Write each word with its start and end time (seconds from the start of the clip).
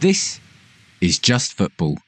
This 0.00 0.40
is 1.02 1.18
Just 1.18 1.52
Football. 1.52 1.98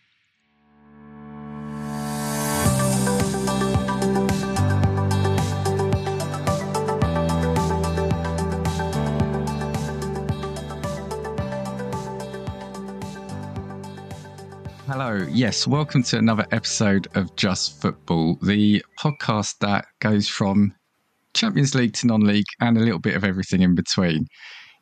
Hello, 14.87 15.27
yes, 15.31 15.67
welcome 15.67 16.03
to 16.05 16.17
another 16.17 16.47
episode 16.51 17.09
of 17.15 17.37
Just 17.37 17.83
Football, 17.83 18.39
the 18.41 18.83
podcast 18.99 19.59
that 19.61 19.85
goes 20.01 20.27
from 20.27 20.75
Champions 21.35 21.75
League 21.75 21.93
to 21.97 22.07
non 22.07 22.23
league 22.23 22.47
and 22.59 22.79
a 22.79 22.81
little 22.81 22.99
bit 22.99 23.17
of 23.17 23.23
everything 23.23 23.61
in 23.61 23.75
between. 23.75 24.25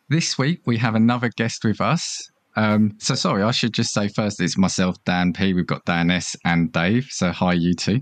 This 0.09 0.39
week 0.39 0.61
we 0.65 0.77
have 0.77 0.95
another 0.95 1.31
guest 1.37 1.65
with 1.65 1.81
us. 1.81 2.31
Um, 2.57 2.97
so, 2.99 3.15
sorry, 3.15 3.43
I 3.43 3.51
should 3.53 3.73
just 3.73 3.93
say 3.93 4.09
first 4.09 4.41
it's 4.41 4.59
myself, 4.59 4.97
Dan 5.05 5.33
P. 5.33 5.55
We've 5.55 5.67
got 5.67 5.85
Dan 5.85 6.11
S. 6.11 6.37
and 6.45 6.73
Dave. 6.73 7.07
So, 7.11 7.31
hi, 7.31 7.53
you 7.53 7.75
two. 7.75 8.01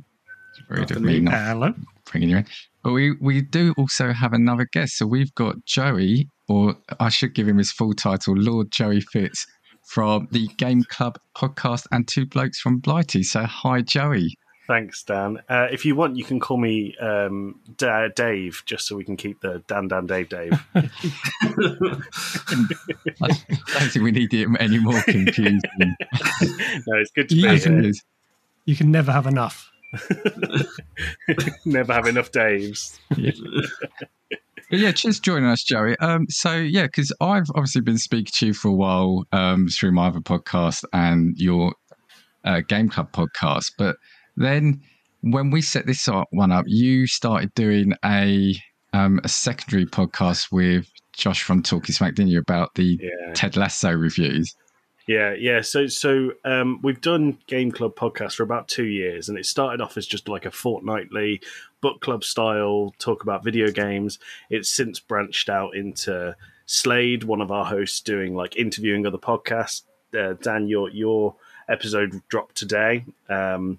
It's 0.50 0.70
rude 0.70 0.90
of 0.90 1.02
me 1.02 1.20
not 1.20 1.34
Hello. 1.34 1.74
bringing 2.10 2.30
you 2.30 2.38
in. 2.38 2.46
But 2.82 2.92
we, 2.92 3.12
we 3.20 3.42
do 3.42 3.74
also 3.76 4.12
have 4.12 4.32
another 4.32 4.66
guest. 4.72 4.98
So, 4.98 5.06
we've 5.06 5.34
got 5.34 5.64
Joey, 5.66 6.28
or 6.48 6.76
I 6.98 7.08
should 7.10 7.34
give 7.34 7.46
him 7.46 7.58
his 7.58 7.72
full 7.72 7.92
title, 7.92 8.34
Lord 8.36 8.70
Joey 8.70 9.00
Fitz 9.00 9.46
from 9.86 10.28
the 10.32 10.46
Game 10.58 10.84
Club 10.84 11.18
podcast 11.36 11.86
and 11.92 12.06
Two 12.06 12.26
Blokes 12.26 12.60
from 12.60 12.78
Blighty. 12.78 13.22
So, 13.22 13.44
hi, 13.44 13.82
Joey. 13.82 14.34
Thanks, 14.68 15.02
Dan. 15.02 15.38
Uh, 15.48 15.66
if 15.72 15.86
you 15.86 15.96
want, 15.96 16.16
you 16.18 16.24
can 16.24 16.38
call 16.40 16.58
me 16.58 16.94
um, 16.98 17.58
Da- 17.78 18.08
Dave, 18.14 18.62
just 18.66 18.86
so 18.86 18.96
we 18.96 19.02
can 19.04 19.16
keep 19.16 19.40
the 19.40 19.62
Dan, 19.66 19.88
Dan, 19.88 20.06
Dave, 20.06 20.28
Dave. 20.28 20.52
I 20.74 20.82
don't 23.22 23.90
think 23.90 24.04
we 24.04 24.10
need 24.12 24.32
it 24.34 24.46
any 24.60 24.78
more 24.78 25.00
confusing. 25.02 25.60
no, 25.80 26.96
it's 26.98 27.10
good 27.12 27.30
to 27.30 27.34
You 27.34 27.48
be 27.48 27.58
can- 27.60 27.82
here. 27.82 27.92
You 28.66 28.76
can 28.76 28.90
never 28.90 29.10
have 29.10 29.26
enough. 29.26 29.70
Never 31.64 31.94
have 31.94 32.06
enough 32.06 32.30
Daves. 32.30 32.98
But 33.08 34.78
yeah, 34.78 34.92
cheers 34.92 35.16
for 35.16 35.24
joining 35.24 35.48
us, 35.48 35.62
Joey. 35.62 35.96
Um, 36.00 36.26
so 36.28 36.54
yeah, 36.56 36.82
because 36.82 37.10
I've 37.22 37.48
obviously 37.54 37.80
been 37.80 37.96
speaking 37.96 38.30
to 38.34 38.46
you 38.48 38.52
for 38.52 38.68
a 38.68 38.72
while 38.74 39.24
um, 39.32 39.68
through 39.68 39.92
my 39.92 40.08
other 40.08 40.20
podcast 40.20 40.84
and 40.92 41.34
your 41.38 41.72
uh, 42.44 42.60
Game 42.68 42.90
Club 42.90 43.10
podcast, 43.12 43.72
but 43.78 43.96
then 44.42 44.82
when 45.22 45.50
we 45.50 45.62
set 45.62 45.86
this 45.86 46.08
one 46.30 46.52
up, 46.52 46.64
you 46.68 47.06
started 47.06 47.52
doing 47.54 47.92
a 48.04 48.54
um, 48.92 49.20
a 49.24 49.28
secondary 49.28 49.86
podcast 49.86 50.50
with 50.50 50.90
Josh 51.12 51.42
from 51.42 51.62
Talking 51.62 51.92
Smack, 51.92 52.14
didn't 52.14 52.30
you, 52.30 52.38
about 52.38 52.74
the 52.74 52.98
Yeah, 53.02 53.32
Ted 53.34 53.56
Lasso 53.56 53.92
reviews? 53.92 54.54
yeah, 55.06 55.34
yeah. 55.34 55.62
So, 55.62 55.86
so 55.86 56.32
um, 56.44 56.80
we've 56.82 57.00
done 57.00 57.38
Game 57.46 57.72
Club 57.72 57.96
podcast 57.96 58.34
for 58.34 58.42
about 58.42 58.68
two 58.68 58.84
years, 58.86 59.28
and 59.28 59.38
it 59.38 59.46
started 59.46 59.80
off 59.80 59.96
as 59.96 60.06
just 60.06 60.28
like 60.28 60.46
a 60.46 60.50
fortnightly 60.50 61.40
book 61.80 62.00
club 62.00 62.24
style 62.24 62.94
talk 62.98 63.22
about 63.22 63.44
video 63.44 63.70
games. 63.70 64.18
It's 64.50 64.68
since 64.68 65.00
branched 65.00 65.48
out 65.48 65.74
into 65.74 66.36
Slade, 66.66 67.24
one 67.24 67.40
of 67.40 67.50
our 67.50 67.64
hosts, 67.64 68.00
doing 68.00 68.34
like 68.34 68.56
interviewing 68.56 69.06
other 69.06 69.18
podcasts. 69.18 69.82
Uh, 70.18 70.34
Dan, 70.40 70.68
your 70.68 70.88
your 70.90 71.34
episode 71.68 72.20
dropped 72.28 72.54
today. 72.54 73.04
Um, 73.28 73.78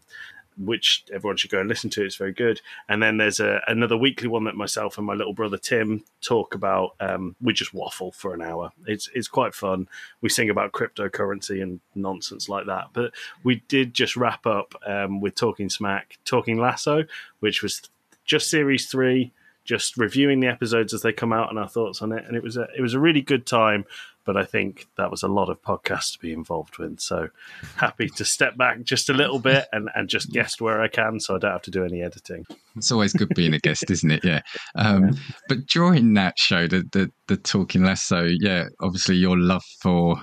which 0.59 1.05
everyone 1.13 1.37
should 1.37 1.51
go 1.51 1.59
and 1.59 1.69
listen 1.69 1.89
to. 1.91 2.03
It's 2.03 2.15
very 2.15 2.33
good. 2.33 2.61
And 2.87 3.01
then 3.01 3.17
there's 3.17 3.39
a, 3.39 3.61
another 3.67 3.97
weekly 3.97 4.27
one 4.27 4.43
that 4.43 4.55
myself 4.55 4.97
and 4.97 5.07
my 5.07 5.13
little 5.13 5.33
brother 5.33 5.57
Tim 5.57 6.03
talk 6.21 6.53
about. 6.53 6.95
Um, 6.99 7.35
we 7.41 7.53
just 7.53 7.73
waffle 7.73 8.11
for 8.11 8.33
an 8.33 8.41
hour. 8.41 8.71
It's 8.85 9.09
it's 9.13 9.27
quite 9.27 9.53
fun. 9.53 9.87
We 10.21 10.29
sing 10.29 10.49
about 10.49 10.73
cryptocurrency 10.73 11.61
and 11.63 11.79
nonsense 11.95 12.49
like 12.49 12.65
that. 12.65 12.87
But 12.93 13.13
we 13.43 13.63
did 13.67 13.93
just 13.93 14.15
wrap 14.15 14.45
up 14.45 14.75
um, 14.85 15.21
with 15.21 15.35
Talking 15.35 15.69
Smack, 15.69 16.17
Talking 16.25 16.59
Lasso, 16.59 17.05
which 17.39 17.63
was 17.63 17.81
just 18.25 18.49
series 18.49 18.87
three. 18.87 19.31
Just 19.69 19.97
reviewing 19.97 20.39
the 20.39 20.47
episodes 20.47 20.95
as 20.95 21.03
they 21.03 21.13
come 21.13 21.31
out 21.31 21.51
and 21.51 21.59
our 21.59 21.67
thoughts 21.67 22.01
on 22.01 22.11
it, 22.11 22.25
and 22.25 22.35
it 22.35 22.41
was 22.41 22.57
a 22.57 22.65
it 22.75 22.81
was 22.81 22.95
a 22.95 22.99
really 22.99 23.21
good 23.21 23.45
time. 23.45 23.85
But 24.25 24.35
I 24.35 24.43
think 24.43 24.87
that 24.97 25.11
was 25.11 25.21
a 25.21 25.27
lot 25.27 25.47
of 25.47 25.61
podcasts 25.61 26.13
to 26.13 26.19
be 26.19 26.33
involved 26.33 26.79
with. 26.79 26.99
So 26.99 27.29
happy 27.75 28.07
to 28.09 28.25
step 28.25 28.57
back 28.57 28.81
just 28.81 29.11
a 29.11 29.13
little 29.13 29.37
bit 29.37 29.67
and, 29.71 29.89
and 29.95 30.09
just 30.09 30.31
guest 30.31 30.59
where 30.59 30.81
I 30.81 30.87
can 30.87 31.19
so 31.19 31.35
I 31.35 31.37
don't 31.37 31.51
have 31.51 31.61
to 31.63 31.71
do 31.71 31.85
any 31.85 32.01
editing. 32.01 32.47
It's 32.75 32.91
always 32.91 33.13
good 33.13 33.29
being 33.35 33.53
a 33.53 33.59
guest, 33.59 33.91
isn't 33.91 34.09
it? 34.09 34.25
Yeah. 34.25 34.41
Um, 34.75 35.17
but 35.47 35.67
during 35.67 36.13
that 36.15 36.39
show, 36.39 36.67
the, 36.67 36.83
the 36.91 37.11
the 37.27 37.37
talking 37.37 37.83
Lasso, 37.83 38.23
yeah, 38.39 38.65
obviously 38.81 39.17
your 39.17 39.37
love 39.37 39.63
for 39.81 40.19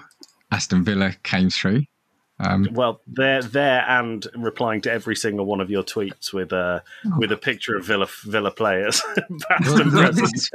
Aston 0.50 0.82
Villa 0.82 1.12
came 1.22 1.50
through. 1.50 1.82
Um, 2.38 2.68
Well, 2.72 3.00
there, 3.06 3.42
there, 3.42 3.84
and 3.88 4.26
replying 4.36 4.82
to 4.82 4.92
every 4.92 5.16
single 5.16 5.46
one 5.46 5.60
of 5.60 5.70
your 5.70 5.82
tweets 5.82 6.32
with 6.34 6.52
a 6.52 6.82
with 7.18 7.32
a 7.32 7.36
picture 7.36 7.76
of 7.76 7.86
Villa 7.86 8.06
Villa 8.26 8.50
players, 8.50 9.00
past 9.48 9.66
well, 9.70 9.80
and 9.80 9.90
present. 9.92 10.30
this, 10.32 10.50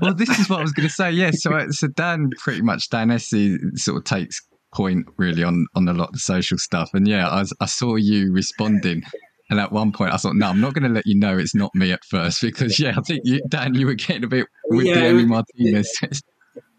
well, 0.00 0.14
this 0.14 0.38
is 0.38 0.48
what 0.48 0.60
I 0.60 0.62
was 0.62 0.72
going 0.72 0.88
to 0.88 0.94
say. 0.94 1.10
Yeah. 1.10 1.32
So, 1.32 1.52
uh, 1.52 1.68
so 1.70 1.88
Dan 1.88 2.30
pretty 2.38 2.62
much 2.62 2.88
Dan 2.90 3.10
Essie 3.10 3.58
sort 3.74 3.98
of 3.98 4.04
takes 4.04 4.40
point 4.72 5.06
really 5.16 5.42
on 5.42 5.66
on 5.74 5.88
a 5.88 5.92
lot 5.92 6.08
of 6.08 6.12
the 6.14 6.20
social 6.20 6.58
stuff, 6.58 6.90
and 6.94 7.08
yeah, 7.08 7.28
I, 7.28 7.40
was, 7.40 7.52
I 7.60 7.66
saw 7.66 7.96
you 7.96 8.32
responding. 8.32 9.02
And 9.48 9.60
at 9.60 9.70
one 9.70 9.92
point, 9.92 10.12
I 10.12 10.16
thought, 10.16 10.34
no, 10.34 10.48
I'm 10.48 10.60
not 10.60 10.74
going 10.74 10.82
to 10.82 10.88
let 10.88 11.06
you 11.06 11.16
know 11.16 11.38
it's 11.38 11.54
not 11.54 11.72
me 11.72 11.92
at 11.92 12.04
first 12.04 12.40
because, 12.42 12.80
yeah, 12.80 12.94
I 12.98 13.00
think 13.02 13.20
you, 13.22 13.40
Dan, 13.48 13.74
you 13.74 13.86
were 13.86 13.94
getting 13.94 14.24
a 14.24 14.26
bit 14.26 14.48
with 14.70 14.86
Yeah, 14.86 14.94
the 14.94 15.06
it 15.06 15.12
Emi 15.12 15.16
was- 15.16 15.26
Martinez. 15.28 16.22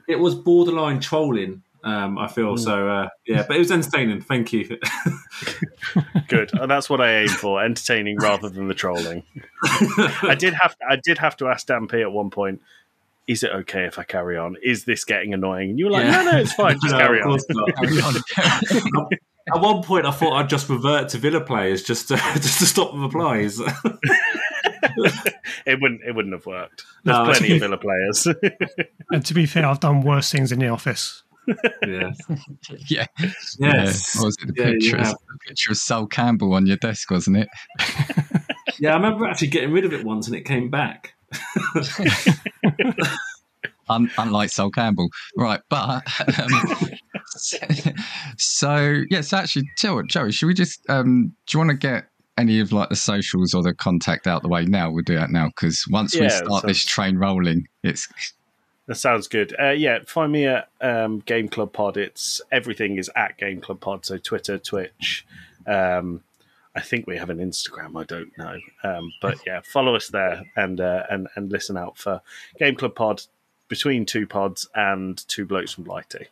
it 0.09 0.19
was 0.19 0.35
borderline 0.35 0.99
trolling. 0.99 1.63
Um, 1.87 2.17
I 2.17 2.27
feel 2.27 2.55
Mm. 2.55 2.59
so. 2.59 2.89
Uh, 2.89 3.07
yeah, 3.25 3.45
but 3.47 3.55
it 3.55 3.59
was 3.59 3.71
entertaining. 3.71 4.19
Thank 4.21 4.51
you. 4.51 4.77
Good, 6.27 6.51
and 6.53 6.69
that's 6.69 6.89
what 6.89 6.99
I 6.99 7.19
aim 7.21 7.27
for: 7.29 7.63
entertaining 7.63 8.17
rather 8.17 8.49
than 8.49 8.67
the 8.67 8.73
trolling. 8.73 9.23
I 10.23 10.35
did 10.37 10.53
have 10.55 10.75
I 10.89 10.97
did 10.97 11.17
have 11.19 11.37
to 11.37 11.47
ask 11.47 11.65
Dan 11.67 11.87
P 11.87 12.01
at 12.01 12.11
one 12.11 12.29
point. 12.29 12.61
Is 13.27 13.43
it 13.43 13.51
okay 13.51 13.85
if 13.85 13.99
I 13.99 14.03
carry 14.03 14.37
on? 14.37 14.55
Is 14.63 14.85
this 14.85 15.03
getting 15.05 15.33
annoying? 15.33 15.69
And 15.71 15.79
you 15.79 15.85
were 15.85 15.91
like, 15.91 16.05
Yeah. 16.05 16.23
no, 16.23 16.31
no, 16.31 16.37
it's 16.39 16.53
fine. 16.53 16.77
Just 16.81 16.91
No, 16.93 16.99
carry 16.99 17.21
on. 17.21 17.37
Carry 17.75 17.99
on. 17.99 19.09
At 19.55 19.61
one 19.61 19.81
point, 19.81 20.05
I 20.05 20.11
thought 20.11 20.33
I'd 20.33 20.49
just 20.49 20.67
revert 20.67 21.07
to 21.09 21.17
Villa 21.17 21.39
players 21.39 21.83
just 21.83 22.09
to, 22.09 22.15
just 22.35 22.59
to 22.59 22.65
stop 22.65 22.91
the 22.91 22.99
replies. 22.99 23.59
It 25.65 25.79
wouldn't. 25.81 26.01
It 26.05 26.15
wouldn't 26.15 26.33
have 26.33 26.45
worked. 26.45 26.83
There's 27.03 27.17
No. 27.17 27.25
plenty 27.25 27.53
of 27.55 27.59
Villa 27.61 27.77
players. 27.77 28.27
And 29.11 29.25
to 29.25 29.33
be 29.33 29.45
fair, 29.45 29.65
I've 29.65 29.79
done 29.79 30.01
worse 30.01 30.31
things 30.31 30.51
in 30.51 30.59
the 30.59 30.67
office. 30.67 31.23
Yeah. 31.85 32.11
yeah. 32.89 33.05
Yes. 33.19 33.57
Yeah. 33.59 33.85
What 34.19 34.25
was 34.25 34.37
it? 34.41 34.47
The 34.47 34.53
Yeah, 34.55 34.71
picture, 34.71 34.97
of, 34.97 35.07
the 35.07 35.37
picture 35.47 35.71
of 35.71 35.77
Sol 35.77 36.07
Campbell 36.07 36.53
on 36.53 36.65
your 36.65 36.77
desk, 36.77 37.11
wasn't 37.11 37.37
it? 37.37 37.49
Yeah, 38.79 38.91
I 38.91 38.95
remember 38.95 39.25
actually 39.25 39.47
getting 39.47 39.71
rid 39.71 39.85
of 39.85 39.93
it 39.93 40.03
once 40.03 40.27
and 40.27 40.35
it 40.35 40.43
came 40.43 40.69
back. 40.69 41.13
Un- 43.89 44.11
unlike 44.17 44.49
Sol 44.49 44.69
Campbell, 44.69 45.07
right? 45.37 45.61
But 45.69 46.03
um, 46.39 46.51
so 48.37 49.01
yes, 49.09 49.33
actually, 49.33 49.69
tell 49.77 49.95
what, 49.95 50.07
Joey, 50.07 50.31
should 50.31 50.47
we 50.47 50.53
just? 50.53 50.81
Um, 50.89 51.33
do 51.47 51.57
you 51.57 51.59
want 51.59 51.71
to 51.71 51.77
get 51.77 52.05
any 52.37 52.59
of 52.59 52.71
like 52.71 52.89
the 52.89 52.95
socials 52.95 53.53
or 53.53 53.63
the 53.63 53.73
contact 53.73 54.27
out 54.27 54.43
the 54.43 54.49
way 54.49 54.65
now? 54.65 54.91
We'll 54.91 55.03
do 55.03 55.15
that 55.15 55.31
now 55.31 55.47
because 55.47 55.83
once 55.89 56.19
we 56.19 56.25
Yeah, 56.25 56.29
start 56.29 56.67
this 56.67 56.85
train 56.85 57.17
rolling, 57.17 57.65
it's 57.83 58.07
That 58.87 58.95
sounds 58.95 59.27
good. 59.27 59.53
Uh, 59.59 59.71
yeah, 59.71 59.99
find 60.05 60.31
me 60.31 60.47
at 60.47 60.69
um, 60.79 61.19
Game 61.19 61.49
Club 61.49 61.73
Pod. 61.73 61.97
It's 61.97 62.41
everything 62.51 62.97
is 62.97 63.11
at 63.15 63.37
Game 63.37 63.59
Club 63.59 63.81
Pod. 63.81 64.05
So 64.05 64.17
Twitter, 64.17 64.57
Twitch. 64.57 65.25
Um, 65.65 66.23
I 66.73 66.79
think 66.81 67.05
we 67.05 67.17
have 67.17 67.29
an 67.29 67.39
Instagram. 67.39 67.99
I 67.99 68.05
don't 68.05 68.31
know, 68.37 68.57
um, 68.83 69.11
but 69.21 69.39
yeah, 69.45 69.61
follow 69.61 69.95
us 69.95 70.07
there 70.07 70.43
and 70.55 70.79
uh, 70.79 71.03
and 71.09 71.27
and 71.35 71.51
listen 71.51 71.75
out 71.75 71.97
for 71.97 72.21
Game 72.59 72.75
Club 72.75 72.95
Pod 72.95 73.23
between 73.67 74.05
two 74.05 74.25
pods 74.25 74.69
and 74.73 75.27
two 75.27 75.45
blokes 75.45 75.73
from 75.73 75.83
Blighty. 75.83 76.27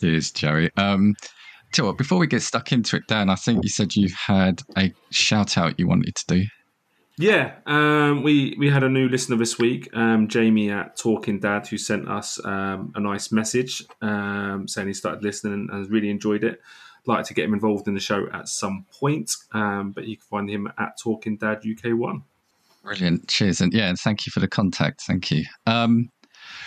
Cheers, 0.00 0.30
Jerry. 0.30 0.70
Um, 0.76 1.16
tell 1.72 1.86
what, 1.86 1.98
before 1.98 2.18
we 2.18 2.28
get 2.28 2.42
stuck 2.42 2.70
into 2.70 2.96
it, 2.96 3.08
Dan, 3.08 3.28
I 3.28 3.34
think 3.34 3.64
you 3.64 3.70
said 3.70 3.96
you 3.96 4.08
had 4.14 4.62
a 4.76 4.92
shout 5.10 5.58
out 5.58 5.80
you 5.80 5.88
wanted 5.88 6.14
to 6.14 6.24
do. 6.28 6.44
Yeah, 7.18 7.56
um, 7.66 8.22
we 8.22 8.54
we 8.58 8.70
had 8.70 8.84
a 8.84 8.88
new 8.88 9.08
listener 9.08 9.36
this 9.36 9.58
week, 9.58 9.88
um, 9.92 10.28
Jamie 10.28 10.70
at 10.70 10.96
Talking 10.96 11.40
Dad, 11.40 11.66
who 11.66 11.76
sent 11.76 12.08
us 12.08 12.42
um, 12.44 12.92
a 12.94 13.00
nice 13.00 13.32
message 13.32 13.82
um, 14.00 14.68
saying 14.68 14.86
he 14.86 14.94
started 14.94 15.24
listening 15.24 15.54
and 15.54 15.70
has 15.70 15.88
really 15.90 16.10
enjoyed 16.10 16.44
it. 16.44 16.60
Like 17.06 17.24
to 17.26 17.34
get 17.34 17.46
him 17.46 17.54
involved 17.54 17.88
in 17.88 17.94
the 17.94 18.00
show 18.00 18.28
at 18.32 18.48
some 18.48 18.86
point, 18.92 19.32
um, 19.52 19.90
but 19.90 20.06
you 20.06 20.16
can 20.16 20.26
find 20.30 20.48
him 20.48 20.72
at 20.78 20.96
Talking 20.96 21.36
Dad 21.36 21.64
UK 21.66 21.98
One. 21.98 22.22
Brilliant. 22.84 23.28
Cheers. 23.28 23.60
And 23.60 23.72
yeah, 23.72 23.88
and 23.88 23.98
thank 23.98 24.24
you 24.24 24.30
for 24.30 24.40
the 24.40 24.48
contact. 24.48 25.02
Thank 25.02 25.30
you. 25.30 25.44
Um, 25.66 26.10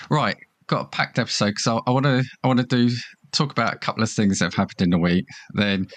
right. 0.10 0.38
Got 0.68 0.82
a 0.82 0.88
packed 0.90 1.18
episode 1.18 1.52
because 1.56 1.68
I 1.68 1.92
want 1.92 2.06
to, 2.06 2.24
I 2.44 2.48
want 2.48 2.60
to 2.60 2.66
do, 2.66 2.94
talk 3.32 3.52
about 3.52 3.74
a 3.74 3.78
couple 3.78 4.04
of 4.04 4.10
things 4.10 4.40
that 4.40 4.46
have 4.46 4.54
happened 4.56 4.82
in 4.82 4.90
the 4.90 4.98
week. 4.98 5.26
Then, 5.54 5.88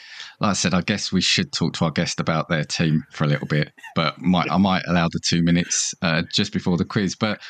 like 0.41 0.51
I 0.51 0.55
said, 0.55 0.75
I 0.75 0.83
guess 0.83 1.13
we 1.13 1.21
should 1.21 1.53
talk 1.53 1.75
to 1.75 1.85
our 1.85 1.91
guest 1.91 2.21
about 2.21 2.49
their 2.49 2.65
team 2.65 3.05
for 3.13 3.25
a 3.25 3.29
little 3.29 3.47
bit, 3.47 3.73
but 3.95 4.21
might, 4.21 4.51
I 4.51 4.57
might 4.57 4.83
allow 4.87 5.09
the 5.09 5.21
two 5.25 5.43
minutes 5.43 5.95
uh, 6.03 6.23
just 6.33 6.53
before 6.53 6.77
the 6.77 6.85
quiz. 6.85 7.15
But 7.15 7.41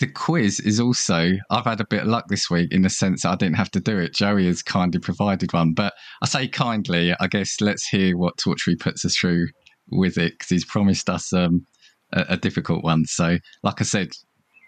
the 0.00 0.06
quiz 0.06 0.58
is 0.58 0.80
also 0.80 1.30
I've 1.50 1.64
had 1.64 1.80
a 1.80 1.86
bit 1.86 2.02
of 2.02 2.08
luck 2.08 2.24
this 2.28 2.50
week 2.50 2.72
in 2.72 2.82
the 2.82 2.90
sense 2.90 3.22
that 3.22 3.30
I 3.30 3.36
didn't 3.36 3.56
have 3.56 3.70
to 3.72 3.80
do 3.80 3.98
it. 3.98 4.14
Joey 4.14 4.46
has 4.46 4.62
kindly 4.62 5.00
provided 5.00 5.52
one, 5.52 5.74
but 5.74 5.94
I 6.22 6.26
say 6.26 6.48
kindly. 6.48 7.14
I 7.20 7.26
guess 7.28 7.60
let's 7.60 7.86
hear 7.86 8.16
what 8.16 8.36
Torchry 8.38 8.76
puts 8.76 9.04
us 9.04 9.16
through 9.16 9.48
with 9.90 10.18
it 10.18 10.32
because 10.32 10.48
he's 10.48 10.64
promised 10.64 11.08
us 11.08 11.32
um, 11.32 11.66
a, 12.12 12.24
a 12.30 12.36
difficult 12.36 12.82
one. 12.82 13.04
So, 13.04 13.38
like 13.62 13.80
I 13.80 13.84
said, 13.84 14.08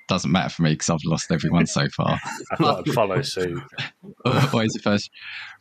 doesn't 0.08 0.30
matter 0.30 0.50
for 0.50 0.62
me 0.62 0.72
because 0.72 0.90
I've 0.90 1.04
lost 1.04 1.30
everyone 1.30 1.66
so 1.66 1.88
far. 1.88 2.18
I 2.52 2.56
thought 2.56 2.88
I'd 2.88 2.94
follow 2.94 3.22
suit. 3.22 3.62
Always 4.24 4.80
first. 4.82 5.10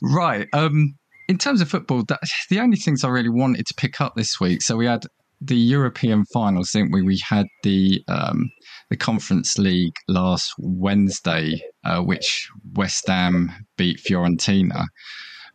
Right. 0.01 0.47
Um, 0.53 0.95
in 1.27 1.37
terms 1.37 1.61
of 1.61 1.69
football, 1.69 2.03
that, 2.09 2.19
the 2.49 2.59
only 2.59 2.77
things 2.77 3.03
I 3.03 3.09
really 3.09 3.29
wanted 3.29 3.65
to 3.67 3.73
pick 3.75 4.01
up 4.01 4.15
this 4.15 4.39
week. 4.39 4.61
So 4.61 4.75
we 4.75 4.85
had 4.85 5.05
the 5.39 5.55
European 5.55 6.25
finals, 6.33 6.71
didn't 6.71 6.91
we? 6.91 7.01
We 7.01 7.19
had 7.27 7.45
the 7.63 8.01
um, 8.07 8.49
the 8.89 8.97
Conference 8.97 9.57
League 9.57 9.95
last 10.07 10.53
Wednesday, 10.57 11.61
uh, 11.83 12.01
which 12.01 12.49
West 12.73 13.07
Ham 13.07 13.51
beat 13.77 13.99
Fiorentina. 13.99 14.85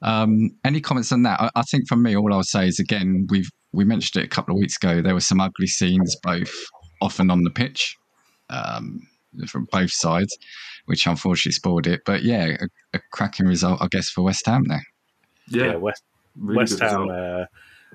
Um, 0.02 0.50
any 0.64 0.81
comments 0.81 1.11
on 1.11 1.23
that? 1.23 1.40
I, 1.40 1.50
I 1.56 1.62
think 1.62 1.88
for 1.88 1.96
me, 1.96 2.17
all 2.17 2.32
I'll 2.32 2.43
say 2.43 2.69
is 2.69 2.79
again, 2.79 3.26
we've 3.31 3.49
we 3.73 3.85
mentioned 3.85 4.23
it 4.23 4.26
a 4.26 4.31
couple 4.31 4.55
of 4.55 4.61
weeks 4.61 4.76
ago. 4.76 5.00
There 5.00 5.14
were 5.14 5.20
some 5.20 5.40
ugly 5.40 5.67
scenes 5.67 6.17
both 6.23 6.52
off 7.00 7.19
and 7.19 7.31
on 7.31 7.44
the 7.44 7.50
pitch 7.50 7.96
um, 8.50 9.06
from 9.46 9.68
both 9.70 9.92
sides, 9.92 10.36
which 10.86 11.06
unfortunately 11.06 11.52
spoiled 11.52 11.86
it. 11.86 12.02
But 12.04 12.22
yeah, 12.22 12.56
a, 12.60 12.96
a 12.96 13.00
cracking 13.12 13.46
result, 13.46 13.80
I 13.82 13.88
guess, 13.90 14.08
for 14.08 14.22
West 14.22 14.46
Ham 14.46 14.64
there. 14.64 14.86
Yeah, 15.48 15.64
Yeah, 15.64 15.76
West 15.76 16.02
really 16.36 16.58
West 16.58 16.80
Ham. 16.80 17.08
Uh, 17.10 17.44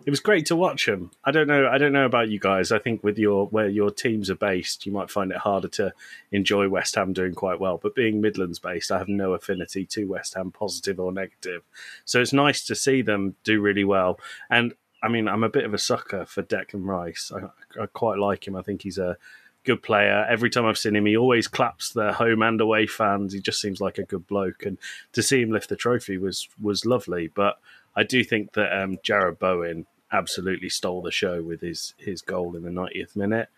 it 0.05 0.09
was 0.09 0.19
great 0.19 0.47
to 0.47 0.55
watch 0.55 0.85
them. 0.85 1.11
I 1.23 1.31
don't 1.31 1.47
know. 1.47 1.67
I 1.67 1.77
don't 1.77 1.93
know 1.93 2.05
about 2.05 2.29
you 2.29 2.39
guys. 2.39 2.71
I 2.71 2.79
think 2.79 3.03
with 3.03 3.17
your 3.17 3.47
where 3.47 3.69
your 3.69 3.91
teams 3.91 4.29
are 4.29 4.35
based, 4.35 4.85
you 4.85 4.91
might 4.91 5.09
find 5.09 5.31
it 5.31 5.37
harder 5.37 5.67
to 5.69 5.93
enjoy 6.31 6.67
West 6.67 6.95
Ham 6.95 7.13
doing 7.13 7.33
quite 7.35 7.59
well. 7.59 7.79
But 7.81 7.95
being 7.95 8.19
Midlands 8.19 8.59
based, 8.59 8.91
I 8.91 8.97
have 8.97 9.07
no 9.07 9.33
affinity 9.33 9.85
to 9.87 10.05
West 10.05 10.33
Ham, 10.33 10.51
positive 10.51 10.99
or 10.99 11.11
negative. 11.11 11.61
So 12.05 12.21
it's 12.21 12.33
nice 12.33 12.65
to 12.65 12.75
see 12.75 13.01
them 13.01 13.35
do 13.43 13.61
really 13.61 13.83
well. 13.83 14.19
And 14.49 14.73
I 15.01 15.09
mean, 15.09 15.27
I'm 15.27 15.43
a 15.43 15.49
bit 15.49 15.65
of 15.65 15.73
a 15.73 15.77
sucker 15.77 16.25
for 16.25 16.43
Declan 16.43 16.85
Rice. 16.85 17.31
I, 17.33 17.81
I 17.81 17.85
quite 17.85 18.17
like 18.17 18.47
him. 18.47 18.55
I 18.55 18.61
think 18.61 18.81
he's 18.81 18.97
a 18.97 19.17
good 19.63 19.81
player. 19.83 20.25
Every 20.29 20.49
time 20.49 20.65
I've 20.65 20.77
seen 20.77 20.95
him, 20.95 21.05
he 21.05 21.15
always 21.17 21.47
claps 21.47 21.91
the 21.91 22.13
home 22.13 22.41
and 22.41 22.59
away 22.61 22.85
fans. 22.87 23.33
He 23.33 23.39
just 23.39 23.61
seems 23.61 23.79
like 23.81 23.97
a 23.97 24.03
good 24.03 24.27
bloke, 24.27 24.65
and 24.65 24.77
to 25.13 25.21
see 25.23 25.41
him 25.41 25.51
lift 25.51 25.69
the 25.69 25.75
trophy 25.75 26.17
was 26.17 26.47
was 26.61 26.85
lovely. 26.85 27.27
But 27.27 27.59
I 27.95 28.03
do 28.03 28.23
think 28.23 28.53
that 28.53 28.71
um, 28.77 28.97
Jarrod 28.97 29.39
Bowen 29.39 29.85
absolutely 30.11 30.69
stole 30.69 31.01
the 31.01 31.11
show 31.11 31.41
with 31.41 31.61
his 31.61 31.93
his 31.97 32.21
goal 32.21 32.55
in 32.55 32.63
the 32.63 32.69
90th 32.69 33.15
minute. 33.15 33.49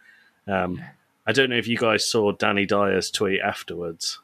Um, 0.48 0.82
I 1.28 1.32
don't 1.32 1.50
know 1.50 1.58
if 1.58 1.68
you 1.68 1.78
guys 1.78 2.10
saw 2.10 2.32
Danny 2.32 2.66
Dyer's 2.66 3.10
tweet 3.12 3.42
afterwards 3.42 4.20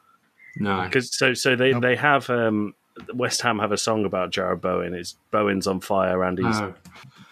No. 0.56 0.84
because 0.84 1.12
so 1.18 1.34
so 1.34 1.56
they 1.56 1.72
Nope. 1.72 1.82
they 1.82 1.96
have 1.96 2.30
um, 2.30 2.76
West 3.14 3.42
Ham 3.42 3.58
have 3.60 3.72
a 3.72 3.78
song 3.78 4.06
about 4.06 4.32
Jarrod 4.32 4.62
Bowen. 4.62 4.94
It's 4.94 5.18
Bowen's 5.32 5.66
on 5.68 5.80
fire 5.82 6.24
and 6.24 6.38
he's 6.38 6.60
No. 6.60 6.74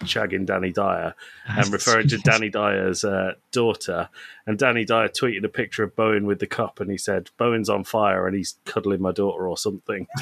Shagging 0.02 0.46
Danny 0.46 0.72
Dyer 0.72 1.14
and 1.48 1.68
referring 1.74 2.08
to 2.10 2.18
Danny 2.20 2.50
Dyer's 2.50 3.04
uh, 3.04 3.34
daughter. 3.52 4.10
And 4.46 4.58
Danny 4.58 4.86
Dyer 4.86 5.10
tweeted 5.10 5.44
a 5.44 5.50
picture 5.50 5.84
of 5.84 5.96
Bowen 5.96 6.26
with 6.26 6.40
the 6.40 6.48
cup, 6.48 6.80
and 6.80 6.90
he 6.90 6.98
said, 6.98 7.30
"Bowen's 7.38 7.70
on 7.70 7.84
fire 7.84 8.28
and 8.28 8.36
he's 8.36 8.56
cuddling 8.66 9.02
my 9.02 9.12
daughter 9.12 9.48
or 9.48 9.58
something." 9.58 10.08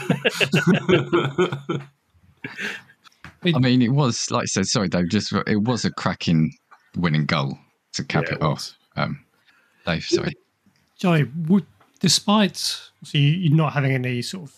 I 3.44 3.60
mean, 3.60 3.82
it 3.82 3.92
was 3.92 4.32
like 4.32 4.44
I 4.44 4.46
said. 4.46 4.66
Sorry, 4.66 4.90
Dave. 4.90 5.10
Just 5.10 5.32
it 5.32 5.64
was 5.64 5.86
a 5.86 5.92
cracking 5.92 6.54
winning 6.98 7.26
goal 7.26 7.58
to 7.94 8.04
cap 8.04 8.26
Yeah, 8.28 8.34
it 8.34 8.38
it 8.38 8.42
off. 8.44 8.74
Um, 8.96 9.24
Dave, 9.86 10.04
sorry. 10.04 10.34
Joey, 10.98 11.26
would, 11.48 11.66
despite 12.00 12.58
so 12.58 12.92
you, 13.14 13.20
you 13.20 13.50
not 13.52 13.74
having 13.74 13.92
any 13.92 14.22
sort 14.22 14.50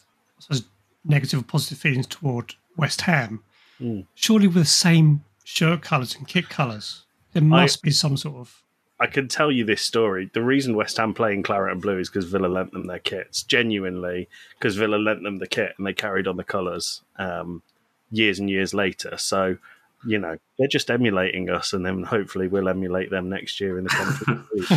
of 0.50 0.64
negative 1.06 1.42
or 1.42 1.44
positive 1.44 1.78
feelings 1.78 2.08
toward 2.08 2.56
West 2.78 3.02
Ham, 3.02 3.44
Mm. 3.82 4.06
surely 4.14 4.48
with 4.48 4.56
the 4.56 4.66
same 4.66 5.24
shirt 5.44 5.82
colours 5.82 6.16
and 6.16 6.28
kit 6.28 6.50
colours, 6.50 7.06
there 7.34 7.44
must 7.44 7.82
be 7.82 7.92
some 7.92 8.18
sort 8.18 8.36
of 8.36 8.64
I 9.02 9.08
can 9.08 9.30
tell 9.30 9.52
you 9.52 9.64
this 9.64 9.82
story. 9.82 10.30
The 10.34 10.44
reason 10.44 10.76
West 10.76 10.98
Ham 10.98 11.14
play 11.14 11.34
in 11.34 11.42
claret 11.42 11.72
and 11.72 11.82
blue 11.82 12.00
is 12.00 12.10
because 12.10 12.26
Villa 12.26 12.48
lent 12.48 12.74
them 12.74 12.86
their 12.86 13.00
kits. 13.00 13.44
Genuinely, 13.44 14.28
because 14.58 14.76
Villa 14.76 14.98
lent 14.98 15.24
them 15.24 15.38
the 15.38 15.48
kit 15.48 15.74
and 15.78 15.88
they 15.88 15.94
carried 15.94 16.28
on 16.28 16.36
the 16.36 16.44
colours 16.44 17.02
um, 17.18 17.64
years 18.12 18.40
and 18.40 18.50
years 18.50 18.74
later. 18.74 19.18
So, 19.18 19.58
you 20.06 20.20
know, 20.20 20.38
they're 20.58 20.68
just 20.68 20.92
emulating 20.92 21.50
us, 21.50 21.72
and 21.72 21.86
then 21.86 22.04
hopefully 22.04 22.50
we'll 22.50 22.68
emulate 22.68 23.10
them 23.10 23.30
next 23.30 23.62
year 23.62 23.78
in 23.78 23.86
the 23.86 23.90
Conference 23.90 24.70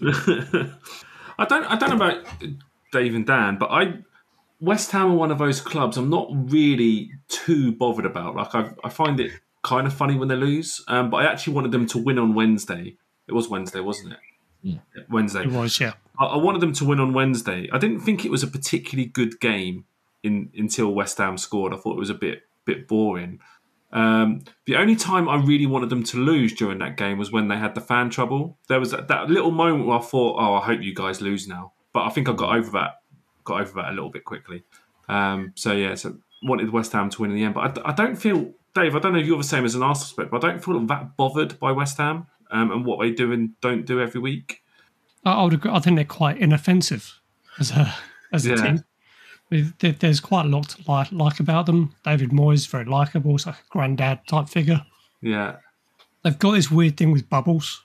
I 1.38 1.44
don't. 1.44 1.64
I 1.64 1.76
don't 1.76 1.90
know 1.90 1.96
about 1.96 2.24
Dave 2.92 3.14
and 3.14 3.26
Dan, 3.26 3.58
but 3.58 3.70
I 3.70 3.98
West 4.60 4.90
Ham 4.92 5.12
are 5.12 5.14
one 5.14 5.30
of 5.30 5.38
those 5.38 5.60
clubs 5.60 5.96
I'm 5.96 6.10
not 6.10 6.28
really 6.30 7.12
too 7.28 7.72
bothered 7.72 8.06
about. 8.06 8.34
Like 8.34 8.54
I, 8.54 8.70
I 8.82 8.88
find 8.88 9.20
it 9.20 9.32
kind 9.62 9.86
of 9.86 9.92
funny 9.92 10.16
when 10.16 10.28
they 10.28 10.36
lose, 10.36 10.84
um, 10.88 11.10
but 11.10 11.18
I 11.18 11.30
actually 11.30 11.54
wanted 11.54 11.72
them 11.72 11.86
to 11.86 11.98
win 11.98 12.18
on 12.18 12.34
Wednesday. 12.34 12.96
It 13.26 13.32
was 13.32 13.48
Wednesday, 13.48 13.80
wasn't 13.80 14.14
it? 14.14 14.18
Yeah. 14.62 14.78
Wednesday. 15.08 15.42
it 15.42 15.52
was 15.52 15.78
yeah. 15.78 15.92
I, 16.18 16.26
I 16.26 16.36
wanted 16.36 16.60
them 16.60 16.72
to 16.74 16.84
win 16.84 16.98
on 17.00 17.12
Wednesday. 17.12 17.68
I 17.72 17.78
didn't 17.78 18.00
think 18.00 18.24
it 18.24 18.30
was 18.30 18.42
a 18.42 18.48
particularly 18.48 19.08
good 19.08 19.38
game 19.40 19.84
in 20.22 20.50
until 20.56 20.92
West 20.92 21.18
Ham 21.18 21.38
scored. 21.38 21.72
I 21.72 21.76
thought 21.76 21.96
it 21.96 22.00
was 22.00 22.10
a 22.10 22.14
bit 22.14 22.42
bit 22.64 22.88
boring. 22.88 23.40
Um, 23.90 24.42
the 24.66 24.76
only 24.76 24.96
time 24.96 25.28
I 25.28 25.36
really 25.36 25.64
wanted 25.66 25.88
them 25.88 26.02
to 26.04 26.18
lose 26.18 26.52
during 26.52 26.78
that 26.78 26.96
game 26.96 27.16
was 27.16 27.32
when 27.32 27.48
they 27.48 27.56
had 27.56 27.74
the 27.74 27.80
fan 27.80 28.10
trouble. 28.10 28.58
There 28.68 28.78
was 28.78 28.90
that, 28.90 29.08
that 29.08 29.30
little 29.30 29.50
moment 29.50 29.86
where 29.86 29.98
I 29.98 30.02
thought, 30.02 30.36
"Oh, 30.38 30.54
I 30.54 30.64
hope 30.64 30.82
you 30.82 30.94
guys 30.94 31.20
lose 31.20 31.46
now." 31.48 31.72
But 31.92 32.04
I 32.04 32.10
think 32.10 32.28
I 32.28 32.32
got 32.32 32.56
over 32.56 32.70
that. 32.72 32.96
Got 33.48 33.62
over 33.62 33.72
that 33.80 33.88
a 33.88 33.94
little 33.94 34.10
bit 34.10 34.24
quickly. 34.24 34.62
Um, 35.08 35.52
so 35.54 35.72
yeah, 35.72 35.94
so 35.94 36.16
wanted 36.42 36.70
West 36.70 36.92
Ham 36.92 37.08
to 37.10 37.22
win 37.22 37.30
in 37.30 37.36
the 37.38 37.44
end. 37.44 37.54
But 37.54 37.78
I, 37.78 37.90
I 37.90 37.92
don't 37.94 38.16
feel, 38.16 38.52
Dave. 38.74 38.94
I 38.94 38.98
don't 38.98 39.14
know 39.14 39.18
if 39.20 39.26
you're 39.26 39.38
the 39.38 39.42
same 39.44 39.64
as 39.64 39.74
an 39.74 39.82
Arsenal 39.82 40.06
spec, 40.08 40.30
but 40.30 40.44
I 40.44 40.48
don't 40.50 40.62
feel 40.62 40.78
that 40.86 41.16
bothered 41.16 41.58
by 41.58 41.72
West 41.72 41.96
Ham 41.96 42.26
um, 42.50 42.70
and 42.70 42.84
what 42.84 43.00
they 43.00 43.10
do 43.10 43.32
and 43.32 43.58
don't 43.62 43.86
do 43.86 44.00
every 44.00 44.20
week. 44.20 44.62
I, 45.24 45.32
I 45.32 45.44
would 45.44 45.54
agree. 45.54 45.70
I 45.70 45.78
think 45.80 45.96
they're 45.96 46.04
quite 46.04 46.36
inoffensive 46.38 47.20
as 47.58 47.70
a 47.70 47.94
as 48.32 48.44
a 48.46 48.50
Yeah. 48.50 48.56
team. 48.56 48.84
There- 49.78 49.92
There's 49.92 50.20
quite 50.20 50.44
a 50.44 50.48
lot 50.48 50.68
to 50.70 50.82
like, 50.90 51.10
like 51.10 51.40
about 51.40 51.64
them. 51.66 51.94
David 52.04 52.30
Moyes 52.30 52.68
very 52.68 52.84
likable, 52.84 53.34
it's 53.34 53.46
like 53.46 53.54
a 53.56 53.68
granddad 53.70 54.20
type 54.28 54.48
figure. 54.50 54.84
Yeah, 55.22 55.56
They've 56.22 56.38
got 56.38 56.52
this 56.52 56.70
weird 56.70 56.96
thing 56.98 57.12
with 57.12 57.28
bubbles. 57.30 57.84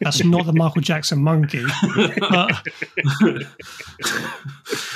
That's 0.00 0.24
not 0.24 0.46
the 0.46 0.52
Michael 0.52 0.82
Jackson 0.82 1.22
monkey, 1.22 1.64
but 2.30 2.66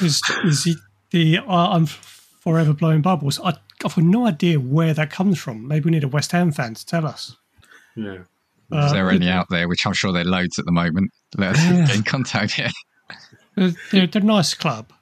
is 0.02 0.20
is 0.44 0.64
he 0.64 0.76
the 1.10 1.38
uh, 1.38 1.68
I'm 1.70 1.86
forever 1.86 2.72
blowing 2.72 3.02
bubbles? 3.02 3.40
I, 3.40 3.48
I've 3.84 3.94
got 3.94 3.96
no 3.98 4.26
idea 4.26 4.58
where 4.58 4.94
that 4.94 5.10
comes 5.10 5.38
from. 5.38 5.66
Maybe 5.68 5.84
we 5.86 5.90
need 5.92 6.04
a 6.04 6.08
West 6.08 6.32
Ham 6.32 6.50
fan 6.52 6.74
to 6.74 6.84
tell 6.86 7.06
us. 7.06 7.36
yeah. 7.96 8.18
Uh, 8.70 8.84
Is 8.84 8.92
there 8.92 9.08
any 9.10 9.30
out 9.30 9.46
there? 9.48 9.66
Which 9.66 9.86
I'm 9.86 9.94
sure 9.94 10.12
there 10.12 10.20
are 10.22 10.26
loads 10.26 10.58
at 10.58 10.66
the 10.66 10.72
moment. 10.72 11.10
Let 11.38 11.56
us 11.56 11.64
Yeah. 11.64 11.86
get 11.86 11.96
in 11.96 12.02
contact. 12.02 12.58
Yeah. 12.58 12.70
they're, 13.56 13.72
they're, 13.90 14.06
they're 14.06 14.20
a 14.22 14.24
nice 14.26 14.52
club. 14.52 14.92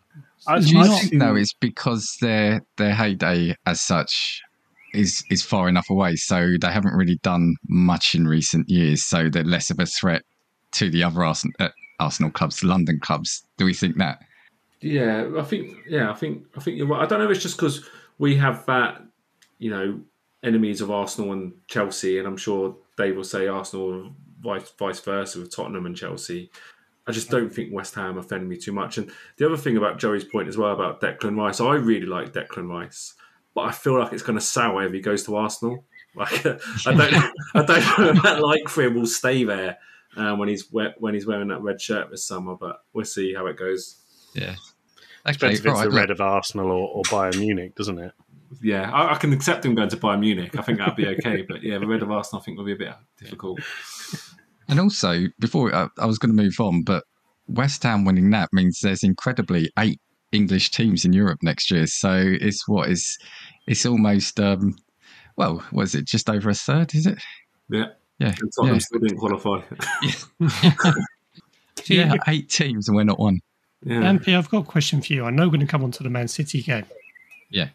I, 0.46 0.60
Do 0.60 0.66
Do 0.66 0.68
you 0.76 0.84
not- 0.84 1.00
think 1.00 1.12
no? 1.14 1.34
It's 1.34 1.52
because 1.54 2.16
their 2.20 2.60
their 2.76 2.94
heyday 2.94 3.56
as 3.66 3.80
such 3.80 4.40
is 4.94 5.24
is 5.30 5.42
far 5.42 5.68
enough 5.68 5.90
away, 5.90 6.16
so 6.16 6.54
they 6.60 6.70
haven't 6.70 6.94
really 6.94 7.18
done 7.22 7.56
much 7.68 8.14
in 8.14 8.26
recent 8.26 8.68
years. 8.68 9.04
So 9.04 9.28
they're 9.28 9.44
less 9.44 9.70
of 9.70 9.78
a 9.78 9.86
threat 9.86 10.22
to 10.72 10.90
the 10.90 11.02
other 11.02 11.24
Arsenal, 11.24 11.54
uh, 11.60 11.68
Arsenal 12.00 12.30
clubs, 12.30 12.62
London 12.64 13.00
clubs. 13.00 13.42
Do 13.56 13.64
we 13.64 13.74
think 13.74 13.96
that? 13.98 14.20
Yeah, 14.80 15.28
I 15.38 15.42
think 15.42 15.76
yeah, 15.88 16.10
I 16.10 16.14
think 16.14 16.44
I 16.56 16.60
think 16.60 16.76
you're 16.76 16.86
right. 16.86 17.02
I 17.02 17.06
don't 17.06 17.18
know 17.18 17.26
if 17.26 17.30
it's 17.30 17.42
just 17.42 17.56
because 17.56 17.88
we 18.18 18.36
have 18.36 18.64
that, 18.66 19.02
you 19.58 19.70
know, 19.70 20.00
enemies 20.42 20.80
of 20.80 20.90
Arsenal 20.90 21.32
and 21.32 21.52
Chelsea, 21.66 22.18
and 22.18 22.26
I'm 22.26 22.36
sure 22.36 22.76
they 22.96 23.12
will 23.12 23.24
say 23.24 23.48
Arsenal 23.48 24.12
vice 24.40 24.70
vice 24.78 25.00
versa 25.00 25.40
with 25.40 25.54
Tottenham 25.54 25.86
and 25.86 25.96
Chelsea. 25.96 26.50
I 27.06 27.12
just 27.12 27.30
don't 27.30 27.52
think 27.52 27.72
West 27.72 27.94
Ham 27.94 28.18
offend 28.18 28.48
me 28.48 28.56
too 28.56 28.72
much. 28.72 28.98
And 28.98 29.10
the 29.36 29.46
other 29.46 29.56
thing 29.56 29.76
about 29.76 29.98
Joey's 29.98 30.24
point 30.24 30.48
as 30.48 30.56
well 30.56 30.72
about 30.72 31.00
Declan 31.00 31.36
Rice, 31.36 31.60
I 31.60 31.74
really 31.74 32.06
like 32.06 32.32
Declan 32.32 32.68
Rice, 32.68 33.14
but 33.56 33.62
I 33.62 33.72
feel 33.72 33.98
like 33.98 34.12
it's 34.12 34.22
going 34.22 34.38
to 34.38 34.44
sour 34.44 34.84
if 34.86 34.92
he 34.92 35.00
goes 35.00 35.24
to 35.24 35.34
Arsenal. 35.34 35.84
Like 36.16 36.46
I 36.46 36.94
don't, 36.94 37.12
I 37.54 37.62
don't 37.62 37.98
know 37.98 38.08
if 38.08 38.22
that 38.22 38.40
like 38.40 38.68
for 38.70 38.82
him 38.84 38.94
will 38.94 39.06
stay 39.06 39.44
there 39.44 39.76
uh, 40.16 40.34
when 40.34 40.48
he's 40.48 40.72
we- 40.72 40.94
when 40.96 41.12
he's 41.12 41.26
wearing 41.26 41.48
that 41.48 41.60
red 41.60 41.78
shirt 41.78 42.10
this 42.10 42.24
summer. 42.24 42.54
But 42.58 42.82
we'll 42.94 43.04
see 43.04 43.34
how 43.34 43.44
it 43.48 43.58
goes. 43.58 43.96
Yeah. 44.34 44.54
depends 45.26 45.60
if 45.60 45.66
it's 45.66 45.74
right, 45.74 45.90
the 45.90 45.94
red 45.94 46.10
of 46.10 46.22
Arsenal 46.22 46.70
or, 46.70 46.88
or 46.88 47.02
Bayern 47.02 47.38
Munich, 47.38 47.74
doesn't 47.74 47.98
it? 47.98 48.12
Yeah, 48.62 48.90
I, 48.90 49.12
I 49.12 49.16
can 49.18 49.30
accept 49.34 49.66
him 49.66 49.74
going 49.74 49.90
to 49.90 49.96
Bayern 49.98 50.20
Munich. 50.20 50.56
I 50.58 50.62
think 50.62 50.78
that'd 50.78 50.96
be 50.96 51.06
okay. 51.06 51.42
but 51.42 51.62
yeah, 51.62 51.76
the 51.76 51.86
red 51.86 52.00
of 52.02 52.10
Arsenal, 52.10 52.40
I 52.40 52.44
think, 52.46 52.56
will 52.56 52.64
be 52.64 52.72
a 52.72 52.76
bit 52.76 52.94
difficult. 53.18 53.60
And 54.68 54.80
also, 54.80 55.26
before 55.38 55.72
I, 55.74 55.88
I 55.98 56.06
was 56.06 56.18
going 56.18 56.34
to 56.34 56.42
move 56.42 56.58
on, 56.58 56.82
but 56.82 57.04
West 57.46 57.82
Ham 57.84 58.04
winning 58.04 58.30
that 58.30 58.48
means 58.52 58.80
there's 58.80 59.04
incredibly 59.04 59.70
eight 59.78 60.00
English 60.32 60.70
teams 60.70 61.04
in 61.04 61.12
Europe 61.12 61.38
next 61.42 61.70
year. 61.70 61.86
So 61.86 62.14
it's 62.16 62.66
what 62.68 62.88
is 62.88 63.18
it's 63.66 63.86
almost 63.86 64.38
um, 64.40 64.76
well, 65.36 65.62
was 65.72 65.94
it 65.94 66.06
just 66.06 66.28
over 66.30 66.50
a 66.50 66.54
third? 66.54 66.94
Is 66.94 67.06
it? 67.06 67.18
Yeah, 67.68 67.86
Yeah, 68.18 68.34
and 68.40 68.52
Tottenham 68.54 68.76
yeah. 68.76 68.80
still 68.80 69.00
didn't 69.00 69.18
qualify. 69.18 69.60
yeah, 71.86 72.14
eight 72.28 72.48
teams 72.48 72.88
and 72.88 72.96
we're 72.96 73.04
not 73.04 73.18
one. 73.18 73.40
Yeah. 73.84 74.00
MP, 74.00 74.36
I've 74.36 74.50
got 74.50 74.64
a 74.64 74.66
question 74.66 75.02
for 75.02 75.12
you. 75.12 75.24
I 75.24 75.30
know 75.30 75.44
we're 75.44 75.50
going 75.50 75.60
to 75.60 75.66
come 75.66 75.84
on 75.84 75.90
to 75.92 76.02
the 76.02 76.10
Man 76.10 76.28
City 76.28 76.62
game. 76.62 76.86
Yeah. 77.50 77.68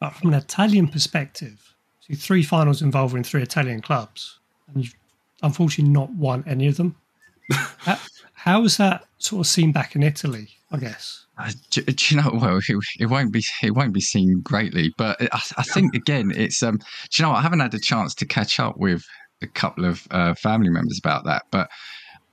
But 0.00 0.10
from 0.10 0.32
an 0.32 0.34
Italian 0.34 0.88
perspective, 0.88 1.74
so 2.00 2.14
three 2.14 2.42
finals 2.42 2.82
involving 2.82 3.22
three 3.22 3.42
Italian 3.42 3.80
clubs, 3.80 4.40
and 4.68 4.84
you've 4.84 4.94
unfortunately 5.42 5.92
not 5.92 6.10
won 6.10 6.44
any 6.46 6.66
of 6.66 6.76
them. 6.76 6.96
how, 7.78 7.98
how 8.44 8.62
is 8.62 8.76
that 8.76 9.06
sort 9.16 9.40
of 9.40 9.46
seen 9.46 9.72
back 9.72 9.96
in 9.96 10.02
Italy? 10.02 10.50
I 10.70 10.76
guess. 10.76 11.24
Uh, 11.38 11.50
do, 11.70 11.80
do 11.80 12.14
you 12.14 12.20
know? 12.20 12.30
Well, 12.34 12.58
it, 12.58 12.76
it 13.00 13.06
won't 13.06 13.32
be 13.32 13.42
it 13.62 13.70
won't 13.70 13.94
be 13.94 14.02
seen 14.02 14.42
greatly, 14.42 14.92
but 14.98 15.16
I, 15.32 15.40
I 15.56 15.62
think 15.62 15.94
again, 15.94 16.30
it's 16.30 16.62
um. 16.62 16.76
Do 16.76 16.84
you 17.16 17.22
know? 17.22 17.30
what? 17.30 17.38
I 17.38 17.40
haven't 17.40 17.60
had 17.60 17.72
a 17.72 17.78
chance 17.78 18.14
to 18.16 18.26
catch 18.26 18.60
up 18.60 18.76
with 18.76 19.02
a 19.40 19.46
couple 19.46 19.86
of 19.86 20.06
uh, 20.10 20.34
family 20.34 20.68
members 20.68 21.00
about 21.02 21.24
that, 21.24 21.44
but 21.50 21.70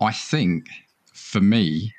I 0.02 0.12
think 0.12 0.66
for 1.14 1.40
me, 1.40 1.94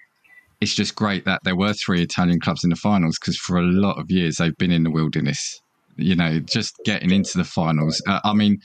it's 0.61 0.75
just 0.75 0.95
great 0.95 1.25
that 1.25 1.40
there 1.45 1.57
were 1.57 1.73
three 1.73 2.02
Italian 2.02 2.38
clubs 2.38 2.64
in 2.64 2.71
the 2.71 2.76
finals 2.76 3.19
because 3.19 3.38
for 3.38 3.57
a 3.57 3.62
lot 3.62 3.99
of 3.99 4.11
years 4.11 4.37
they've 4.37 4.57
been 4.59 4.73
in 4.73 4.83
the 4.83 4.90
wilderness. 4.90 5.59
You 5.97 6.16
know, 6.16 6.38
just 6.38 6.75
getting 6.85 7.12
into 7.12 7.38
the 7.38 7.45
finals. 7.45 8.02
Uh, 8.07 8.21
I 8.25 8.35
mean, 8.35 8.59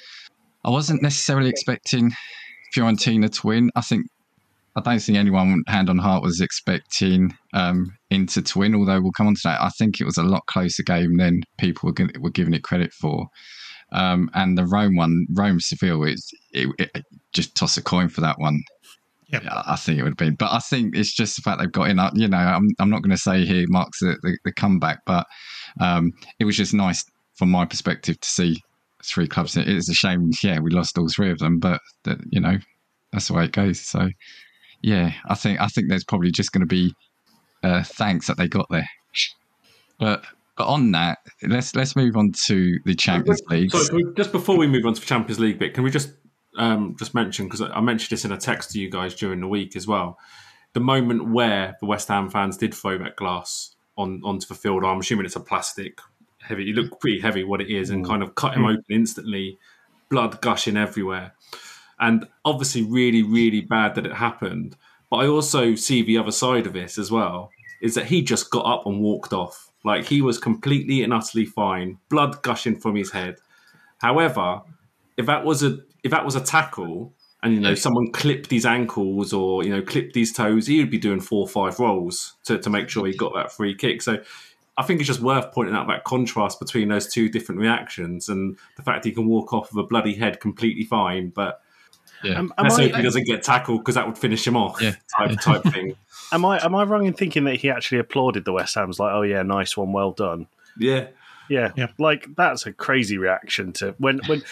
I 0.66 0.72
wasn't 0.72 1.02
necessarily 1.02 1.50
expecting 1.50 2.12
Fiorentina 2.76 3.32
to 3.32 3.48
win. 3.48 3.70
I 3.78 3.82
think 3.82 4.08
I 4.78 4.82
don't 4.82 5.00
think 5.00 5.18
anyone, 5.18 5.64
hand 5.68 5.90
on 5.90 5.98
heart, 5.98 6.22
was 6.22 6.40
expecting 6.40 7.34
um, 7.54 7.92
Inter 8.12 8.42
to 8.42 8.60
win. 8.60 8.76
Although 8.76 9.02
we'll 9.02 9.12
come 9.12 9.26
on 9.26 9.34
to 9.34 9.42
that. 9.46 9.62
I 9.62 9.70
think 9.70 10.00
it 10.00 10.06
was 10.06 10.18
a 10.18 10.24
lot 10.24 10.46
closer 10.46 10.84
game 10.84 11.18
than 11.18 11.42
people 11.58 11.90
were, 11.90 12.08
were 12.20 12.30
giving 12.30 12.54
it 12.54 12.64
credit 12.64 12.94
for. 12.94 13.26
Um, 13.92 14.30
and 14.36 14.56
the 14.56 14.66
Rome 14.66 14.96
one, 14.96 15.26
Rome 15.34 15.60
Seville, 15.60 16.04
it, 16.04 16.20
it, 16.52 16.70
it, 16.78 17.06
just 17.34 17.56
toss 17.56 17.76
a 17.78 17.82
coin 17.82 18.08
for 18.08 18.22
that 18.22 18.38
one. 18.38 18.62
Yep. 19.30 19.44
Yeah, 19.46 19.64
I 19.66 19.76
think 19.78 19.98
it 19.98 20.04
would 20.04 20.12
have 20.12 20.18
been. 20.18 20.36
But 20.36 20.52
I 20.54 20.60
think 20.60 20.96
it's 20.96 21.14
just 21.14 21.36
the 21.36 21.42
fact 21.42 21.60
they've 21.60 21.72
got 21.72 21.90
in. 21.90 22.00
You 22.14 22.28
know, 22.28 22.38
I'm, 22.38 22.68
I'm 22.80 22.90
not 22.92 23.02
going 23.02 23.16
to 23.16 23.18
say 23.18 23.46
here 23.46 23.66
marks 23.70 24.00
the, 24.00 24.16
the, 24.22 24.38
the 24.46 24.54
comeback, 24.54 25.00
but 25.08 25.26
um, 25.82 26.12
it 26.40 26.46
was 26.46 26.56
just 26.56 26.74
nice 26.74 27.04
from 27.36 27.50
my 27.50 27.66
perspective 27.66 28.20
to 28.20 28.28
see 28.28 28.62
three 29.04 29.28
clubs. 29.28 29.58
It 29.58 29.68
is 29.68 29.90
a 29.90 29.94
shame, 29.94 30.30
yeah, 30.44 30.60
we 30.60 30.70
lost 30.70 30.98
all 30.98 31.08
three 31.10 31.32
of 31.32 31.40
them, 31.40 31.60
but 31.60 31.82
that, 32.04 32.20
you 32.30 32.40
know, 32.40 32.58
that's 33.12 33.28
the 33.28 33.34
way 33.34 33.46
it 33.46 33.52
goes. 33.52 33.80
So, 33.80 34.10
yeah, 34.82 35.14
I 35.28 35.36
think 35.36 35.60
I 35.60 35.68
think 35.68 35.90
there's 35.90 36.04
probably 36.04 36.32
just 36.32 36.52
going 36.52 36.62
to 36.62 36.68
be 36.68 36.94
uh, 37.64 37.84
thanks 37.84 38.28
that 38.28 38.38
they 38.38 38.48
got 38.48 38.68
there. 38.70 38.90
But 40.00 40.24
but 40.56 40.68
on 40.68 40.92
that, 40.92 41.20
let's 41.44 41.76
let's 41.76 41.96
move 41.96 42.16
on 42.18 42.32
to 42.46 42.80
the 42.86 42.96
Champions 42.96 43.42
League. 43.50 43.72
Sorry, 43.72 44.04
just 44.16 44.32
before 44.32 44.58
we 44.58 44.68
move 44.68 44.86
on 44.86 44.94
to 44.94 45.00
the 45.00 45.08
Champions 45.08 45.40
League 45.40 45.60
bit, 45.60 45.74
can 45.74 45.84
we 45.84 45.92
just 45.92 46.12
um, 46.58 46.96
just 46.98 47.14
mention 47.14 47.46
because 47.46 47.62
I 47.62 47.80
mentioned 47.82 48.10
this 48.10 48.26
in 48.26 48.32
a 48.32 48.38
text 48.38 48.72
to 48.72 48.80
you 48.80 48.90
guys 48.90 49.16
during 49.16 49.40
the 49.40 49.48
week 49.48 49.76
as 49.76 49.88
well. 49.88 50.18
The 50.74 50.80
moment 50.80 51.32
where 51.32 51.78
the 51.80 51.86
West 51.86 52.08
Ham 52.10 52.30
fans 52.30 52.58
did 52.58 52.74
throw 52.74 52.98
that 52.98 53.16
glass 53.16 53.76
on 53.98 54.22
onto 54.24 54.48
the 54.48 54.56
field, 54.56 54.84
I'm 54.84 55.00
assuming 55.00 55.26
it's 55.26 55.36
a 55.36 55.40
plastic 55.40 56.00
heavy. 56.42 56.70
It 56.70 56.76
looked 56.76 57.00
pretty 57.00 57.20
heavy 57.20 57.44
what 57.44 57.62
it 57.62 57.70
is, 57.70 57.90
and 57.90 58.06
kind 58.06 58.22
of 58.22 58.36
cut 58.36 58.56
him 58.56 58.66
open 58.66 58.84
instantly, 58.90 59.58
blood 60.10 60.42
gushing 60.42 60.78
everywhere, 60.78 61.34
and 62.00 62.28
obviously 62.46 62.84
really 62.84 63.24
really 63.24 63.62
bad 63.62 63.96
that 63.96 64.06
it 64.06 64.14
happened. 64.14 64.76
But 65.10 65.18
I 65.18 65.28
also 65.28 65.76
see 65.76 66.02
the 66.02 66.18
other 66.18 66.32
side 66.32 66.68
of 66.68 66.74
this 66.74 66.98
as 66.98 67.12
well 67.12 67.52
is 67.82 67.96
that 67.96 68.06
he 68.06 68.22
just 68.22 68.50
got 68.50 68.66
up 68.66 68.86
and 68.86 69.00
walked 69.00 69.34
off. 69.34 69.72
Like 69.84 70.06
he 70.06 70.22
was 70.22 70.38
completely 70.38 71.04
and 71.04 71.14
utterly 71.14 71.46
fine, 71.46 71.98
blood 72.10 72.42
gushing 72.42 72.78
from 72.78 72.96
his 72.96 73.12
head. 73.12 73.38
However, 74.00 74.62
if 75.16 75.26
that 75.28 75.46
was 75.46 75.64
a 75.64 75.80
if 76.04 76.12
that 76.12 76.26
was 76.26 76.36
a 76.36 76.42
tackle 76.42 77.14
and 77.44 77.54
you 77.54 77.60
know 77.60 77.76
someone 77.76 78.12
clipped 78.12 78.52
his 78.52 78.66
ankles 78.66 79.34
or 79.34 79.64
you 79.64 79.70
know 79.70 79.82
clipped 79.82 80.16
his 80.16 80.34
toes, 80.34 80.68
he 80.68 80.80
would 80.80 80.92
be 80.92 80.98
doing 80.98 81.20
four 81.20 81.42
or 81.42 81.48
five 81.48 81.80
rolls 81.80 82.34
to, 82.46 82.58
to 82.58 82.70
make 82.70 82.90
sure 82.90 83.06
he 83.06 83.16
got 83.16 83.34
that 83.36 83.52
free 83.52 83.76
kick. 83.76 84.02
So 84.02 84.22
I 84.78 84.84
think 84.84 85.00
it's 85.00 85.08
just 85.08 85.22
worth 85.22 85.52
pointing 85.54 85.76
out 85.76 85.88
that 85.88 86.04
contrast 86.04 86.60
between 86.60 86.90
those 86.90 87.08
two 87.08 87.30
different 87.30 87.62
reactions 87.62 88.30
and 88.30 88.58
the 88.76 88.84
fact 88.84 89.04
that 89.04 89.10
he 89.10 89.16
can 89.16 89.28
walk 89.28 89.54
off 89.54 89.74
with 89.74 89.84
a 89.84 89.88
bloody 89.88 90.16
head 90.16 90.40
completely 90.40 90.84
fine, 90.84 91.30
but 91.30 91.62
yeah. 92.24 92.38
Am, 92.38 92.54
am 92.58 92.64
let's 92.64 92.80
I, 92.80 92.84
hope 92.84 92.96
he 92.96 93.02
doesn't 93.02 93.26
get 93.26 93.44
tackled 93.44 93.80
because 93.80 93.96
that 93.96 94.08
would 94.08 94.18
finish 94.18 94.46
him 94.46 94.58
off. 94.58 94.82
Yeah. 94.82 94.96
Type 95.18 95.40
type 95.40 95.64
thing. 95.64 95.96
am 96.32 96.46
I 96.46 96.64
am 96.64 96.76
I 96.76 96.84
wrong 96.84 97.06
in 97.06 97.14
thinking 97.14 97.46
that 97.46 97.56
he 97.56 97.70
actually 97.70 98.00
applauded 98.00 98.46
the 98.46 98.54
West 98.54 98.76
Ham's 98.76 99.00
like, 99.00 99.14
oh 99.14 99.22
yeah, 99.22 99.44
nice 99.44 99.76
one, 99.78 99.92
well 99.92 100.12
done. 100.12 100.48
Yeah. 100.78 101.08
Yeah, 101.50 101.72
Yeah. 101.76 101.88
like 101.98 102.28
that's 102.36 102.66
a 102.66 102.74
crazy 102.74 103.18
reaction 103.18 103.72
to 103.74 103.96
when 104.00 104.20
when 104.28 104.44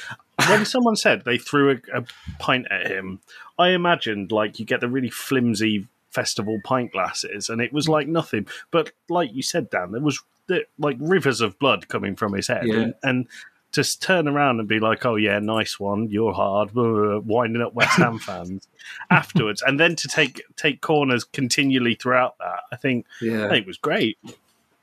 when 0.48 0.66
someone 0.66 0.96
said 0.96 1.24
they 1.26 1.38
threw 1.38 1.72
a, 1.72 2.00
a 2.00 2.06
pint 2.40 2.68
at 2.72 2.88
him. 2.88 3.20
I 3.60 3.70
imagined 3.70 4.32
like 4.32 4.60
you 4.60 4.66
get 4.66 4.82
the 4.82 4.88
really 4.88 5.10
flimsy 5.10 5.88
festival 6.12 6.60
pint 6.64 6.94
glasses, 6.94 7.50
and 7.50 7.62
it 7.62 7.74
was 7.74 7.88
mm. 7.88 7.92
like 7.92 8.08
nothing. 8.08 8.48
But 8.72 8.92
like 9.10 9.34
you 9.34 9.44
said, 9.44 9.70
Dan, 9.70 9.92
there 9.92 10.02
was 10.02 10.22
the, 10.48 10.66
like 10.80 10.98
rivers 11.00 11.42
of 11.42 11.60
blood 11.60 11.88
coming 11.90 12.16
from 12.16 12.34
his 12.34 12.48
head, 12.48 12.66
Yeah. 12.66 12.76
and, 12.76 12.94
and 13.04 13.28
to 13.76 13.82
s- 13.82 13.96
turn 13.96 14.28
around 14.28 14.60
and 14.60 14.68
be 14.68 14.80
like, 14.80 15.06
"Oh 15.06 15.16
yeah, 15.16 15.40
nice 15.40 15.80
one, 15.80 16.10
you're 16.10 16.34
hard," 16.34 16.74
blah, 16.74 16.84
blah, 16.84 16.94
blah, 17.06 17.20
winding 17.20 17.62
up 17.62 17.74
West 17.74 17.98
Ham 17.98 18.20
fans 18.28 18.68
afterwards, 19.10 19.62
and 19.66 19.80
then 19.80 19.96
to 19.96 20.08
take 20.10 20.42
take 20.58 20.82
corners 20.82 21.24
continually 21.24 21.96
throughout 21.96 22.38
that, 22.40 22.60
I 22.72 22.76
think 22.76 23.06
Yeah. 23.22 23.46
I 23.46 23.50
think 23.50 23.64
it 23.64 23.68
was 23.68 23.78
great. 23.78 24.18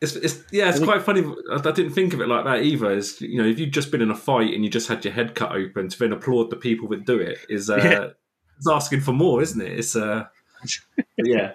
It's, 0.01 0.17
it's 0.17 0.43
yeah, 0.51 0.69
it's 0.69 0.81
quite 0.83 1.03
funny. 1.03 1.23
I 1.51 1.57
I 1.57 1.59
didn't 1.73 1.93
think 1.93 2.13
of 2.13 2.21
it 2.21 2.27
like 2.29 2.45
that 2.45 2.63
either. 2.63 2.91
Is 2.91 3.21
you 3.21 3.41
know, 3.41 3.49
if 3.49 3.59
you've 3.61 3.71
just 3.71 3.91
been 3.93 4.03
in 4.03 4.11
a 4.11 4.17
fight 4.17 4.53
and 4.53 4.65
you 4.65 4.71
just 4.71 4.89
had 4.89 5.05
your 5.05 5.15
head 5.15 5.35
cut 5.37 5.53
open, 5.53 5.89
to 5.89 5.99
then 5.99 6.13
applaud 6.13 6.51
the 6.51 6.57
people 6.57 6.89
that 6.89 7.05
do 7.05 7.19
it 7.21 7.39
is 7.49 7.71
uh, 7.71 7.77
Yeah. 7.77 8.09
it's 8.57 8.69
asking 8.69 9.01
for 9.03 9.13
more, 9.13 9.41
isn't 9.43 9.61
it? 9.61 9.79
It's 9.79 9.95
uh, 9.95 10.25
yeah. 11.19 11.53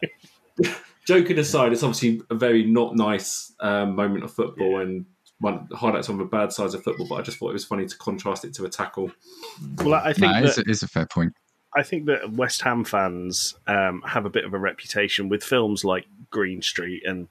Joking 1.06 1.40
aside, 1.40 1.72
it's 1.72 1.84
obviously 1.84 2.22
a 2.30 2.36
very 2.36 2.66
not 2.66 2.96
nice 2.96 3.54
um, 3.62 3.96
moment 3.96 4.24
of 4.26 4.34
football 4.34 4.80
and 4.82 5.06
one 5.40 5.68
highlights 5.74 6.10
on 6.10 6.18
the 6.18 6.26
bad 6.26 6.52
sides 6.52 6.74
of 6.74 6.84
football. 6.84 7.08
But 7.08 7.16
I 7.16 7.22
just 7.22 7.38
thought 7.38 7.50
it 7.50 7.54
was 7.54 7.66
funny 7.66 7.86
to 7.86 7.98
contrast 7.98 8.46
it 8.46 8.54
to 8.56 8.66
a 8.66 8.70
tackle. 8.70 9.12
Well, 9.84 9.94
I 9.94 10.14
think 10.14 10.32
No, 10.34 10.42
that, 10.42 10.46
it's, 10.46 10.58
a, 10.58 10.64
it's 10.68 10.84
a 10.84 10.88
fair 10.88 11.06
point. 11.06 11.34
I 11.76 11.84
think 11.84 12.06
that 12.06 12.32
West 12.32 12.62
Ham 12.64 12.84
fans 12.84 13.56
um, 13.68 14.02
have 14.06 14.26
a 14.26 14.30
bit 14.32 14.46
of 14.46 14.54
a 14.54 14.58
reputation 14.60 15.30
with 15.30 15.44
films 15.44 15.84
like 15.86 16.06
Green 16.32 16.62
Street 16.62 17.06
and 17.06 17.28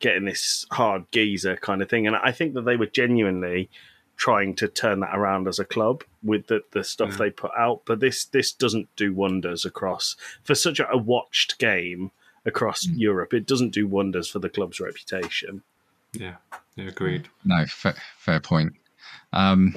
getting 0.00 0.24
this 0.24 0.66
hard 0.72 1.04
geezer 1.12 1.56
kind 1.56 1.80
of 1.80 1.88
thing. 1.88 2.06
And 2.06 2.16
I 2.16 2.32
think 2.32 2.54
that 2.54 2.64
they 2.64 2.76
were 2.76 2.86
genuinely 2.86 3.70
trying 4.16 4.54
to 4.56 4.68
turn 4.68 5.00
that 5.00 5.14
around 5.16 5.46
as 5.48 5.58
a 5.58 5.64
club 5.64 6.02
with 6.22 6.46
the, 6.48 6.62
the 6.72 6.82
stuff 6.82 7.10
Yeah. 7.12 7.16
they 7.16 7.30
put 7.30 7.52
out. 7.56 7.82
But 7.84 8.00
this 8.00 8.24
this 8.24 8.52
doesn't 8.52 8.88
do 8.96 9.12
wonders 9.12 9.64
across 9.64 10.16
for 10.42 10.54
such 10.54 10.80
a, 10.80 10.90
a 10.90 10.96
watched 10.96 11.58
game 11.58 12.10
across 12.44 12.86
Europe. 12.86 13.32
It 13.34 13.46
doesn't 13.46 13.70
do 13.70 13.86
wonders 13.86 14.28
for 14.28 14.38
the 14.40 14.48
club's 14.50 14.80
reputation. 14.80 15.62
Yeah, 16.12 16.36
yeah, 16.76 16.88
agreed. 16.88 17.28
No, 17.44 17.64
fair, 17.66 17.94
fair 18.18 18.40
point. 18.40 18.72
Um, 19.32 19.74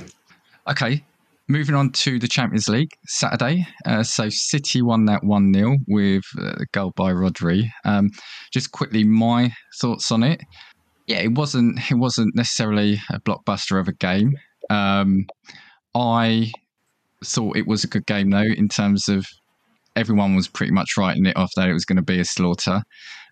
okay, 0.70 1.04
moving 1.48 1.75
on 1.75 1.92
to 1.92 2.20
the 2.20 2.27
Champions 2.27 2.68
League 2.68 2.92
Saturday. 3.06 3.66
Uh, 3.86 4.04
so 4.04 4.30
City 4.30 4.82
won 4.82 5.06
that 5.06 5.24
1 5.24 5.54
0 5.54 5.77
with 5.88 6.24
uh, 6.39 6.54
a 6.60 6.66
goal 6.72 6.94
by 6.96 7.12
Rodri. 7.12 7.70
Um, 7.86 8.10
just 8.51 8.72
quickly, 8.72 9.04
my 9.04 9.54
thoughts 9.80 10.12
on 10.12 10.24
it. 10.24 10.42
Yeah, 11.08 11.20
it 11.20 11.34
wasn't 11.34 11.80
it 11.89 11.96
wasn't 11.96 12.36
necessarily 12.36 13.00
a 13.12 13.20
blockbuster 13.22 13.80
of 13.80 13.88
a 13.88 13.94
game. 13.94 14.34
Um, 14.70 15.27
I 15.96 16.51
thought 17.24 17.58
it 17.58 17.68
was 17.68 17.84
a 17.84 17.88
good 17.88 18.06
game 18.06 18.30
though, 18.30 18.42
in 18.42 18.68
terms 18.68 19.08
of 19.08 19.25
everyone 19.96 20.36
was 20.36 20.48
pretty 20.48 20.72
much 20.72 20.98
writing 20.98 21.25
it 21.25 21.36
off 21.36 21.51
that 21.56 21.70
it 21.70 21.74
was 21.74 21.86
going 21.86 21.96
to 21.98 22.04
be 22.04 22.20
a 22.20 22.25
slaughter. 22.25 22.84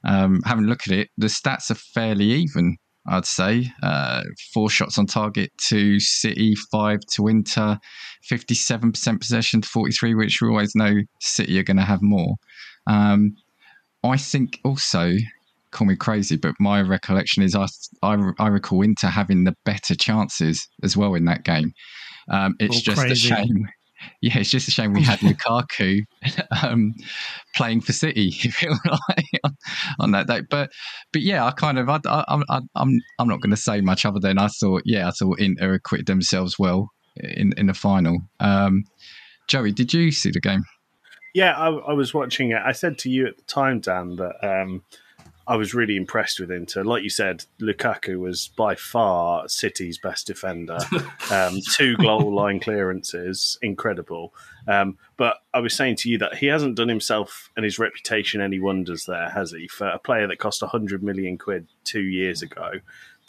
Um, 0.03 0.41
having 0.45 0.65
a 0.65 0.67
look 0.67 0.87
at 0.87 0.93
it, 0.93 1.09
the 1.17 1.27
stats 1.27 1.69
are 1.69 1.75
fairly 1.75 2.25
even. 2.25 2.77
I'd 3.07 3.25
say 3.25 3.71
uh, 3.83 4.23
four 4.53 4.69
shots 4.69 4.97
on 4.97 5.05
target 5.05 5.51
to 5.67 5.99
City, 5.99 6.55
five 6.71 6.99
to 7.13 7.27
Inter, 7.27 7.77
fifty-seven 8.23 8.91
percent 8.91 9.21
possession 9.21 9.61
to 9.61 9.67
forty-three, 9.67 10.15
which 10.15 10.41
we 10.41 10.49
always 10.49 10.75
know 10.75 10.93
City 11.19 11.59
are 11.59 11.63
going 11.63 11.77
to 11.77 11.83
have 11.83 12.01
more. 12.01 12.35
Um, 12.87 13.35
I 14.03 14.17
think 14.17 14.59
also, 14.63 15.13
call 15.71 15.87
me 15.87 15.95
crazy, 15.95 16.37
but 16.37 16.55
my 16.59 16.81
recollection 16.81 17.43
is 17.43 17.55
I, 17.55 17.67
I, 18.01 18.17
I 18.39 18.47
recall 18.47 18.81
Inter 18.81 19.07
having 19.07 19.43
the 19.43 19.55
better 19.65 19.95
chances 19.95 20.67
as 20.83 20.95
well 20.95 21.15
in 21.15 21.25
that 21.25 21.43
game. 21.43 21.73
Um, 22.31 22.55
it's 22.59 22.81
just 22.81 22.99
crazy. 23.01 23.33
a 23.33 23.35
shame. 23.35 23.67
Yeah, 24.21 24.39
it's 24.39 24.49
just 24.49 24.67
a 24.67 24.71
shame 24.71 24.93
we 24.93 25.03
had 25.03 25.19
Lukaku 25.19 26.01
um, 26.63 26.93
playing 27.55 27.81
for 27.81 27.93
City 27.93 28.33
like, 28.63 29.25
on, 29.43 29.57
on 29.99 30.11
that 30.11 30.27
day. 30.27 30.41
But 30.49 30.71
but 31.13 31.21
yeah, 31.21 31.45
I 31.45 31.51
kind 31.51 31.79
of 31.79 31.89
I, 31.89 31.99
I, 32.05 32.41
I, 32.49 32.61
I'm 32.75 32.99
I'm 33.19 33.27
not 33.27 33.41
going 33.41 33.51
to 33.51 33.57
say 33.57 33.81
much 33.81 34.05
other 34.05 34.19
than 34.19 34.37
I 34.37 34.47
thought 34.47 34.83
yeah 34.85 35.07
I 35.07 35.11
thought 35.11 35.39
Inter 35.39 35.73
acquitted 35.73 36.07
themselves 36.07 36.57
well 36.59 36.89
in 37.17 37.53
in 37.57 37.67
the 37.67 37.73
final. 37.73 38.19
Um, 38.39 38.83
Joey, 39.47 39.71
did 39.71 39.93
you 39.93 40.11
see 40.11 40.31
the 40.31 40.39
game? 40.39 40.63
Yeah, 41.33 41.51
I, 41.51 41.67
I 41.67 41.93
was 41.93 42.13
watching 42.13 42.51
it. 42.51 42.61
I 42.65 42.71
said 42.71 42.97
to 42.99 43.09
you 43.09 43.27
at 43.27 43.37
the 43.37 43.43
time, 43.43 43.81
Dan, 43.81 44.15
that 44.15 44.35
um, 44.41 44.83
I 45.47 45.55
was 45.55 45.73
really 45.73 45.95
impressed 45.95 46.39
with 46.39 46.51
Inter. 46.51 46.83
Like 46.83 47.03
you 47.03 47.09
said, 47.09 47.45
Lukaku 47.59 48.17
was 48.19 48.49
by 48.55 48.75
far 48.75 49.47
City's 49.47 49.97
best 49.97 50.27
defender. 50.27 50.79
Um, 51.31 51.59
two 51.73 51.97
goal 51.97 52.31
line 52.33 52.59
clearances, 52.59 53.57
incredible. 53.63 54.31
Um, 54.67 54.99
but 55.17 55.37
I 55.55 55.59
was 55.59 55.73
saying 55.73 55.95
to 55.97 56.09
you 56.09 56.19
that 56.19 56.35
he 56.35 56.45
hasn't 56.45 56.75
done 56.75 56.87
himself 56.87 57.49
and 57.55 57.63
his 57.63 57.79
reputation 57.79 58.41
any 58.41 58.59
wonders 58.59 59.05
there, 59.05 59.29
has 59.31 59.51
he? 59.51 59.67
For 59.67 59.87
a 59.87 59.97
player 59.97 60.27
that 60.27 60.37
cost 60.37 60.61
100 60.61 61.01
million 61.01 61.39
quid 61.39 61.67
two 61.83 62.03
years 62.03 62.43
ago 62.43 62.73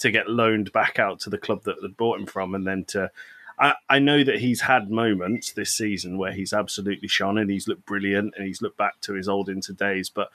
to 0.01 0.11
get 0.11 0.29
loaned 0.29 0.73
back 0.73 0.99
out 0.99 1.21
to 1.21 1.31
the 1.31 1.39
club 1.39 1.65
that 1.65 1.77
had 1.81 1.97
bought 1.97 2.21
him 2.21 2.27
from 2.27 2.55
and 2.55 2.67
then 2.67 2.85
to 2.85 3.11
I, 3.59 3.75
I 3.89 3.99
know 3.99 4.23
that 4.23 4.41
he's 4.41 4.61
had 4.61 4.91
moments 4.91 5.53
this 5.53 5.73
season 5.73 6.19
where 6.19 6.33
he's 6.33 6.53
absolutely 6.53 7.09
shone 7.09 7.39
and 7.39 7.51
he's 7.51 7.69
looked 7.69 7.87
brilliant 7.87 8.35
and 8.37 8.47
he's 8.47 8.61
looked 8.61 8.77
back 8.77 9.01
to 9.03 9.15
his 9.15 9.29
old 9.29 9.49
Inter 9.49 9.73
days. 9.73 10.11
But 10.11 10.31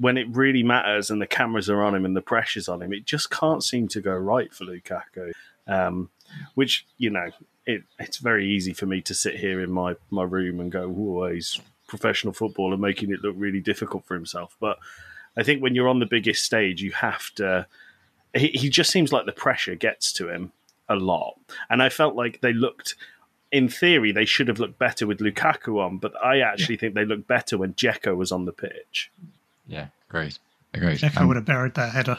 when 0.00 0.16
it 0.16 0.26
really 0.30 0.62
matters 0.62 1.10
and 1.10 1.20
the 1.20 1.26
cameras 1.26 1.68
are 1.68 1.82
on 1.82 1.94
him 1.94 2.06
and 2.06 2.16
the 2.16 2.22
pressure's 2.22 2.68
on 2.68 2.80
him, 2.82 2.92
it 2.92 3.04
just 3.04 3.30
can't 3.30 3.62
seem 3.62 3.86
to 3.86 4.00
go 4.00 4.14
right 4.14 4.52
for 4.52 4.64
Lukaku. 4.64 5.32
Um, 5.66 6.08
which 6.54 6.86
you 6.96 7.10
know, 7.10 7.30
it, 7.66 7.82
it's 7.98 8.16
very 8.16 8.48
easy 8.48 8.72
for 8.72 8.86
me 8.86 9.02
to 9.02 9.14
sit 9.14 9.36
here 9.36 9.60
in 9.60 9.70
my 9.70 9.96
my 10.10 10.22
room 10.22 10.58
and 10.58 10.72
go, 10.72 10.84
"Oh, 10.84 11.30
he's 11.30 11.60
professional 11.86 12.32
footballer 12.32 12.78
making 12.78 13.10
it 13.10 13.20
look 13.22 13.34
really 13.36 13.60
difficult 13.60 14.06
for 14.06 14.14
himself." 14.14 14.56
But 14.58 14.78
I 15.36 15.42
think 15.42 15.62
when 15.62 15.74
you're 15.74 15.88
on 15.88 16.00
the 16.00 16.06
biggest 16.06 16.44
stage, 16.44 16.82
you 16.82 16.92
have 16.92 17.30
to. 17.34 17.66
He, 18.34 18.48
he 18.48 18.70
just 18.70 18.90
seems 18.90 19.12
like 19.12 19.26
the 19.26 19.32
pressure 19.32 19.74
gets 19.74 20.12
to 20.14 20.30
him 20.30 20.52
a 20.88 20.96
lot, 20.96 21.34
and 21.68 21.82
I 21.82 21.90
felt 21.90 22.16
like 22.16 22.40
they 22.40 22.54
looked. 22.54 22.94
In 23.52 23.68
theory, 23.68 24.12
they 24.12 24.24
should 24.24 24.46
have 24.46 24.60
looked 24.60 24.78
better 24.78 25.08
with 25.08 25.18
Lukaku 25.18 25.84
on, 25.84 25.98
but 25.98 26.12
I 26.24 26.38
actually 26.38 26.76
yeah. 26.76 26.80
think 26.80 26.94
they 26.94 27.04
looked 27.04 27.26
better 27.26 27.58
when 27.58 27.74
Dzeko 27.74 28.16
was 28.16 28.30
on 28.30 28.44
the 28.44 28.52
pitch. 28.52 29.10
Yeah, 29.70 29.86
great. 30.08 30.38
Agreed. 30.74 30.98
Dzeko 30.98 31.20
um, 31.20 31.28
would 31.28 31.36
have 31.36 31.44
buried 31.44 31.74
that 31.74 31.92
header. 31.92 32.18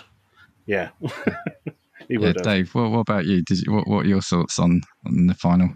Yeah. 0.65 0.89
yeah, 2.07 2.33
Dave. 2.43 2.73
What, 2.73 2.91
what, 2.91 2.99
about 2.99 3.25
you? 3.25 3.43
Did 3.43 3.59
you, 3.59 3.73
what, 3.73 3.87
what 3.87 4.05
are 4.05 4.09
your 4.09 4.21
thoughts 4.21 4.57
on 4.57 4.81
on 5.05 5.27
the 5.27 5.33
final? 5.33 5.69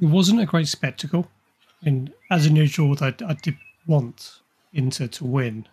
It 0.00 0.06
wasn't 0.06 0.40
a 0.40 0.46
great 0.46 0.68
spectacle, 0.68 1.28
and 1.84 2.12
as 2.30 2.46
a 2.46 2.50
neutral, 2.50 2.96
I, 3.00 3.12
I 3.26 3.34
did 3.34 3.56
want 3.86 4.40
Inter 4.72 5.08
to 5.08 5.24
win. 5.24 5.66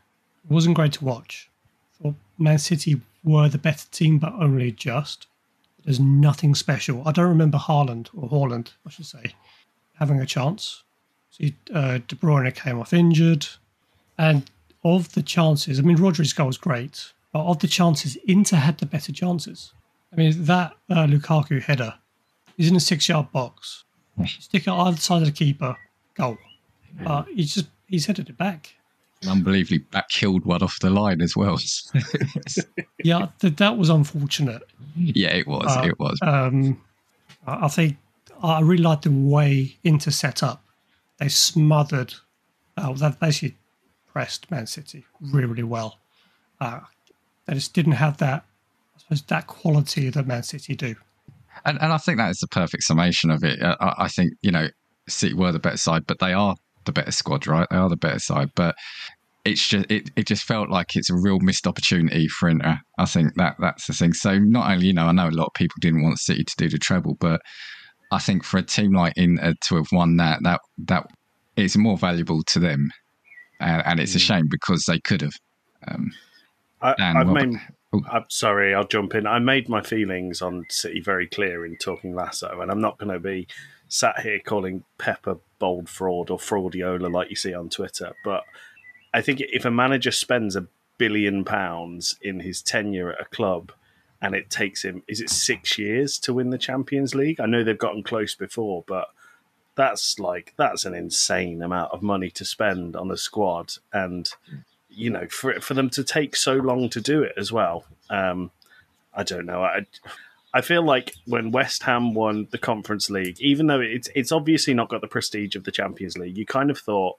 It 0.43 0.51
wasn't 0.51 0.75
great 0.75 0.93
to 0.93 1.05
watch. 1.05 1.49
thought 2.01 2.15
Man 2.39 2.57
City 2.57 2.99
were 3.23 3.47
the 3.47 3.59
better 3.59 3.87
team, 3.91 4.17
but 4.17 4.33
only 4.33 4.71
just. 4.71 5.27
There's 5.85 5.99
nothing 5.99 6.55
special. 6.55 7.07
I 7.07 7.11
don't 7.11 7.29
remember 7.29 7.57
Haaland 7.57 8.09
or 8.13 8.27
Haaland, 8.29 8.71
I 8.85 8.89
should 8.89 9.05
say, 9.05 9.33
having 9.99 10.19
a 10.19 10.25
chance. 10.25 10.83
See, 11.29 11.55
uh, 11.73 11.99
De 12.07 12.15
Bruyne 12.15 12.53
came 12.53 12.79
off 12.79 12.91
injured, 12.91 13.47
and 14.17 14.49
of 14.95 15.13
the 15.13 15.21
chances, 15.21 15.79
I 15.79 15.81
mean, 15.81 15.97
Rodri's 15.97 16.33
goal 16.33 16.47
was 16.47 16.57
great, 16.57 17.13
but 17.31 17.45
of 17.45 17.59
the 17.59 17.67
chances, 17.67 18.15
Inter 18.27 18.57
had 18.57 18.77
the 18.77 18.85
better 18.85 19.11
chances. 19.11 19.73
I 20.11 20.15
mean, 20.15 20.45
that 20.45 20.73
uh, 20.89 21.05
Lukaku 21.05 21.61
header 21.61 21.93
is 22.57 22.69
in 22.69 22.75
a 22.75 22.79
six-yard 22.79 23.31
box. 23.31 23.83
Stick 24.25 24.67
it 24.67 24.71
either 24.71 24.97
side 24.97 25.21
of 25.21 25.27
the 25.27 25.31
keeper, 25.31 25.77
goal. 26.15 26.37
Uh, 27.05 27.23
he's 27.23 27.53
just 27.53 27.67
he's 27.87 28.05
headed 28.05 28.29
it 28.29 28.37
back. 28.37 28.73
Unbelievably 29.27 29.79
back 29.79 30.09
killed 30.09 30.45
one 30.45 30.61
off 30.63 30.79
the 30.79 30.89
line 30.89 31.21
as 31.21 31.35
well. 31.35 31.59
yeah, 33.03 33.27
th- 33.39 33.55
that 33.57 33.77
was 33.77 33.89
unfortunate. 33.89 34.63
Yeah, 34.95 35.33
it 35.33 35.47
was. 35.47 35.65
Uh, 35.67 35.81
it 35.85 35.99
was. 35.99 36.17
Um, 36.21 36.81
I 37.45 37.67
think 37.67 37.97
I 38.41 38.61
really 38.61 38.83
like 38.83 39.01
the 39.01 39.11
way 39.11 39.77
Inter 39.83 40.11
set 40.11 40.43
up. 40.43 40.63
They 41.19 41.29
smothered. 41.29 42.13
Uh, 42.75 42.93
they 42.93 43.11
basically 43.19 43.57
pressed 44.17 44.49
Man 44.49 44.65
City 44.65 45.05
really, 45.21 45.45
really 45.45 45.61
well. 45.61 45.99
Uh, 46.59 46.79
they 47.45 47.53
just 47.53 47.75
didn't 47.75 47.91
have 47.91 48.17
that, 48.17 48.45
I 48.95 48.99
suppose, 48.99 49.21
that 49.21 49.45
quality 49.45 50.09
that 50.09 50.25
Man 50.25 50.41
City 50.41 50.75
do. 50.75 50.95
And, 51.65 51.77
and 51.79 51.93
I 51.93 51.99
think 51.99 52.17
that 52.17 52.31
is 52.31 52.39
the 52.39 52.47
perfect 52.47 52.81
summation 52.81 53.29
of 53.29 53.43
it. 53.43 53.61
I, 53.61 53.93
I 53.95 54.07
think 54.07 54.33
you 54.41 54.49
know 54.49 54.69
City 55.07 55.35
were 55.35 55.51
the 55.51 55.59
better 55.59 55.77
side, 55.77 56.07
but 56.07 56.17
they 56.17 56.33
are 56.33 56.55
the 56.85 56.91
better 56.91 57.11
squad, 57.11 57.45
right? 57.45 57.67
They 57.69 57.77
are 57.77 57.89
the 57.89 57.95
better 57.95 58.17
side, 58.17 58.49
but 58.55 58.73
it's 59.45 59.67
just 59.67 59.85
it, 59.91 60.09
it 60.15 60.25
just 60.25 60.45
felt 60.45 60.71
like 60.71 60.95
it's 60.95 61.11
a 61.11 61.15
real 61.15 61.39
missed 61.39 61.67
opportunity 61.67 62.27
for 62.27 62.49
Inter. 62.49 62.79
I 62.97 63.05
think 63.05 63.35
that 63.35 63.57
that's 63.59 63.85
the 63.85 63.93
thing. 63.93 64.13
So 64.13 64.39
not 64.39 64.71
only 64.71 64.87
you 64.87 64.93
know 64.93 65.05
I 65.05 65.11
know 65.11 65.29
a 65.29 65.29
lot 65.29 65.45
of 65.45 65.53
people 65.53 65.75
didn't 65.79 66.01
want 66.01 66.17
City 66.17 66.43
to 66.43 66.55
do 66.57 66.69
the 66.69 66.79
treble, 66.79 67.17
but 67.19 67.39
I 68.09 68.17
think 68.17 68.43
for 68.43 68.57
a 68.57 68.63
team 68.63 68.93
like 68.93 69.13
Inter 69.15 69.53
to 69.67 69.75
have 69.75 69.91
won 69.91 70.17
that 70.17 70.39
that 70.41 70.61
that 70.87 71.05
it's 71.55 71.77
more 71.77 71.97
valuable 71.97 72.41
to 72.47 72.59
them, 72.59 72.89
and, 73.59 73.83
and 73.85 73.99
it's 73.99 74.15
a 74.15 74.19
mm. 74.19 74.21
shame 74.21 74.47
because 74.49 74.85
they 74.85 74.99
could 74.99 75.21
have. 75.21 75.35
Um, 75.87 76.13
I, 76.81 76.95
have 76.99 77.27
made. 77.27 77.59
Oh. 77.93 78.01
I'm 78.11 78.25
sorry, 78.29 78.75
I'll 78.75 78.87
jump 78.87 79.15
in. 79.15 79.25
I 79.25 79.39
made 79.39 79.69
my 79.69 79.81
feelings 79.81 80.41
on 80.41 80.65
City 80.69 80.99
very 80.99 81.27
clear 81.27 81.65
in 81.65 81.77
talking 81.77 82.13
Lasso, 82.13 82.61
and 82.61 82.69
I'm 82.69 82.81
not 82.81 82.97
going 82.97 83.11
to 83.11 83.19
be 83.19 83.47
sat 83.87 84.19
here 84.19 84.39
calling 84.39 84.83
Pepper 84.97 85.37
bold 85.59 85.89
fraud 85.89 86.29
or 86.29 86.37
fraudiola 86.37 87.11
like 87.11 87.29
you 87.29 87.35
see 87.35 87.53
on 87.53 87.69
Twitter. 87.69 88.13
But 88.23 88.43
I 89.13 89.21
think 89.21 89.41
if 89.41 89.65
a 89.65 89.71
manager 89.71 90.11
spends 90.11 90.55
a 90.55 90.67
billion 90.97 91.45
pounds 91.45 92.17
in 92.21 92.41
his 92.41 92.61
tenure 92.61 93.11
at 93.13 93.21
a 93.21 93.25
club 93.25 93.71
and 94.21 94.35
it 94.35 94.49
takes 94.49 94.83
him, 94.83 95.03
is 95.07 95.21
it 95.21 95.29
six 95.29 95.77
years 95.77 96.19
to 96.19 96.33
win 96.33 96.49
the 96.49 96.57
Champions 96.57 97.15
League? 97.15 97.39
I 97.39 97.45
know 97.45 97.63
they've 97.63 97.77
gotten 97.77 98.03
close 98.03 98.35
before, 98.35 98.83
but 98.87 99.07
that's 99.77 100.19
like, 100.19 100.53
that's 100.57 100.83
an 100.83 100.93
insane 100.93 101.61
amount 101.61 101.93
of 101.93 102.01
money 102.01 102.29
to 102.31 102.43
spend 102.43 102.97
on 102.97 103.09
a 103.09 103.17
squad. 103.17 103.75
And, 103.93 104.29
you 104.89 105.09
know, 105.09 105.27
for, 105.29 105.61
for 105.61 105.73
them 105.73 105.89
to 105.91 106.03
take 106.03 106.35
so 106.35 106.55
long 106.55 106.89
to 106.89 106.99
do 106.99 107.23
it 107.23 107.33
as 107.37 107.51
well. 107.51 107.85
Um, 108.09 108.51
I 109.13 109.23
don't 109.23 109.45
know. 109.45 109.63
I, 109.63 109.85
I 110.53 110.59
feel 110.59 110.81
like 110.81 111.15
when 111.25 111.51
West 111.51 111.83
Ham 111.83 112.13
won 112.13 112.49
the 112.51 112.57
Conference 112.57 113.09
League, 113.09 113.39
even 113.39 113.67
though 113.67 113.79
it's 113.79 114.09
it's 114.15 114.31
obviously 114.31 114.73
not 114.73 114.89
got 114.89 115.01
the 115.01 115.07
prestige 115.07 115.55
of 115.55 115.63
the 115.63 115.71
Champions 115.71 116.17
League, 116.17 116.37
you 116.37 116.45
kind 116.45 116.69
of 116.69 116.77
thought, 116.77 117.17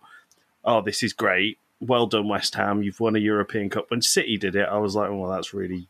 "Oh, 0.65 0.81
this 0.81 1.03
is 1.03 1.13
great 1.13 1.59
well 1.81 2.07
done, 2.07 2.29
West 2.29 2.55
Ham. 2.55 2.83
You've 2.83 3.01
won 3.01 3.17
a 3.17 3.21
European 3.21 3.71
Cup. 3.71 3.91
When 3.91 4.03
City 4.03 4.37
did 4.37 4.57
it, 4.57 4.69
I 4.69 4.79
was 4.79 4.95
like, 4.95 5.11
well, 5.11 5.31
that's 5.31 5.55
really 5.55 5.89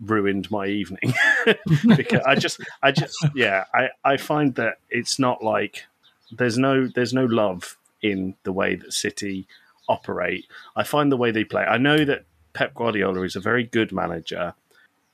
ruined 0.00 0.50
my 0.50 0.66
evening 0.66 1.12
because 1.96 2.20
I 2.26 2.34
just, 2.34 2.60
I 2.82 2.92
just, 2.92 3.16
yeah, 3.34 3.64
I, 3.74 3.88
I 4.04 4.16
find 4.16 4.54
that 4.56 4.78
it's 4.90 5.18
not 5.18 5.42
like 5.42 5.86
there's 6.30 6.58
no, 6.58 6.88
there's 6.88 7.14
no 7.14 7.24
love 7.24 7.76
in 8.02 8.34
the 8.44 8.52
way 8.52 8.76
that 8.76 8.92
City 8.92 9.46
operate. 9.88 10.46
I 10.76 10.84
find 10.84 11.10
the 11.10 11.16
way 11.16 11.30
they 11.30 11.44
play. 11.44 11.64
I 11.64 11.78
know 11.78 12.04
that 12.04 12.24
Pep 12.52 12.74
Guardiola 12.74 13.22
is 13.22 13.36
a 13.36 13.40
very 13.40 13.64
good 13.64 13.92
manager, 13.92 14.54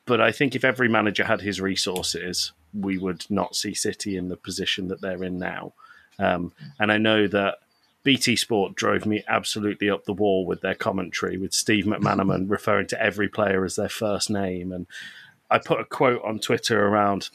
but 0.07 0.21
I 0.21 0.33
think 0.33 0.55
if 0.55 0.65
every 0.65 0.89
manager 0.89 1.25
had 1.25 1.41
his 1.41 1.61
resources, 1.61 2.53
we 2.73 2.99
would 2.99 3.25
not 3.31 3.57
see 3.57 3.75
City 3.75 4.17
in 4.17 4.29
the 4.29 4.37
position 4.37 4.89
that 4.89 5.01
they're 5.01 5.25
in 5.25 5.39
now. 5.39 5.73
Um, 6.19 6.53
and 6.79 6.93
I 6.93 6.99
know 6.99 7.27
that 7.29 7.59
BT 8.03 8.37
Sport 8.37 8.75
drove 8.75 9.07
me 9.07 9.25
absolutely 9.27 9.89
up 9.89 10.05
the 10.05 10.13
wall 10.13 10.45
with 10.45 10.61
their 10.61 10.75
commentary, 10.75 11.39
with 11.39 11.55
Steve 11.55 11.87
McManaman 11.87 12.49
referring 12.51 12.87
to 12.89 13.03
every 13.03 13.29
player 13.29 13.65
as 13.65 13.77
their 13.77 13.89
first 13.89 14.31
name. 14.31 14.73
And 14.73 14.87
I 15.51 15.59
put 15.59 15.81
a 15.81 15.85
quote 15.85 16.23
on 16.23 16.39
Twitter 16.39 16.87
around 16.87 17.31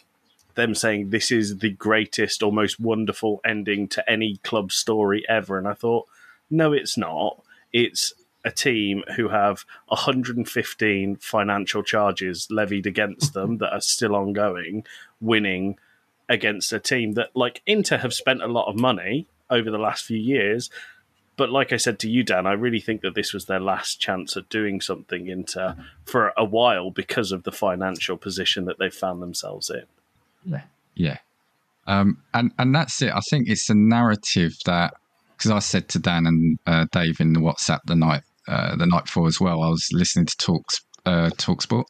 them 0.56 0.76
saying, 0.76 1.10
This 1.10 1.32
is 1.32 1.58
the 1.58 1.70
greatest 1.70 2.44
or 2.44 2.52
most 2.52 2.80
wonderful 2.80 3.42
ending 3.46 3.88
to 3.90 4.10
any 4.10 4.38
club 4.38 4.72
story 4.72 5.24
ever. 5.28 5.58
And 5.58 5.68
I 5.68 5.74
thought, 5.74 6.08
No, 6.50 6.74
it's 6.74 6.98
not. 6.98 7.42
It's 7.72 8.14
a 8.46 8.52
team 8.52 9.04
who 9.16 9.30
have 9.30 9.66
115 9.88 11.18
financial 11.18 11.84
charges 11.84 12.48
levied 12.50 12.88
against 12.88 13.34
them 13.34 13.58
that 13.58 13.74
are 13.74 13.82
still 13.82 14.16
ongoing, 14.16 14.86
winning 15.20 15.78
against 16.30 16.72
a 16.72 16.80
team 16.80 17.14
that, 17.14 17.36
like 17.36 17.62
Inter, 17.66 17.98
have 17.98 18.14
spent 18.14 18.42
a 18.42 18.48
lot 18.48 18.68
of 18.68 18.80
money 18.80 19.28
over 19.50 19.70
the 19.70 19.78
last 19.78 20.06
few 20.06 20.18
years. 20.18 20.70
But 21.36 21.50
like 21.50 21.74
I 21.74 21.78
said 21.78 22.00
to 22.00 22.10
you, 22.10 22.24
Dan, 22.24 22.46
I 22.46 22.54
really 22.54 22.82
think 22.82 23.02
that 23.02 23.16
this 23.16 23.34
was 23.34 23.46
their 23.46 23.60
last 23.60 24.00
chance 24.00 24.36
at 24.38 24.50
doing 24.50 24.82
something 24.82 25.28
into 25.28 25.76
for 26.06 26.34
a 26.38 26.44
while 26.44 26.92
because 26.92 27.32
of 27.32 27.44
the 27.44 27.52
financial 27.52 28.18
position 28.18 28.66
that 28.66 28.78
they've 28.78 28.94
found 28.94 29.22
themselves 29.22 29.70
in. 29.70 29.84
Yeah, 30.46 30.62
yeah, 30.96 31.18
um, 31.88 32.18
and 32.34 32.52
and 32.58 32.74
that's 32.74 33.02
it. 33.02 33.14
I 33.14 33.22
think 33.30 33.50
it's 33.50 33.70
a 33.70 33.76
narrative 33.76 34.54
that 34.66 34.94
because 35.38 35.52
I 35.52 35.60
said 35.60 35.90
to 35.90 36.00
Dan 36.00 36.26
and 36.26 36.60
uh, 36.68 36.86
Dave 36.92 37.20
in 37.20 37.34
the 37.34 37.40
WhatsApp 37.40 37.80
the 37.86 37.96
night 37.96 38.24
uh, 38.48 38.76
the 38.76 38.86
night 38.86 39.06
before 39.06 39.28
as 39.28 39.40
well. 39.40 39.64
I 39.64 39.70
was 39.70 39.88
listening 39.92 40.26
to 40.26 40.38
Talks 40.38 40.82
uh, 41.06 41.30
Talksport, 41.38 41.86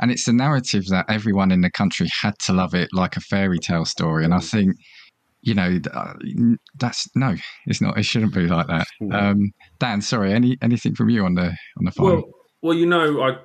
and 0.00 0.10
it's 0.10 0.28
a 0.28 0.32
narrative 0.32 0.86
that 0.88 1.06
everyone 1.08 1.50
in 1.50 1.60
the 1.60 1.70
country 1.70 2.08
had 2.22 2.38
to 2.46 2.52
love 2.52 2.74
it 2.74 2.88
like 2.92 3.16
a 3.16 3.20
fairy 3.20 3.58
tale 3.58 3.84
story. 3.84 4.24
And 4.24 4.34
I 4.34 4.40
think 4.40 4.76
you 5.44 5.52
know, 5.52 5.78
uh, 5.92 6.14
that's 6.78 7.06
no, 7.14 7.36
it's 7.66 7.82
not. 7.82 7.98
It 7.98 8.04
shouldn't 8.04 8.34
be 8.34 8.46
like 8.46 8.66
that. 8.66 8.86
Um, 9.12 9.52
Dan, 9.78 10.00
sorry, 10.00 10.32
any 10.32 10.56
anything 10.62 10.94
from 10.94 11.10
you 11.10 11.24
on 11.26 11.34
the 11.34 11.46
on 11.46 11.84
the 11.84 11.90
final? 11.90 12.14
Well, 12.14 12.24
well, 12.62 12.74
you 12.74 12.86
know, 12.86 13.22
I 13.22 13.36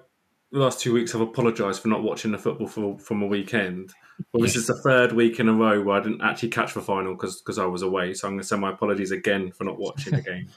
the 0.51 0.59
last 0.59 0.79
two 0.79 0.93
weeks 0.93 1.13
I've 1.13 1.21
apologised 1.21 1.81
for 1.81 1.89
not 1.89 2.01
watching 2.01 2.31
the 2.31 2.37
football 2.37 2.67
for, 2.67 2.97
from 2.99 3.21
a 3.21 3.27
weekend. 3.27 3.91
But 4.31 4.41
this 4.41 4.55
is 4.55 4.67
the 4.67 4.75
third 4.75 5.11
week 5.13 5.39
in 5.39 5.49
a 5.49 5.53
row 5.53 5.81
where 5.81 5.99
I 5.99 6.03
didn't 6.03 6.21
actually 6.21 6.49
catch 6.49 6.73
the 6.73 6.81
final 6.81 7.13
because 7.13 7.41
because 7.41 7.57
I 7.57 7.65
was 7.65 7.81
away. 7.81 8.13
So 8.13 8.27
I'm 8.27 8.33
going 8.33 8.41
to 8.41 8.47
send 8.47 8.61
my 8.61 8.71
apologies 8.71 9.11
again 9.11 9.51
for 9.51 9.63
not 9.63 9.79
watching 9.79 10.15
the 10.15 10.21
game. 10.21 10.49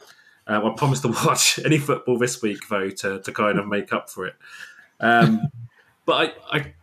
Uh, 0.46 0.60
I 0.72 0.74
promised 0.76 1.02
to 1.02 1.08
watch 1.08 1.58
any 1.64 1.78
football 1.78 2.18
this 2.18 2.42
week 2.42 2.68
though 2.68 2.90
to, 2.90 3.20
to 3.20 3.32
kind 3.32 3.58
of 3.58 3.66
make 3.66 3.92
up 3.92 4.10
for 4.10 4.26
it. 4.26 4.34
Um, 5.00 5.42
but 6.06 6.34
I, 6.50 6.58
I, 6.58 6.74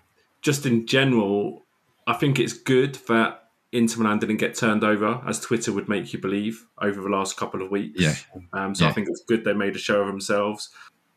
just 0.41 0.65
in 0.65 0.87
general, 0.87 1.65
I 2.07 2.13
think 2.13 2.39
it's 2.39 2.53
good 2.53 2.95
that 3.07 3.49
Inter 3.71 4.01
Milan 4.01 4.19
didn't 4.19 4.37
get 4.37 4.55
turned 4.55 4.83
over, 4.83 5.21
as 5.27 5.39
Twitter 5.39 5.71
would 5.71 5.87
make 5.87 6.11
you 6.11 6.19
believe 6.19 6.65
over 6.81 7.01
the 7.01 7.09
last 7.09 7.37
couple 7.37 7.61
of 7.61 7.69
weeks. 7.69 7.99
Yeah. 7.99 8.15
Um, 8.53 8.73
so 8.73 8.85
Yeah. 8.85 8.89
I 8.89 8.93
think 8.93 9.09
it's 9.09 9.23
good 9.27 9.43
they 9.43 9.53
made 9.53 9.75
a 9.75 9.79
show 9.79 10.01
of 10.01 10.07
themselves. 10.07 10.69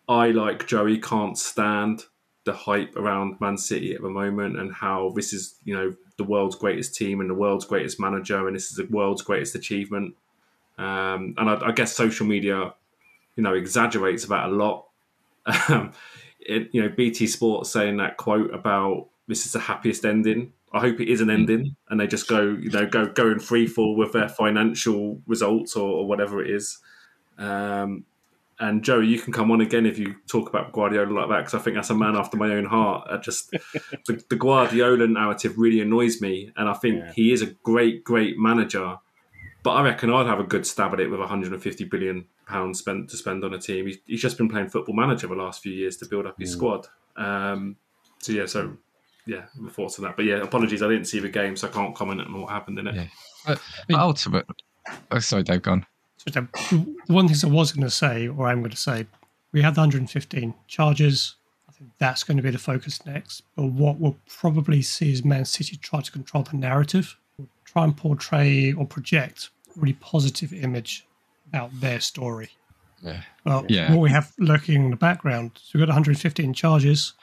I 0.09 0.33
like 0.33 0.66
Joey 0.66 0.98
can't 0.98 1.38
stand 1.38 2.05
the 2.44 2.52
hype 2.52 2.96
around 2.96 3.40
Man 3.40 3.57
City 3.57 3.94
at 3.94 4.02
the 4.02 4.09
moment 4.09 4.59
and 4.59 4.72
how 4.72 5.12
this 5.14 5.33
is, 5.33 5.57
you 5.64 5.74
know, 5.74 5.94
the 6.16 6.24
world's 6.24 6.57
greatest 6.57 6.94
team 6.94 7.20
and 7.20 7.31
the 7.31 7.35
world's 7.35 7.64
greatest 7.64 8.00
manager 8.00 8.46
and 8.46 8.57
this 8.57 8.70
is 8.70 8.76
the 8.76 8.87
world's 8.90 9.22
greatest 9.22 9.55
achievement. 9.55 10.14
Um, 10.78 11.35
and 11.38 11.48
I, 11.48 11.68
I 11.68 11.72
guess 11.72 11.92
social 11.92 12.26
media, 12.26 12.74
you 13.37 13.42
know, 13.42 13.55
exaggerates 13.55 14.26
that 14.26 14.46
a 14.46 14.48
lot. 14.48 14.87
Um, 15.68 15.92
it, 16.40 16.70
you 16.72 16.83
know, 16.83 16.88
BT 16.88 17.26
Sports 17.26 17.70
saying 17.70 17.98
that 17.98 18.16
quote 18.16 18.52
about 18.52 19.09
this 19.28 19.46
is 19.46 19.52
the 19.52 19.61
happiest 19.61 20.05
ending. 20.05 20.52
I 20.72 20.81
hope 20.81 21.00
it 21.00 21.09
is 21.09 21.20
an 21.20 21.31
ending, 21.31 21.76
and 21.88 22.00
they 22.00 22.07
just 22.07 22.28
go, 22.28 22.40
you 22.42 22.70
know, 22.70 22.87
go 22.87 23.07
go 23.07 23.31
in 23.31 23.38
free 23.38 23.66
fall 23.66 23.94
with 23.94 24.12
their 24.12 24.28
financial 24.28 25.20
results 25.26 25.76
or, 25.76 25.88
or 25.88 26.07
whatever 26.07 26.42
it 26.42 26.50
is. 26.50 26.78
Um, 27.38 28.05
and 28.62 28.83
Joey, 28.83 29.07
you 29.09 29.18
can 29.18 29.33
come 29.33 29.51
on 29.51 29.61
again 29.61 29.85
if 29.87 29.98
you 29.98 30.14
talk 30.29 30.48
about 30.48 30.72
Guardiola 30.72 31.12
like 31.12 31.29
that, 31.29 31.38
because 31.38 31.55
I 31.55 31.59
think 31.59 31.77
that's 31.77 31.90
a 31.90 31.94
man 31.94 32.16
after 32.16 32.37
my 32.37 32.51
own 32.55 32.64
heart. 32.64 33.09
I 33.11 33.16
just 33.18 33.51
the, 34.07 34.22
the 34.31 34.37
Guardiola 34.37 35.07
narrative 35.09 35.59
really 35.59 35.81
annoys 35.81 36.20
me, 36.20 36.53
and 36.57 36.68
I 36.68 36.75
think 36.75 36.96
Yeah. 37.01 37.12
he 37.14 37.33
is 37.33 37.42
a 37.42 37.46
great, 37.64 38.05
great 38.05 38.38
manager. 38.38 38.96
But 39.64 39.72
I 39.72 39.83
reckon 39.83 40.12
I'd 40.12 40.27
have 40.27 40.40
a 40.40 40.44
good 40.44 40.66
stab 40.66 40.92
at 40.92 41.01
it 41.01 41.09
with 41.11 41.20
150 41.20 41.85
billion 41.85 42.25
pounds 42.46 42.79
spent 42.81 43.09
to 43.11 43.16
spend 43.16 43.44
on 43.44 43.55
a 43.55 43.59
team. 43.59 43.87
He's, 43.87 43.98
he's 44.07 44.20
just 44.22 44.37
been 44.38 44.48
playing 44.48 44.70
football 44.70 44.94
manager 44.96 45.29
the 45.29 45.35
last 45.35 45.62
few 45.62 45.72
years 45.72 45.96
to 45.98 46.07
build 46.07 46.27
up 46.27 46.37
his 46.38 46.51
squad. 46.53 46.87
Um, 47.16 47.77
so 48.20 48.33
yeah, 48.33 48.46
so 48.46 48.77
yeah, 49.27 49.42
my 49.57 49.70
thoughts 49.70 49.98
on 49.98 50.05
that. 50.05 50.16
But 50.16 50.25
yeah, 50.25 50.37
apologies, 50.42 50.83
I 50.83 50.88
didn't 50.88 51.05
see 51.07 51.20
the 51.20 51.29
game, 51.29 51.57
so 51.57 51.68
I 51.68 51.70
can't 51.70 51.94
comment 51.94 52.20
on 52.20 52.40
what 52.40 52.51
happened 52.51 52.79
in 52.81 52.88
it. 52.88 52.94
Yeah. 52.94 53.07
But, 53.46 53.61
but 53.88 53.98
ultimate. 54.01 54.46
Oh, 55.12 55.18
sorry, 55.20 55.42
Dave. 55.44 55.62
Gone. 55.62 55.87
So 56.24 56.30
the 56.30 56.48
the 57.06 57.12
one 57.12 57.28
thing 57.28 57.50
I 57.50 57.52
was 57.52 57.72
going 57.72 57.85
to 57.85 57.90
say, 57.90 58.28
or 58.28 58.46
I'm 58.48 58.61
going 58.61 58.70
to 58.70 58.76
say, 58.76 59.06
we 59.52 59.62
had 59.62 59.74
the 59.74 59.80
115 59.80 60.54
charges. 60.68 61.35
I 61.68 61.72
think 61.72 61.90
that's 61.98 62.22
going 62.22 62.37
to 62.37 62.42
be 62.42 62.50
the 62.50 62.58
focus 62.58 63.04
next. 63.06 63.42
But 63.56 63.66
what 63.66 63.98
we'll 63.98 64.16
probably 64.28 64.82
see 64.82 65.12
is 65.12 65.24
Man 65.24 65.44
City 65.44 65.76
try 65.76 66.00
to 66.00 66.12
control 66.12 66.44
the 66.44 66.56
narrative, 66.56 67.16
try 67.64 67.85
and 67.85 67.96
portray 67.96 68.72
or 68.72 68.87
project 68.87 69.50
a 69.76 69.80
really 69.80 69.94
positive 69.94 70.52
image 70.52 71.06
about 71.48 71.70
their 71.80 71.98
story. 72.00 72.50
Yeah. 73.02 73.22
Well, 73.44 73.66
Yeah. 73.68 73.90
what 73.90 74.00
we 74.00 74.11
have 74.11 74.32
lurking 74.38 74.85
in 74.85 74.90
the 74.90 74.96
background, 74.96 75.52
so 75.61 75.70
we've 75.78 75.80
got 75.87 75.88
115 75.88 76.54
charges. 76.54 77.14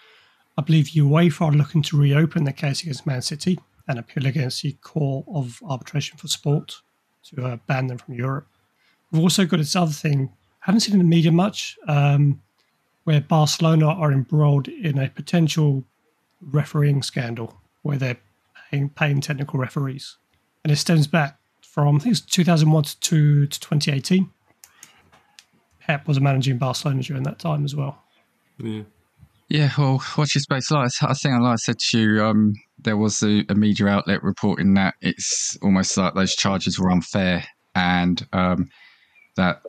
I 0.58 0.62
believe 0.62 0.88
UEFA 0.88 1.42
are 1.46 1.52
looking 1.54 1.82
to 1.84 1.98
reopen 1.98 2.44
the 2.44 2.52
case 2.52 2.82
against 2.82 3.06
Man 3.08 3.22
City 3.22 3.60
and 3.88 3.98
appeal 3.98 4.26
against 4.28 4.62
the 4.62 4.74
Court 4.74 5.26
of 5.34 5.62
Arbitration 5.66 6.18
for 6.18 6.28
Sport 6.28 6.82
to 7.24 7.46
uh, 7.46 7.58
ban 7.66 7.88
them 7.88 7.98
from 7.98 8.16
Europe. 8.16 8.48
We've 9.12 9.22
also 9.22 9.46
got 9.46 9.58
this 9.58 9.76
other 9.76 9.92
thing, 9.92 10.30
I 10.62 10.66
haven't 10.66 10.82
seen 10.82 10.94
in 10.94 11.00
the 11.00 11.06
media 11.06 11.32
much, 11.32 11.78
um, 11.88 12.42
where 13.04 13.22
Barcelona 13.22 13.88
are 13.88 14.12
embroiled 14.12 14.68
in 14.68 14.98
a 15.00 15.10
potential 15.10 15.84
refereeing 16.42 17.02
scandal 17.02 17.60
where 17.82 17.98
they're 17.98 18.18
paying, 18.70 18.90
paying 18.90 19.22
technical 19.22 19.60
referees. 19.60 20.18
And 20.64 20.72
it 20.72 20.76
stems 20.76 21.08
back 21.08 21.40
from, 21.62 21.96
I 21.96 22.00
think 22.00 22.12
it's 22.14 22.22
2001 22.22 22.84
to, 22.84 23.48
to 23.48 23.60
2018. 23.60 24.30
Pep 25.80 26.08
was 26.08 26.20
managing 26.20 26.58
Barcelona 26.58 27.02
during 27.02 27.24
that 27.24 27.40
time 27.40 27.66
as 27.66 27.76
well. 27.76 28.04
Yeah. 28.58 28.84
Yeah, 29.48 29.72
well, 29.80 30.04
watch 30.16 30.36
your 30.36 30.42
space. 30.42 30.70
Like 30.70 30.92
I 31.02 31.14
think, 31.16 31.42
like 31.42 31.54
I 31.54 31.56
said 31.56 31.80
to 31.80 32.00
you, 32.00 32.24
um, 32.24 32.54
there 32.78 32.98
was 32.98 33.24
a, 33.24 33.44
a 33.50 33.56
media 33.56 33.88
outlet 33.88 34.22
reporting 34.22 34.76
that 34.76 34.94
it's 35.02 35.58
almost 35.64 35.98
like 35.98 36.14
those 36.14 36.36
charges 36.36 36.80
were 36.80 36.92
unfair 36.92 37.44
and 37.74 38.28
um, 38.32 38.70
that 39.40 39.62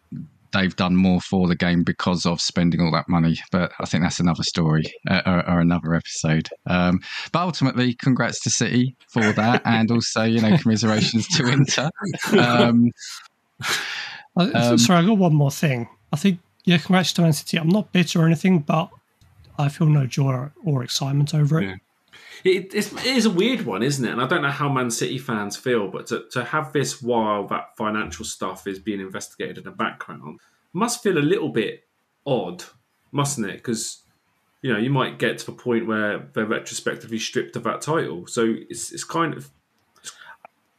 they've 0.52 0.74
done 0.74 0.96
more 0.96 1.20
for 1.20 1.46
the 1.46 1.54
game 1.54 1.84
because 1.84 2.26
of 2.26 2.40
spending 2.40 2.80
all 2.80 2.90
that 2.90 3.08
money. 3.08 3.38
But 3.52 3.70
I 3.80 3.86
think 3.86 4.02
that's 4.02 4.20
another 4.20 4.42
story 4.42 4.82
uh, 5.08 5.22
or, 5.24 5.48
or 5.48 5.60
another 5.60 5.94
episode. 5.94 6.48
Um, 6.66 7.00
but 7.32 7.40
ultimately, 7.40 7.94
congrats 7.94 8.40
to 8.40 8.50
City 8.50 8.96
for 9.08 9.32
that, 9.32 9.62
and 9.64 9.90
also 9.90 10.24
you 10.24 10.40
know 10.40 10.56
commiserations 10.58 11.26
to 11.28 11.46
Inter. 11.46 11.88
Um, 12.38 12.90
Uh, 14.36 14.50
Um, 14.54 14.78
sorry, 14.78 15.02
I 15.02 15.06
got 15.06 15.18
one 15.18 15.34
more 15.34 15.50
thing. 15.50 15.88
I 16.12 16.16
think, 16.16 16.38
yeah, 16.64 16.78
congrats 16.78 17.12
to 17.14 17.22
Man 17.22 17.32
City. 17.32 17.58
I'm 17.58 17.68
not 17.68 17.92
bitter 17.92 18.22
or 18.22 18.26
anything, 18.26 18.60
but 18.60 18.88
I 19.58 19.68
feel 19.68 19.88
no 19.88 20.06
joy 20.06 20.48
or 20.64 20.82
excitement 20.82 21.34
over 21.34 21.60
it. 21.60 21.66
Yeah. 21.66 21.74
It, 22.44 22.74
it's, 22.74 22.92
it 22.92 23.06
is 23.06 23.26
a 23.26 23.30
weird 23.30 23.62
one, 23.66 23.82
isn't 23.82 24.04
it? 24.04 24.10
And 24.10 24.20
I 24.20 24.26
don't 24.26 24.42
know 24.42 24.50
how 24.50 24.68
Man 24.68 24.90
City 24.90 25.18
fans 25.18 25.56
feel, 25.56 25.88
but 25.88 26.06
to, 26.08 26.24
to 26.32 26.44
have 26.44 26.72
this 26.72 27.02
while 27.02 27.46
that 27.48 27.76
financial 27.76 28.24
stuff 28.24 28.66
is 28.66 28.78
being 28.78 29.00
investigated 29.00 29.58
in 29.58 29.64
the 29.64 29.70
background 29.70 30.40
must 30.72 31.02
feel 31.02 31.18
a 31.18 31.20
little 31.20 31.48
bit 31.50 31.84
odd, 32.26 32.64
mustn't 33.12 33.48
it? 33.48 33.56
Because 33.56 34.02
you 34.62 34.72
know 34.72 34.78
you 34.78 34.90
might 34.90 35.18
get 35.18 35.38
to 35.38 35.46
the 35.46 35.52
point 35.52 35.86
where 35.86 36.28
they're 36.32 36.46
retrospectively 36.46 37.18
stripped 37.18 37.56
of 37.56 37.64
that 37.64 37.80
title, 37.80 38.26
so 38.26 38.54
it's 38.68 38.92
it's 38.92 39.04
kind 39.04 39.34
of 39.34 39.50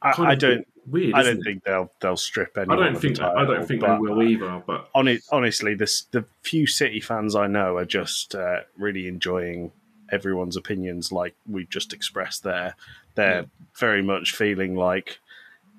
I, 0.01 0.13
kind 0.13 0.29
I 0.29 0.33
of 0.33 0.39
don't. 0.39 0.67
weird. 0.87 1.13
I 1.13 1.23
don't 1.23 1.39
it? 1.39 1.43
think 1.43 1.63
they'll 1.63 1.91
they'll 1.99 2.17
strip 2.17 2.57
I 2.57 2.65
don't 2.65 2.99
think 2.99 3.17
the 3.17 3.25
I 3.25 3.45
don't 3.45 3.67
think 3.67 3.81
they 3.81 3.97
will 3.97 4.23
either. 4.23 4.63
But 4.65 4.89
hon- 4.95 5.19
honestly, 5.31 5.75
this 5.75 6.03
the 6.11 6.25
few 6.41 6.67
City 6.67 6.99
fans 6.99 7.35
I 7.35 7.47
know 7.47 7.77
are 7.77 7.85
just 7.85 8.35
uh, 8.35 8.61
really 8.77 9.07
enjoying 9.07 9.71
everyone's 10.11 10.57
opinions, 10.57 11.11
like 11.11 11.35
we 11.49 11.65
just 11.65 11.93
expressed 11.93 12.43
there. 12.43 12.75
They're 13.15 13.45
very 13.79 14.01
much 14.01 14.33
feeling 14.35 14.75
like 14.75 15.19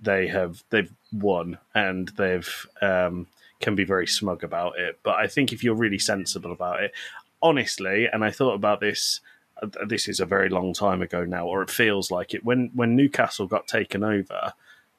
they 0.02 0.26
have 0.28 0.64
they've 0.70 0.92
won 1.12 1.58
and 1.74 2.08
they've 2.16 2.66
um, 2.80 3.26
can 3.60 3.74
be 3.74 3.84
very 3.84 4.06
smug 4.06 4.42
about 4.44 4.78
it. 4.78 4.98
But 5.02 5.14
I 5.16 5.26
think 5.28 5.52
if 5.52 5.62
you're 5.62 5.74
really 5.74 5.98
sensible 5.98 6.52
about 6.52 6.82
it, 6.82 6.92
honestly, 7.40 8.06
and 8.12 8.24
I 8.24 8.30
thought 8.30 8.54
about 8.54 8.80
this. 8.80 9.20
uh, 9.62 9.68
This 9.86 10.08
is 10.08 10.20
a 10.20 10.26
very 10.26 10.48
long 10.48 10.72
time 10.74 11.02
ago 11.02 11.24
now, 11.24 11.46
or 11.46 11.62
it 11.62 11.70
feels 11.70 12.10
like 12.10 12.34
it. 12.34 12.44
When 12.44 12.70
when 12.74 12.96
Newcastle 12.96 13.46
got 13.46 13.66
taken 13.68 14.02
over 14.02 14.52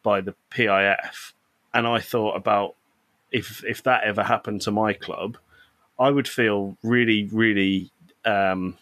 by 0.03 0.21
the 0.21 0.35
PIF, 0.51 1.33
and 1.73 1.87
I 1.87 1.99
thought 1.99 2.35
about 2.35 2.75
if 3.31 3.63
if 3.65 3.83
that 3.83 4.03
ever 4.03 4.23
happened 4.23 4.61
to 4.61 4.71
my 4.71 4.93
club, 4.93 5.37
I 5.99 6.09
would 6.09 6.27
feel 6.27 6.77
really, 6.83 7.29
really 7.31 7.91
um, 8.25 8.77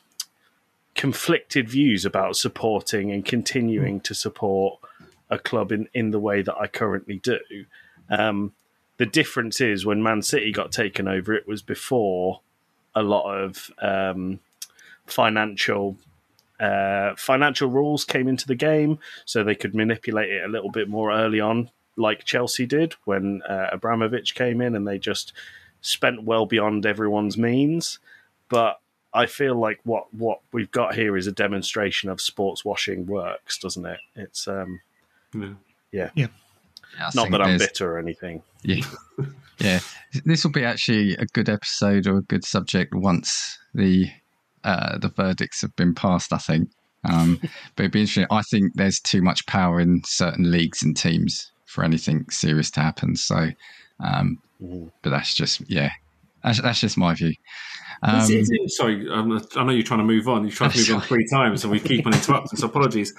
conflicted 1.02 1.68
views 1.68 2.06
about 2.06 2.36
supporting 2.36 3.12
and 3.12 3.26
continuing 3.26 4.00
to 4.00 4.14
support 4.14 4.80
a 5.32 5.40
club 5.40 5.72
in, 5.72 5.90
in 5.96 6.12
the 6.12 6.20
way 6.20 6.44
that 6.44 6.56
I 6.56 6.68
currently 6.68 7.18
do. 7.18 7.40
Um, 8.08 8.54
the 8.98 9.08
difference 9.08 9.60
is 9.60 9.84
when 9.84 10.04
Man 10.04 10.22
City 10.22 10.52
got 10.52 10.72
taken 10.72 11.08
over, 11.08 11.34
it 11.34 11.48
was 11.48 11.64
before 11.64 12.42
a 12.94 13.02
lot 13.02 13.36
of 13.36 13.72
um, 13.82 14.42
financial 15.08 15.98
uh, 16.60 17.16
financial 17.16 17.68
rules 17.68 18.06
came 18.06 18.28
into 18.28 18.46
the 18.46 18.54
game, 18.54 19.00
so 19.26 19.44
they 19.44 19.56
could 19.56 19.74
manipulate 19.74 20.30
it 20.30 20.46
a 20.46 20.50
little 20.50 20.70
bit 20.70 20.88
more 20.88 21.12
early 21.12 21.40
on, 21.40 21.72
like 21.96 22.26
Chelsea 22.26 22.68
did 22.68 22.94
when 23.06 23.42
uh, 23.50 23.70
Abramovich 23.72 24.36
came 24.36 24.62
in, 24.62 24.76
and 24.76 24.88
they 24.88 25.00
just 25.00 25.34
spent 25.82 26.26
well 26.26 26.46
beyond 26.46 26.86
everyone's 26.86 27.40
means. 27.40 27.98
But 28.50 28.80
I 29.14 29.26
feel 29.26 29.56
like 29.56 29.80
what 29.84 30.14
what 30.14 30.40
we've 30.54 30.72
got 30.72 30.96
here 30.96 31.18
is 31.18 31.28
a 31.28 31.32
demonstration 31.32 32.10
of 32.10 32.22
sports 32.22 32.64
washing 32.64 33.06
works, 33.06 33.58
doesn't 33.58 33.86
it? 33.86 34.00
It's 34.16 34.48
um, 34.48 34.80
yeah. 35.92 36.10
I 36.16 37.10
not 37.16 37.32
that 37.32 37.42
I'm 37.42 37.58
bitter 37.58 37.94
or 37.94 38.00
anything. 38.00 38.44
Yeah. 38.64 38.86
yeah. 39.60 39.80
This 40.26 40.44
will 40.44 40.52
be 40.52 40.66
actually 40.66 41.16
a 41.16 41.26
good 41.26 41.50
episode 41.50 42.08
or 42.08 42.18
a 42.18 42.22
good 42.24 42.46
subject 42.46 42.94
once 42.94 43.58
the 43.74 44.10
uh, 44.64 44.98
the 44.98 45.10
verdicts 45.10 45.62
have 45.62 45.76
been 45.76 45.96
passed, 45.96 46.34
I 46.34 46.38
think. 46.38 46.70
Um, 47.04 47.40
but 47.76 47.84
it'd 47.84 47.92
be 47.92 48.02
interesting. 48.02 48.28
I 48.30 48.42
think 48.44 48.74
there's 48.76 49.00
too 49.00 49.22
much 49.22 49.46
power 49.46 49.80
in 49.80 50.02
certain 50.06 50.52
leagues 50.52 50.84
and 50.84 50.96
teams 50.96 51.52
for 51.66 51.84
anything 51.84 52.30
serious 52.30 52.70
to 52.72 52.82
happen. 52.82 53.16
So, 53.16 53.50
um, 54.00 54.40
Mhm. 54.62 54.92
but 55.02 55.10
that's 55.10 55.34
just, 55.34 55.68
yeah, 55.70 55.90
that's, 56.44 56.62
that's 56.62 56.80
just 56.80 56.98
my 56.98 57.14
view. 57.14 57.34
Um, 58.04 58.16
Is 58.20 58.30
it- 58.30 58.40
is 58.40 58.50
it- 58.52 58.72
sorry, 58.72 59.08
um, 59.10 59.42
I 59.56 59.64
know 59.64 59.72
you're 59.72 59.84
trying 59.84 60.00
to 60.00 60.06
move 60.06 60.28
on. 60.28 60.44
You've 60.44 60.56
tried 60.56 60.72
to 60.72 60.78
move 60.80 61.02
on 61.02 61.02
three 61.08 61.28
times, 61.28 61.64
and 61.64 61.72
we 61.72 61.80
keep 61.80 62.06
on 62.08 62.14
interrupting. 62.14 62.58
So 62.58 62.68
apologies. 62.68 63.14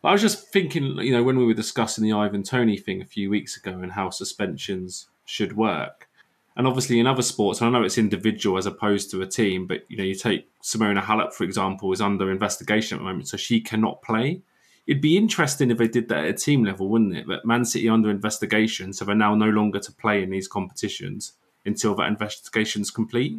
But 0.00 0.08
I 0.08 0.12
was 0.12 0.22
just 0.22 0.48
thinking, 0.52 0.96
you 0.98 1.12
know, 1.12 1.22
when 1.22 1.36
we 1.38 1.44
were 1.44 1.54
discussing 1.54 2.02
the 2.02 2.12
Ivan 2.12 2.42
Toney 2.42 2.76
thing 2.76 3.00
a 3.02 3.04
few 3.04 3.30
weeks 3.30 3.56
ago 3.56 3.70
and 3.80 3.92
how 3.92 4.10
suspensions 4.10 5.06
should 5.26 5.56
work, 5.56 6.08
and 6.56 6.66
obviously 6.66 6.98
in 6.98 7.06
other 7.06 7.22
sports, 7.22 7.60
and 7.60 7.68
I 7.68 7.78
know 7.78 7.84
it's 7.84 7.98
individual 7.98 8.58
as 8.58 8.66
opposed 8.66 9.10
to 9.12 9.22
a 9.22 9.26
team, 9.26 9.66
but 9.66 9.84
you 9.88 9.96
know, 9.98 10.04
you 10.04 10.14
take 10.14 10.48
Simona 10.62 11.02
Halep 11.02 11.32
for 11.34 11.44
example, 11.44 11.92
is 11.92 12.00
under 12.00 12.30
investigation 12.30 12.96
at 12.96 13.00
the 13.00 13.04
moment, 13.04 13.28
so 13.28 13.36
she 13.36 13.60
cannot 13.60 14.02
play. 14.02 14.42
it'd 14.86 15.00
be 15.00 15.16
interesting 15.16 15.70
if 15.70 15.78
they 15.78 15.86
did 15.88 16.08
that 16.08 16.24
at 16.24 16.30
a 16.30 16.32
team 16.32 16.64
level, 16.64 16.88
wouldn't 16.88 17.16
it? 17.16 17.26
But 17.26 17.44
Man 17.46 17.64
City 17.64 17.88
under 17.88 18.10
investigation, 18.10 18.92
so 18.92 19.04
they're 19.04 19.14
now 19.14 19.34
no 19.36 19.50
longer 19.50 19.78
to 19.78 19.92
play 19.92 20.22
in 20.24 20.30
these 20.30 20.48
competitions 20.48 21.34
until 21.64 21.94
that 21.96 22.08
investigation's 22.08 22.90
complete. 22.90 23.36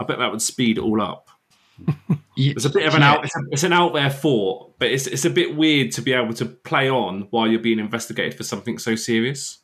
I 0.00 0.04
bet 0.04 0.18
that 0.18 0.30
would 0.30 0.42
speed 0.42 0.78
it 0.78 0.82
all 0.82 1.00
up. 1.00 1.28
It's 2.34 2.64
a 2.64 2.70
bit 2.70 2.86
of 2.86 2.94
an 2.94 3.02
out. 3.02 3.24
It's, 3.26 3.36
a, 3.36 3.40
it's 3.50 3.62
an 3.62 3.74
out 3.74 3.92
there 3.92 4.08
thought, 4.08 4.78
but 4.78 4.90
it's 4.90 5.06
it's 5.06 5.26
a 5.26 5.30
bit 5.30 5.54
weird 5.54 5.92
to 5.92 6.00
be 6.02 6.14
able 6.14 6.32
to 6.34 6.46
play 6.46 6.88
on 6.88 7.26
while 7.30 7.46
you're 7.46 7.60
being 7.60 7.78
investigated 7.78 8.34
for 8.38 8.42
something 8.42 8.78
so 8.78 8.96
serious. 8.96 9.58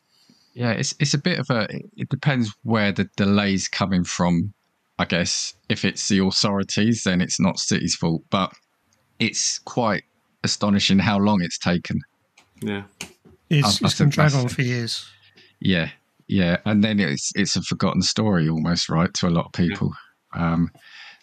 Yeah, 0.53 0.71
it's 0.73 0.93
it's 0.99 1.15
a 1.15 1.17
bit 1.17 1.39
of 1.39 1.49
a. 1.49 1.67
It 1.97 2.09
depends 2.09 2.53
where 2.61 2.91
the 2.91 3.05
delay's 3.17 3.67
coming 3.67 4.03
from. 4.03 4.53
I 4.99 5.05
guess 5.05 5.55
if 5.67 5.83
it's 5.83 6.07
the 6.09 6.19
authorities, 6.23 7.05
then 7.05 7.21
it's 7.21 7.39
not 7.39 7.57
City's 7.57 7.95
fault. 7.95 8.21
But 8.29 8.53
it's 9.17 9.57
quite 9.57 10.03
astonishing 10.43 10.99
how 10.99 11.17
long 11.17 11.41
it's 11.41 11.57
taken. 11.57 11.99
Yeah, 12.61 12.83
It's, 13.49 13.65
I- 13.65 13.67
I 13.67 13.71
it's 13.71 13.79
been 13.79 13.89
think 13.89 14.13
dragged 14.13 14.35
on 14.35 14.47
for 14.47 14.61
years. 14.61 15.09
Yeah, 15.59 15.89
yeah, 16.29 16.57
and 16.65 16.83
then 16.83 16.99
it's 16.99 17.31
it's 17.35 17.55
a 17.55 17.61
forgotten 17.63 18.03
story 18.03 18.47
almost, 18.47 18.87
right, 18.87 19.11
to 19.15 19.27
a 19.27 19.31
lot 19.31 19.47
of 19.47 19.51
people. 19.51 19.91
Um, 20.33 20.69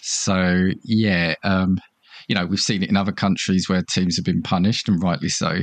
so 0.02 0.70
yeah, 0.82 1.36
um, 1.44 1.78
you 2.26 2.34
know, 2.34 2.44
we've 2.44 2.58
seen 2.58 2.82
it 2.82 2.90
in 2.90 2.96
other 2.96 3.12
countries 3.12 3.68
where 3.68 3.84
teams 3.88 4.16
have 4.16 4.24
been 4.24 4.42
punished, 4.42 4.88
and 4.88 5.00
rightly 5.00 5.28
so. 5.28 5.60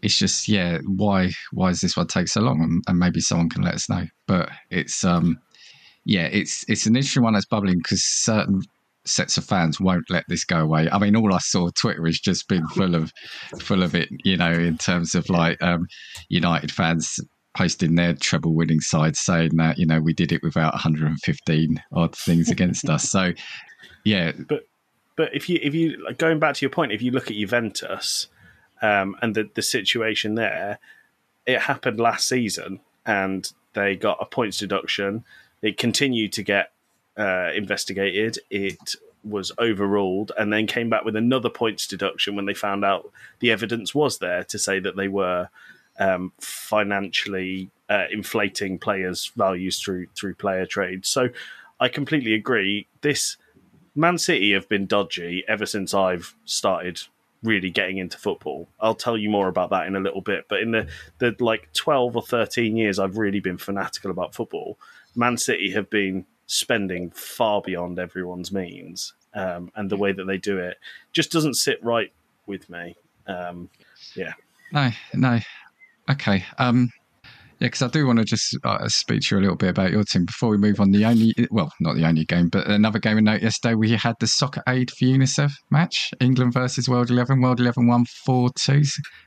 It's 0.00 0.18
just 0.18 0.48
yeah, 0.48 0.78
why 0.86 1.32
why 1.52 1.68
does 1.68 1.80
this 1.80 1.98
one 1.98 2.06
take 2.06 2.28
so 2.28 2.40
long? 2.40 2.62
And, 2.62 2.82
and 2.88 2.98
maybe 2.98 3.20
someone 3.20 3.50
can 3.50 3.62
let 3.62 3.74
us 3.74 3.90
know. 3.90 4.06
But 4.26 4.48
it's 4.70 5.04
um, 5.04 5.38
yeah, 6.06 6.28
it's 6.32 6.64
it's 6.66 6.86
an 6.86 6.96
interesting 6.96 7.24
one 7.24 7.34
that's 7.34 7.44
bubbling 7.44 7.76
because 7.76 8.02
certain 8.02 8.62
sets 9.04 9.36
of 9.36 9.44
fans 9.44 9.80
won't 9.80 10.08
let 10.08 10.24
this 10.28 10.44
go 10.44 10.60
away. 10.60 10.88
I 10.90 10.98
mean, 10.98 11.14
all 11.14 11.34
I 11.34 11.38
saw 11.40 11.68
Twitter 11.78 12.06
has 12.06 12.18
just 12.18 12.48
been 12.48 12.66
full 12.68 12.94
of 12.94 13.12
full 13.60 13.82
of 13.82 13.94
it. 13.94 14.08
You 14.24 14.38
know, 14.38 14.52
in 14.52 14.78
terms 14.78 15.14
of 15.14 15.28
like 15.28 15.62
um, 15.62 15.86
United 16.30 16.72
fans 16.72 17.20
posting 17.54 17.94
their 17.94 18.14
treble 18.14 18.54
winning 18.54 18.80
side 18.80 19.16
saying 19.16 19.56
that 19.56 19.78
you 19.78 19.86
know 19.86 20.00
we 20.00 20.12
did 20.12 20.32
it 20.32 20.42
without 20.42 20.72
115 20.72 21.82
odd 21.92 22.16
things 22.16 22.50
against 22.50 22.88
us. 22.88 23.08
So 23.08 23.32
yeah, 24.04 24.32
but 24.48 24.66
but 25.16 25.34
if 25.34 25.48
you 25.48 25.58
if 25.62 25.74
you 25.74 26.02
like, 26.04 26.18
going 26.18 26.38
back 26.38 26.54
to 26.56 26.64
your 26.64 26.70
point, 26.70 26.92
if 26.92 27.02
you 27.02 27.10
look 27.10 27.30
at 27.30 27.36
Juventus 27.36 28.28
um, 28.80 29.16
and 29.22 29.34
the 29.34 29.48
the 29.54 29.62
situation 29.62 30.34
there, 30.34 30.78
it 31.46 31.60
happened 31.60 32.00
last 32.00 32.28
season, 32.28 32.80
and 33.04 33.50
they 33.74 33.96
got 33.96 34.18
a 34.20 34.26
points 34.26 34.58
deduction. 34.58 35.24
It 35.60 35.78
continued 35.78 36.32
to 36.34 36.42
get 36.42 36.72
uh, 37.16 37.50
investigated. 37.54 38.38
It 38.50 38.96
was 39.22 39.52
overruled, 39.58 40.32
and 40.38 40.52
then 40.52 40.66
came 40.66 40.88
back 40.88 41.04
with 41.04 41.16
another 41.16 41.50
points 41.50 41.86
deduction 41.86 42.34
when 42.34 42.46
they 42.46 42.54
found 42.54 42.84
out 42.84 43.12
the 43.40 43.50
evidence 43.50 43.94
was 43.94 44.18
there 44.18 44.44
to 44.44 44.58
say 44.58 44.80
that 44.80 44.96
they 44.96 45.08
were 45.08 45.50
um, 45.98 46.32
financially 46.40 47.70
uh, 47.88 48.06
inflating 48.10 48.78
players' 48.78 49.30
values 49.36 49.80
through 49.80 50.06
through 50.14 50.34
player 50.34 50.66
trade. 50.66 51.04
So, 51.06 51.28
I 51.80 51.88
completely 51.88 52.34
agree. 52.34 52.86
This 53.00 53.36
Man 53.94 54.18
City 54.18 54.52
have 54.52 54.68
been 54.68 54.86
dodgy 54.86 55.44
ever 55.48 55.66
since 55.66 55.92
I've 55.92 56.34
started 56.44 57.00
really 57.42 57.70
getting 57.70 57.98
into 57.98 58.16
football. 58.16 58.68
I'll 58.80 58.94
tell 58.94 59.16
you 59.16 59.28
more 59.28 59.48
about 59.48 59.70
that 59.70 59.86
in 59.86 59.96
a 59.96 60.00
little 60.00 60.20
bit. 60.20 60.46
But 60.48 60.60
in 60.60 60.70
the, 60.70 60.88
the 61.18 61.34
like 61.40 61.72
12 61.72 62.16
or 62.16 62.22
13 62.22 62.76
years 62.76 62.98
I've 62.98 63.18
really 63.18 63.40
been 63.40 63.58
fanatical 63.58 64.10
about 64.10 64.34
football, 64.34 64.78
Man 65.14 65.36
City 65.36 65.70
have 65.72 65.90
been 65.90 66.24
spending 66.46 67.10
far 67.10 67.60
beyond 67.60 67.98
everyone's 67.98 68.52
means. 68.52 69.14
Um, 69.34 69.72
and 69.74 69.88
the 69.90 69.96
way 69.96 70.12
that 70.12 70.24
they 70.24 70.38
do 70.38 70.58
it 70.58 70.78
just 71.12 71.32
doesn't 71.32 71.54
sit 71.54 71.82
right 71.82 72.12
with 72.46 72.68
me. 72.68 72.96
Um, 73.26 73.70
yeah. 74.14 74.34
no, 74.72 74.90
no, 75.14 75.40
okay. 76.10 76.44
Um, 76.58 76.88
yeah, 77.60 77.68
because 77.68 77.82
I 77.82 77.88
do 77.88 78.06
want 78.06 78.18
to 78.18 78.24
just 78.24 78.56
uh, 78.64 78.88
speak 78.88 79.20
to 79.22 79.36
you 79.36 79.40
a 79.40 79.42
little 79.42 79.56
bit 79.56 79.70
about 79.70 79.92
your 79.92 80.02
team 80.02 80.24
before 80.24 80.48
we 80.48 80.56
move 80.56 80.80
on. 80.80 80.90
The 80.90 81.04
only, 81.04 81.32
well, 81.52 81.72
not 81.78 81.94
the 81.94 82.06
only 82.06 82.24
game, 82.24 82.48
but 82.48 82.66
another 82.66 82.98
game 82.98 83.18
of 83.18 83.22
note 83.22 83.42
yesterday. 83.42 83.76
We 83.76 83.92
had 83.92 84.16
the 84.18 84.26
Soccer 84.26 84.62
Aid 84.68 84.90
for 84.90 85.04
UNICEF 85.04 85.52
match, 85.70 86.12
England 86.20 86.54
versus 86.54 86.88
World 86.88 87.10
Eleven. 87.10 87.40
World 87.40 87.60
Eleven 87.60 87.86
won 87.86 88.04
four 88.26 88.50
two. 88.58 88.82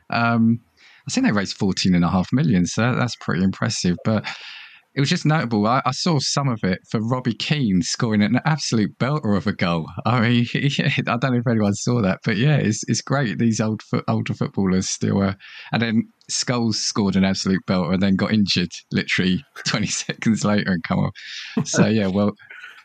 Um, 0.09 0.59
I 1.07 1.11
think 1.11 1.25
they 1.25 1.31
raised 1.31 1.55
fourteen 1.55 1.95
and 1.95 2.03
a 2.03 2.09
half 2.09 2.27
million, 2.33 2.65
so 2.65 2.93
that's 2.95 3.15
pretty 3.21 3.41
impressive. 3.41 3.95
But 4.03 4.25
it 4.95 5.01
was 5.01 5.09
just 5.09 5.25
notable. 5.25 5.67
I, 5.67 5.81
I 5.85 5.91
saw 5.91 6.19
some 6.19 6.47
of 6.47 6.63
it 6.63 6.79
for 6.89 7.01
Robbie 7.01 7.33
Keane 7.33 7.81
scoring 7.81 8.21
an 8.21 8.39
absolute 8.45 8.97
belter 8.97 9.35
of 9.35 9.45
a 9.45 9.51
goal. 9.51 9.87
I 10.05 10.21
mean, 10.21 10.47
yeah, 10.53 10.89
I 10.97 11.01
don't 11.17 11.33
know 11.33 11.39
if 11.39 11.47
anyone 11.47 11.73
saw 11.73 12.01
that, 12.01 12.19
but 12.23 12.37
yeah, 12.37 12.55
it's 12.55 12.81
it's 12.87 13.01
great. 13.01 13.37
These 13.37 13.59
old 13.59 13.81
foot, 13.83 14.05
older 14.07 14.33
footballers 14.33 14.87
still. 14.87 15.21
Uh, 15.21 15.33
and 15.73 15.81
then 15.81 16.03
Skulls 16.29 16.79
scored 16.79 17.17
an 17.17 17.25
absolute 17.25 17.59
belter 17.67 17.93
and 17.93 18.01
then 18.01 18.15
got 18.15 18.33
injured 18.33 18.71
literally 18.91 19.43
20 19.67 19.87
seconds 19.87 20.45
later 20.45 20.71
and 20.71 20.83
come 20.83 20.99
off. 20.99 21.67
So 21.67 21.85
yeah, 21.87 22.07
well, 22.07 22.31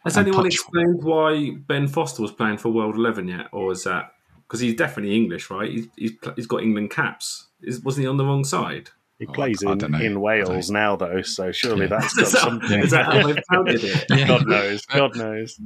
has 0.04 0.16
anyone 0.16 0.44
Poch- 0.44 0.46
explained 0.46 1.04
why 1.04 1.50
Ben 1.68 1.86
Foster 1.86 2.22
was 2.22 2.32
playing 2.32 2.58
for 2.58 2.70
World 2.70 2.96
Eleven 2.96 3.28
yet, 3.28 3.46
or 3.52 3.70
is 3.70 3.84
that 3.84 4.12
because 4.48 4.58
he's 4.58 4.74
definitely 4.74 5.14
English, 5.14 5.48
right? 5.48 5.70
He's, 5.70 5.86
he's, 5.96 6.12
he's 6.34 6.46
got 6.46 6.62
England 6.62 6.90
caps. 6.90 7.46
Is, 7.62 7.80
wasn't 7.84 8.02
he 8.02 8.08
on 8.08 8.16
the 8.16 8.24
wrong 8.24 8.42
side? 8.42 8.90
He 9.20 9.26
Oh, 9.28 9.32
plays 9.32 9.62
I 9.64 9.72
in, 9.72 9.78
don't 9.78 9.94
in 9.94 10.20
Wales 10.20 10.70
now, 10.70 10.96
though, 10.96 11.22
so 11.22 11.52
surely 11.52 11.82
Yeah. 11.82 11.98
that's 12.00 12.14
got 12.16 12.26
Is 12.26 12.32
that, 12.32 12.40
some. 12.40 12.60
Yeah. 12.68 12.82
is 12.82 12.90
that 12.90 13.04
how 13.04 13.26
they've 13.26 13.44
counted 13.52 13.84
it? 13.84 14.04
Yeah. 14.10 14.26
God 14.26 14.46
knows. 14.48 14.86
God 14.86 15.16
knows. 15.16 15.56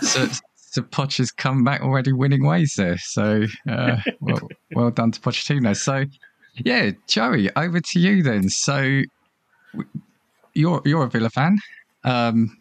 so, 0.00 0.26
so 0.56 0.82
Poch 0.82 1.18
has 1.18 1.30
come 1.30 1.62
back 1.62 1.82
already 1.82 2.12
winning 2.12 2.44
ways 2.44 2.74
there. 2.76 2.98
So 2.98 3.44
uh, 3.70 3.98
well, 4.20 4.40
well 4.74 4.90
done 4.90 5.12
to 5.12 5.20
Pochettino. 5.20 5.76
So 5.76 6.06
yeah, 6.56 6.90
Joey, 7.06 7.54
over 7.54 7.80
to 7.80 8.00
you 8.00 8.22
then. 8.22 8.48
So 8.48 9.02
you're 10.54 10.82
you're 10.84 11.04
a 11.04 11.08
Villa 11.10 11.30
fan. 11.30 11.58
Um, 12.04 12.56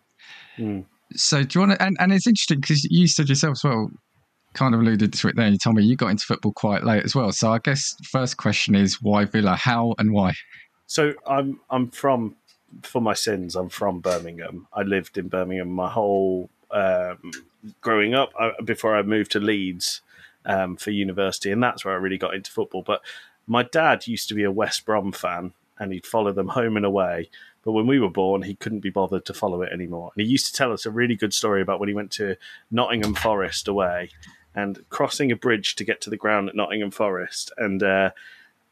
Hmm. 0.57 0.81
So 1.15 1.43
do 1.43 1.59
you 1.59 1.65
want 1.67 1.79
to? 1.79 1.85
And, 1.85 1.95
and 1.99 2.11
it's 2.13 2.27
interesting 2.27 2.59
because 2.59 2.83
you 2.85 3.07
said 3.07 3.29
yourself 3.29 3.53
as 3.53 3.63
well, 3.63 3.89
kind 4.53 4.73
of 4.73 4.81
alluded 4.81 5.13
to 5.13 5.27
it 5.27 5.35
there. 5.35 5.47
You 5.47 5.57
told 5.57 5.75
me 5.75 5.83
you 5.83 5.95
got 5.95 6.09
into 6.09 6.25
football 6.25 6.53
quite 6.53 6.83
late 6.83 7.03
as 7.03 7.15
well. 7.15 7.31
So 7.31 7.51
I 7.51 7.59
guess 7.59 7.95
first 8.03 8.37
question 8.37 8.75
is 8.75 9.01
why 9.01 9.25
Villa? 9.25 9.55
How 9.55 9.95
and 9.97 10.11
why? 10.11 10.33
So 10.87 11.13
I'm 11.25 11.59
I'm 11.69 11.89
from 11.89 12.35
for 12.83 13.01
my 13.01 13.13
sins. 13.13 13.55
I'm 13.55 13.69
from 13.69 13.99
Birmingham. 13.99 14.67
I 14.73 14.83
lived 14.83 15.17
in 15.17 15.27
Birmingham 15.27 15.71
my 15.71 15.89
whole 15.89 16.49
um, 16.71 17.31
growing 17.81 18.13
up 18.13 18.31
I, 18.39 18.51
before 18.63 18.95
I 18.95 19.01
moved 19.01 19.31
to 19.31 19.39
Leeds 19.39 20.01
um, 20.45 20.75
for 20.77 20.91
university, 20.91 21.51
and 21.51 21.61
that's 21.61 21.85
where 21.85 21.93
I 21.93 21.97
really 21.97 22.17
got 22.17 22.33
into 22.33 22.51
football. 22.51 22.81
But 22.81 23.01
my 23.47 23.63
dad 23.63 24.07
used 24.07 24.29
to 24.29 24.35
be 24.35 24.43
a 24.43 24.51
West 24.51 24.85
Brom 24.85 25.11
fan, 25.11 25.53
and 25.79 25.93
he'd 25.93 26.05
follow 26.05 26.31
them 26.31 26.49
home 26.49 26.77
and 26.77 26.85
away. 26.85 27.29
But 27.63 27.73
when 27.73 27.85
we 27.85 27.99
were 27.99 28.09
born, 28.09 28.41
he 28.41 28.55
couldn't 28.55 28.79
be 28.79 28.89
bothered 28.89 29.25
to 29.25 29.33
follow 29.33 29.61
it 29.61 29.71
anymore. 29.71 30.11
And 30.15 30.25
he 30.25 30.31
used 30.31 30.47
to 30.47 30.53
tell 30.53 30.73
us 30.73 30.85
a 30.85 30.91
really 30.91 31.15
good 31.15 31.33
story 31.33 31.61
about 31.61 31.79
when 31.79 31.89
he 31.89 31.95
went 31.95 32.11
to 32.13 32.35
Nottingham 32.71 33.13
Forest 33.13 33.67
away 33.67 34.09
and 34.55 34.83
crossing 34.89 35.31
a 35.31 35.35
bridge 35.35 35.75
to 35.75 35.83
get 35.83 36.01
to 36.01 36.09
the 36.09 36.17
ground 36.17 36.49
at 36.49 36.55
Nottingham 36.55 36.91
Forest. 36.91 37.51
And 37.57 37.81
uh, 37.81 38.11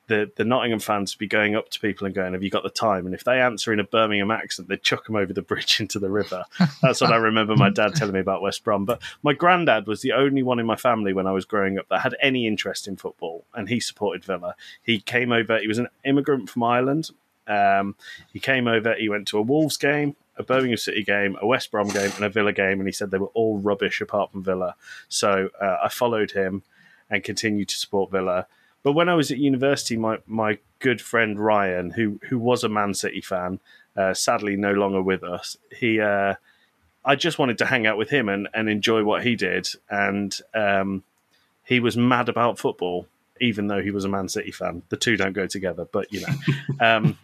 the, 0.10 0.30
the 0.36 0.44
Nottingham 0.44 0.80
fans 0.80 1.14
would 1.14 1.20
be 1.20 1.28
going 1.28 1.56
up 1.56 1.70
to 1.70 1.80
people 1.80 2.06
and 2.06 2.16
going, 2.16 2.34
Have 2.34 2.44
you 2.44 2.50
got 2.50 2.64
the 2.64 2.70
time? 2.70 3.06
And 3.06 3.16
if 3.16 3.24
they 3.24 3.40
answer 3.40 3.72
in 3.72 3.80
a 3.80 3.84
Birmingham 3.84 4.32
accent, 4.32 4.68
they'd 4.68 4.82
chuck 4.82 5.06
them 5.06 5.16
over 5.16 5.32
the 5.32 5.42
bridge 5.44 5.80
into 5.80 6.00
the 6.00 6.10
river. 6.10 6.44
That's 6.82 7.00
what 7.00 7.14
I 7.14 7.18
remember 7.18 7.56
my 7.56 7.70
dad 7.70 7.96
telling 7.96 8.16
me 8.16 8.20
about 8.20 8.42
West 8.42 8.64
Brom. 8.64 8.86
But 8.86 9.02
my 9.24 9.34
granddad 9.34 9.88
was 9.88 10.02
the 10.02 10.12
only 10.12 10.44
one 10.44 10.60
in 10.60 10.66
my 10.66 10.76
family 10.76 11.14
when 11.14 11.28
I 11.28 11.32
was 11.32 11.46
growing 11.46 11.78
up 11.78 11.88
that 11.90 12.02
had 12.02 12.16
any 12.22 12.48
interest 12.48 12.88
in 12.88 12.98
football, 12.98 13.46
and 13.54 13.70
he 13.70 13.80
supported 13.80 14.26
Villa. 14.26 14.56
He 14.82 15.00
came 15.00 15.32
over, 15.32 15.60
he 15.60 15.68
was 15.68 15.80
an 15.80 15.88
immigrant 16.04 16.50
from 16.50 16.64
Ireland. 16.64 17.12
Um, 17.48 17.96
he 18.32 18.40
came 18.40 18.68
over, 18.68 18.96
he 18.96 19.10
went 19.10 19.28
to 19.30 19.38
a 19.38 19.42
Wolves 19.42 19.78
game, 19.78 20.16
a 20.40 20.44
Birmingham 20.44 20.78
City 20.78 21.04
game, 21.04 21.38
a 21.42 21.46
West 21.46 21.70
Brom 21.70 21.90
game, 21.90 22.12
and 22.16 22.26
a 22.26 22.30
Villa 22.30 22.54
game, 22.54 22.80
and 22.80 22.88
he 22.88 22.94
said 22.94 23.12
they 23.12 23.18
were 23.18 23.28
all 23.28 23.60
rubbish 23.60 24.02
apart 24.02 24.32
from 24.32 24.44
Villa. 24.44 24.76
So 25.10 25.50
uh, 25.62 25.78
I 25.84 25.90
followed 25.90 26.32
him 26.32 26.64
and 27.10 27.24
continued 27.24 27.68
to 27.70 27.76
support 27.76 28.10
Villa. 28.10 28.48
But 28.82 28.94
when 28.94 29.10
I 29.10 29.16
was 29.16 29.30
at 29.30 29.38
university, 29.38 29.98
my, 29.98 30.20
my 30.26 30.60
good 30.80 31.02
friend 31.02 31.38
Ryan, 31.38 31.92
who 31.92 32.20
who 32.30 32.40
was 32.40 32.64
a 32.64 32.70
Man 32.70 32.94
City 32.94 33.22
fan, 33.22 33.60
uh, 33.96 34.14
sadly 34.14 34.56
no 34.56 34.72
longer 34.72 35.02
with 35.02 35.24
us, 35.24 35.58
he 35.76 36.00
uh, 36.00 36.36
I 37.04 37.16
just 37.16 37.40
wanted 37.40 37.58
to 37.60 37.66
hang 37.66 37.86
out 37.86 37.98
with 37.98 38.10
him 38.10 38.30
and, 38.30 38.48
and 38.54 38.70
enjoy 38.70 39.04
what 39.04 39.24
he 39.24 39.36
did. 39.36 39.68
And 39.90 40.36
um, 40.54 41.04
he 41.64 41.80
was 41.80 41.98
mad 41.98 42.30
about 42.30 42.60
football, 42.60 43.08
even 43.42 43.68
though 43.68 43.82
he 43.82 43.92
was 43.92 44.06
a 44.06 44.10
Man 44.10 44.30
City 44.30 44.52
fan. 44.52 44.84
The 44.90 44.98
two 44.98 45.18
don't 45.18 45.34
go 45.34 45.48
together, 45.48 45.86
but 45.92 46.14
you 46.14 46.22
know. 46.22 46.34
um, 46.80 47.18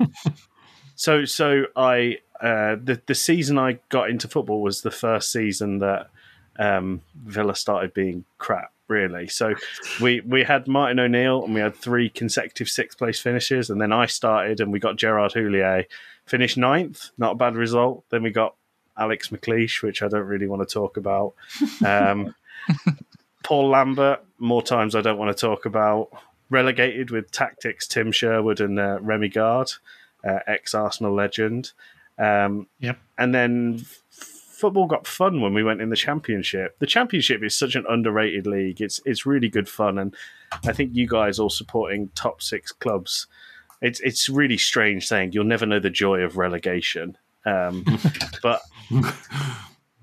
so 0.95 1.23
so 1.23 1.65
I 1.75 2.19
uh, 2.41 2.75
the 2.81 3.01
the 3.05 3.15
season 3.15 3.57
I 3.57 3.79
got 3.89 4.09
into 4.09 4.27
football 4.27 4.61
was 4.61 4.81
the 4.81 4.91
first 4.91 5.31
season 5.31 5.79
that 5.79 6.09
um, 6.57 7.01
Villa 7.15 7.55
started 7.55 7.93
being 7.93 8.25
crap. 8.37 8.71
Really, 8.87 9.27
so 9.27 9.55
we 9.99 10.21
we 10.21 10.43
had 10.43 10.67
Martin 10.67 10.99
O'Neill 10.99 11.43
and 11.43 11.55
we 11.55 11.61
had 11.61 11.75
three 11.75 12.07
consecutive 12.07 12.69
sixth 12.69 12.99
place 12.99 13.19
finishes, 13.19 13.71
and 13.71 13.81
then 13.81 13.91
I 13.91 14.05
started 14.05 14.59
and 14.59 14.71
we 14.71 14.79
got 14.79 14.97
Gerard 14.97 15.33
Houllier, 15.33 15.85
finished 16.27 16.57
ninth, 16.57 17.09
not 17.17 17.31
a 17.31 17.35
bad 17.35 17.55
result. 17.55 18.03
Then 18.11 18.21
we 18.21 18.29
got 18.29 18.55
Alex 18.97 19.29
McLeish, 19.29 19.81
which 19.81 20.03
I 20.03 20.07
don't 20.07 20.27
really 20.27 20.47
want 20.47 20.67
to 20.67 20.71
talk 20.71 20.97
about. 20.97 21.33
Um, 21.83 22.35
Paul 23.43 23.69
Lambert, 23.69 24.23
more 24.39 24.61
times 24.61 24.95
I 24.95 25.01
don't 25.01 25.17
want 25.17 25.35
to 25.35 25.39
talk 25.39 25.65
about. 25.65 26.09
relegated 26.49 27.09
with 27.09 27.31
tactics 27.31 27.87
Tim 27.87 28.11
Sherwood 28.11 28.61
and 28.61 28.79
uh, 28.79 28.99
Rémi 28.99 29.33
Garde, 29.33 29.71
uh, 30.23 30.39
ex 30.47 30.73
Arsenal 30.73 31.13
legend. 31.13 31.71
Um, 32.17 32.67
Yep. 32.79 32.97
and 33.17 33.35
then 33.35 33.79
football 34.09 34.87
got 34.87 35.05
fun 35.05 35.41
when 35.41 35.53
we 35.53 35.63
went 35.63 35.81
in 35.81 35.89
the 35.89 35.95
championship. 35.97 36.79
The 36.79 36.85
championship 36.87 37.43
is 37.43 37.55
such 37.57 37.75
an 37.75 37.85
underrated 37.89 38.47
league. 38.47 38.79
It's 38.81 39.01
it's 39.05 39.25
really 39.25 39.49
good 39.49 39.67
fun, 39.67 39.97
and 39.97 40.15
I 40.65 40.71
think 40.71 40.91
you 40.95 41.07
guys 41.07 41.39
all 41.39 41.49
supporting 41.49 42.09
top 42.15 42.41
six 42.41 42.71
clubs. 42.71 43.27
It's 43.81 43.99
it's 43.99 44.29
really 44.29 44.57
strange 44.57 45.05
saying 45.05 45.33
you'll 45.33 45.43
never 45.43 45.65
know 45.65 45.79
the 45.79 45.89
joy 45.89 46.21
of 46.21 46.37
relegation, 46.37 47.17
um, 47.45 47.83
but 48.41 48.61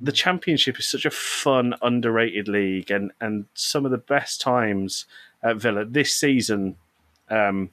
the 0.00 0.12
championship 0.12 0.78
is 0.78 0.86
such 0.86 1.06
a 1.06 1.10
fun, 1.10 1.74
underrated 1.80 2.46
league, 2.46 2.90
and 2.90 3.10
and 3.22 3.46
some 3.54 3.86
of 3.86 3.90
the 3.90 3.98
best 3.98 4.40
times 4.40 5.06
at 5.42 5.56
Villa 5.56 5.84
this 5.86 6.14
season, 6.14 6.76
um, 7.30 7.70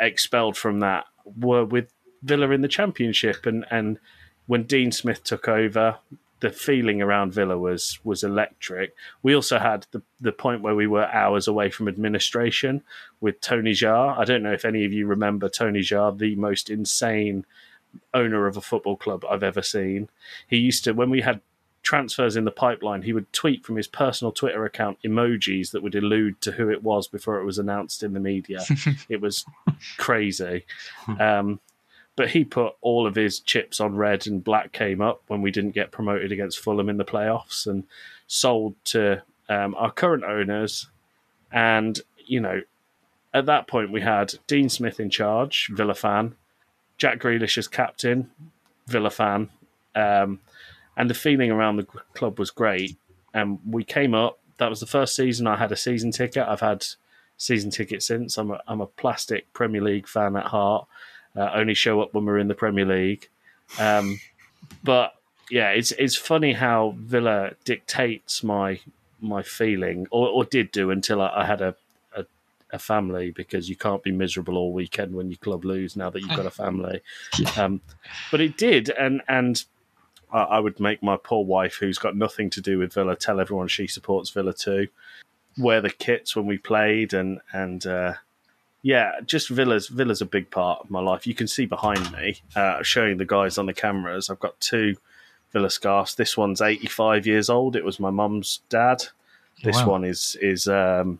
expelled 0.00 0.56
from 0.56 0.80
that 0.80 1.04
were 1.38 1.64
with 1.64 1.90
Villa 2.24 2.50
in 2.50 2.62
the 2.62 2.68
championship, 2.68 3.46
and 3.46 3.64
and 3.70 3.98
when 4.46 4.64
Dean 4.64 4.92
Smith 4.92 5.22
took 5.24 5.48
over, 5.48 5.98
the 6.40 6.50
feeling 6.50 7.00
around 7.00 7.32
Villa 7.32 7.58
was 7.58 7.98
was 8.04 8.24
electric. 8.24 8.94
We 9.22 9.34
also 9.34 9.58
had 9.58 9.86
the 9.92 10.02
the 10.20 10.32
point 10.32 10.62
where 10.62 10.74
we 10.74 10.86
were 10.86 11.06
hours 11.06 11.48
away 11.48 11.70
from 11.70 11.88
administration 11.88 12.82
with 13.20 13.40
Tony 13.40 13.72
Xia. 13.72 14.18
I 14.18 14.24
don't 14.24 14.42
know 14.42 14.52
if 14.52 14.64
any 14.64 14.84
of 14.84 14.92
you 14.92 15.06
remember 15.06 15.48
Tony 15.48 15.80
Xia, 15.80 16.16
the 16.18 16.34
most 16.36 16.70
insane 16.70 17.46
owner 18.12 18.46
of 18.46 18.56
a 18.56 18.60
football 18.60 18.96
club 18.96 19.24
I've 19.30 19.42
ever 19.42 19.62
seen. 19.62 20.08
He 20.48 20.56
used 20.56 20.84
to 20.84 20.92
when 20.92 21.10
we 21.10 21.20
had 21.20 21.40
transfers 21.84 22.34
in 22.34 22.44
the 22.44 22.50
pipeline, 22.50 23.02
he 23.02 23.12
would 23.12 23.32
tweet 23.32 23.64
from 23.64 23.76
his 23.76 23.86
personal 23.86 24.32
Twitter 24.32 24.64
account 24.64 24.98
emojis 25.04 25.70
that 25.70 25.82
would 25.82 25.94
allude 25.94 26.40
to 26.40 26.52
who 26.52 26.70
it 26.70 26.82
was 26.82 27.06
before 27.06 27.38
it 27.38 27.44
was 27.44 27.58
announced 27.58 28.02
in 28.02 28.14
the 28.14 28.20
media. 28.20 28.64
it 29.08 29.20
was 29.20 29.44
crazy. 29.98 30.64
Um, 31.20 31.60
but 32.16 32.30
he 32.30 32.44
put 32.44 32.74
all 32.80 33.06
of 33.06 33.14
his 33.14 33.40
chips 33.40 33.80
on 33.80 33.96
red 33.96 34.26
and 34.26 34.44
black 34.44 34.72
came 34.72 35.00
up 35.00 35.22
when 35.26 35.42
we 35.42 35.50
didn't 35.50 35.72
get 35.72 35.90
promoted 35.90 36.30
against 36.30 36.60
Fulham 36.60 36.88
in 36.88 36.96
the 36.96 37.04
playoffs 37.04 37.66
and 37.66 37.84
sold 38.26 38.76
to 38.84 39.22
um, 39.48 39.74
our 39.74 39.90
current 39.90 40.24
owners. 40.24 40.88
And, 41.52 42.00
you 42.26 42.40
know, 42.40 42.62
at 43.32 43.46
that 43.46 43.66
point 43.66 43.90
we 43.90 44.00
had 44.00 44.34
Dean 44.46 44.68
Smith 44.68 45.00
in 45.00 45.10
charge, 45.10 45.68
Villa 45.72 45.94
fan, 45.94 46.36
Jack 46.98 47.18
Grealish 47.18 47.58
as 47.58 47.66
captain, 47.66 48.30
Villa 48.86 49.10
fan. 49.10 49.50
Um, 49.96 50.40
and 50.96 51.10
the 51.10 51.14
feeling 51.14 51.50
around 51.50 51.76
the 51.76 51.86
club 52.14 52.38
was 52.38 52.50
great. 52.50 52.96
And 53.32 53.58
we 53.68 53.82
came 53.82 54.14
up. 54.14 54.38
That 54.58 54.70
was 54.70 54.78
the 54.78 54.86
first 54.86 55.16
season 55.16 55.48
I 55.48 55.56
had 55.56 55.72
a 55.72 55.76
season 55.76 56.12
ticket. 56.12 56.46
I've 56.46 56.60
had 56.60 56.86
season 57.36 57.72
tickets 57.72 58.06
since. 58.06 58.38
I'm 58.38 58.52
a, 58.52 58.60
I'm 58.68 58.80
a 58.80 58.86
plastic 58.86 59.52
Premier 59.52 59.82
League 59.82 60.06
fan 60.06 60.36
at 60.36 60.46
heart. 60.46 60.86
Uh, 61.36 61.50
only 61.54 61.74
show 61.74 62.00
up 62.00 62.14
when 62.14 62.24
we're 62.24 62.38
in 62.38 62.48
the 62.48 62.54
Premier 62.54 62.84
League. 62.84 63.28
Um, 63.78 64.20
but 64.82 65.14
yeah, 65.50 65.70
it's 65.70 65.92
it's 65.92 66.16
funny 66.16 66.52
how 66.52 66.94
Villa 66.98 67.52
dictates 67.64 68.42
my 68.42 68.80
my 69.20 69.42
feeling, 69.42 70.06
or, 70.10 70.28
or 70.28 70.44
did 70.44 70.70
do 70.70 70.90
until 70.90 71.20
I, 71.20 71.32
I 71.36 71.44
had 71.46 71.60
a, 71.60 71.74
a 72.14 72.24
a 72.72 72.78
family, 72.78 73.30
because 73.30 73.68
you 73.68 73.76
can't 73.76 74.02
be 74.02 74.12
miserable 74.12 74.56
all 74.56 74.72
weekend 74.72 75.14
when 75.14 75.30
your 75.30 75.38
club 75.38 75.64
lose. 75.64 75.96
Now 75.96 76.10
that 76.10 76.20
you've 76.20 76.36
got 76.36 76.46
a 76.46 76.50
family, 76.50 77.00
um, 77.56 77.80
but 78.30 78.40
it 78.40 78.56
did, 78.56 78.90
and 78.90 79.22
and 79.28 79.64
I, 80.32 80.42
I 80.42 80.58
would 80.60 80.80
make 80.80 81.02
my 81.02 81.16
poor 81.16 81.44
wife, 81.44 81.76
who's 81.76 81.98
got 81.98 82.16
nothing 82.16 82.50
to 82.50 82.60
do 82.60 82.78
with 82.78 82.94
Villa, 82.94 83.16
tell 83.16 83.40
everyone 83.40 83.68
she 83.68 83.86
supports 83.86 84.30
Villa 84.30 84.52
too. 84.52 84.88
Wear 85.56 85.80
the 85.80 85.90
kits 85.90 86.34
when 86.34 86.46
we 86.46 86.58
played, 86.58 87.12
and 87.12 87.40
and 87.52 87.86
uh, 87.86 88.14
yeah, 88.86 89.12
just 89.24 89.48
Villa's 89.48 89.88
Villa's 89.88 90.20
a 90.20 90.26
big 90.26 90.50
part 90.50 90.80
of 90.80 90.90
my 90.90 91.00
life. 91.00 91.26
You 91.26 91.34
can 91.34 91.48
see 91.48 91.64
behind 91.64 92.12
me, 92.12 92.42
uh, 92.54 92.82
showing 92.82 93.16
the 93.16 93.24
guys 93.24 93.56
on 93.56 93.64
the 93.64 93.72
cameras. 93.72 94.28
I've 94.28 94.38
got 94.40 94.60
two 94.60 94.94
Villa 95.52 95.70
scarves. 95.70 96.14
This 96.16 96.36
one's 96.36 96.60
85 96.60 97.26
years 97.26 97.48
old. 97.48 97.76
It 97.76 97.84
was 97.84 97.98
my 97.98 98.10
mum's 98.10 98.60
dad. 98.68 99.02
This 99.62 99.76
Wow. 99.76 99.88
one 99.92 100.04
is 100.04 100.36
is 100.42 100.68
um, 100.68 101.18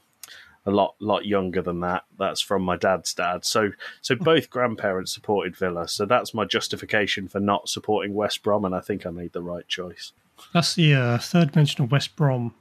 a 0.66 0.70
lot 0.70 0.94
lot 0.98 1.24
younger 1.24 1.62
than 1.62 1.80
that. 1.80 2.04
That's 2.18 2.42
from 2.42 2.62
my 2.62 2.76
dad's 2.76 3.14
dad. 3.14 3.46
So 3.46 3.70
so 4.02 4.14
both 4.14 4.50
grandparents 4.50 5.14
supported 5.14 5.56
Villa. 5.56 5.88
So 5.88 6.04
that's 6.04 6.34
my 6.34 6.44
justification 6.44 7.28
for 7.28 7.40
not 7.40 7.70
supporting 7.70 8.12
West 8.12 8.42
Brom, 8.42 8.66
and 8.66 8.74
I 8.74 8.80
think 8.80 9.06
I 9.06 9.10
made 9.10 9.32
the 9.32 9.42
right 9.42 9.66
choice. 9.68 10.12
That's 10.52 10.74
the 10.74 10.94
uh, 10.94 11.18
third 11.18 11.56
mention 11.56 11.82
of 11.84 11.92
West 11.92 12.14
Brom 12.14 12.54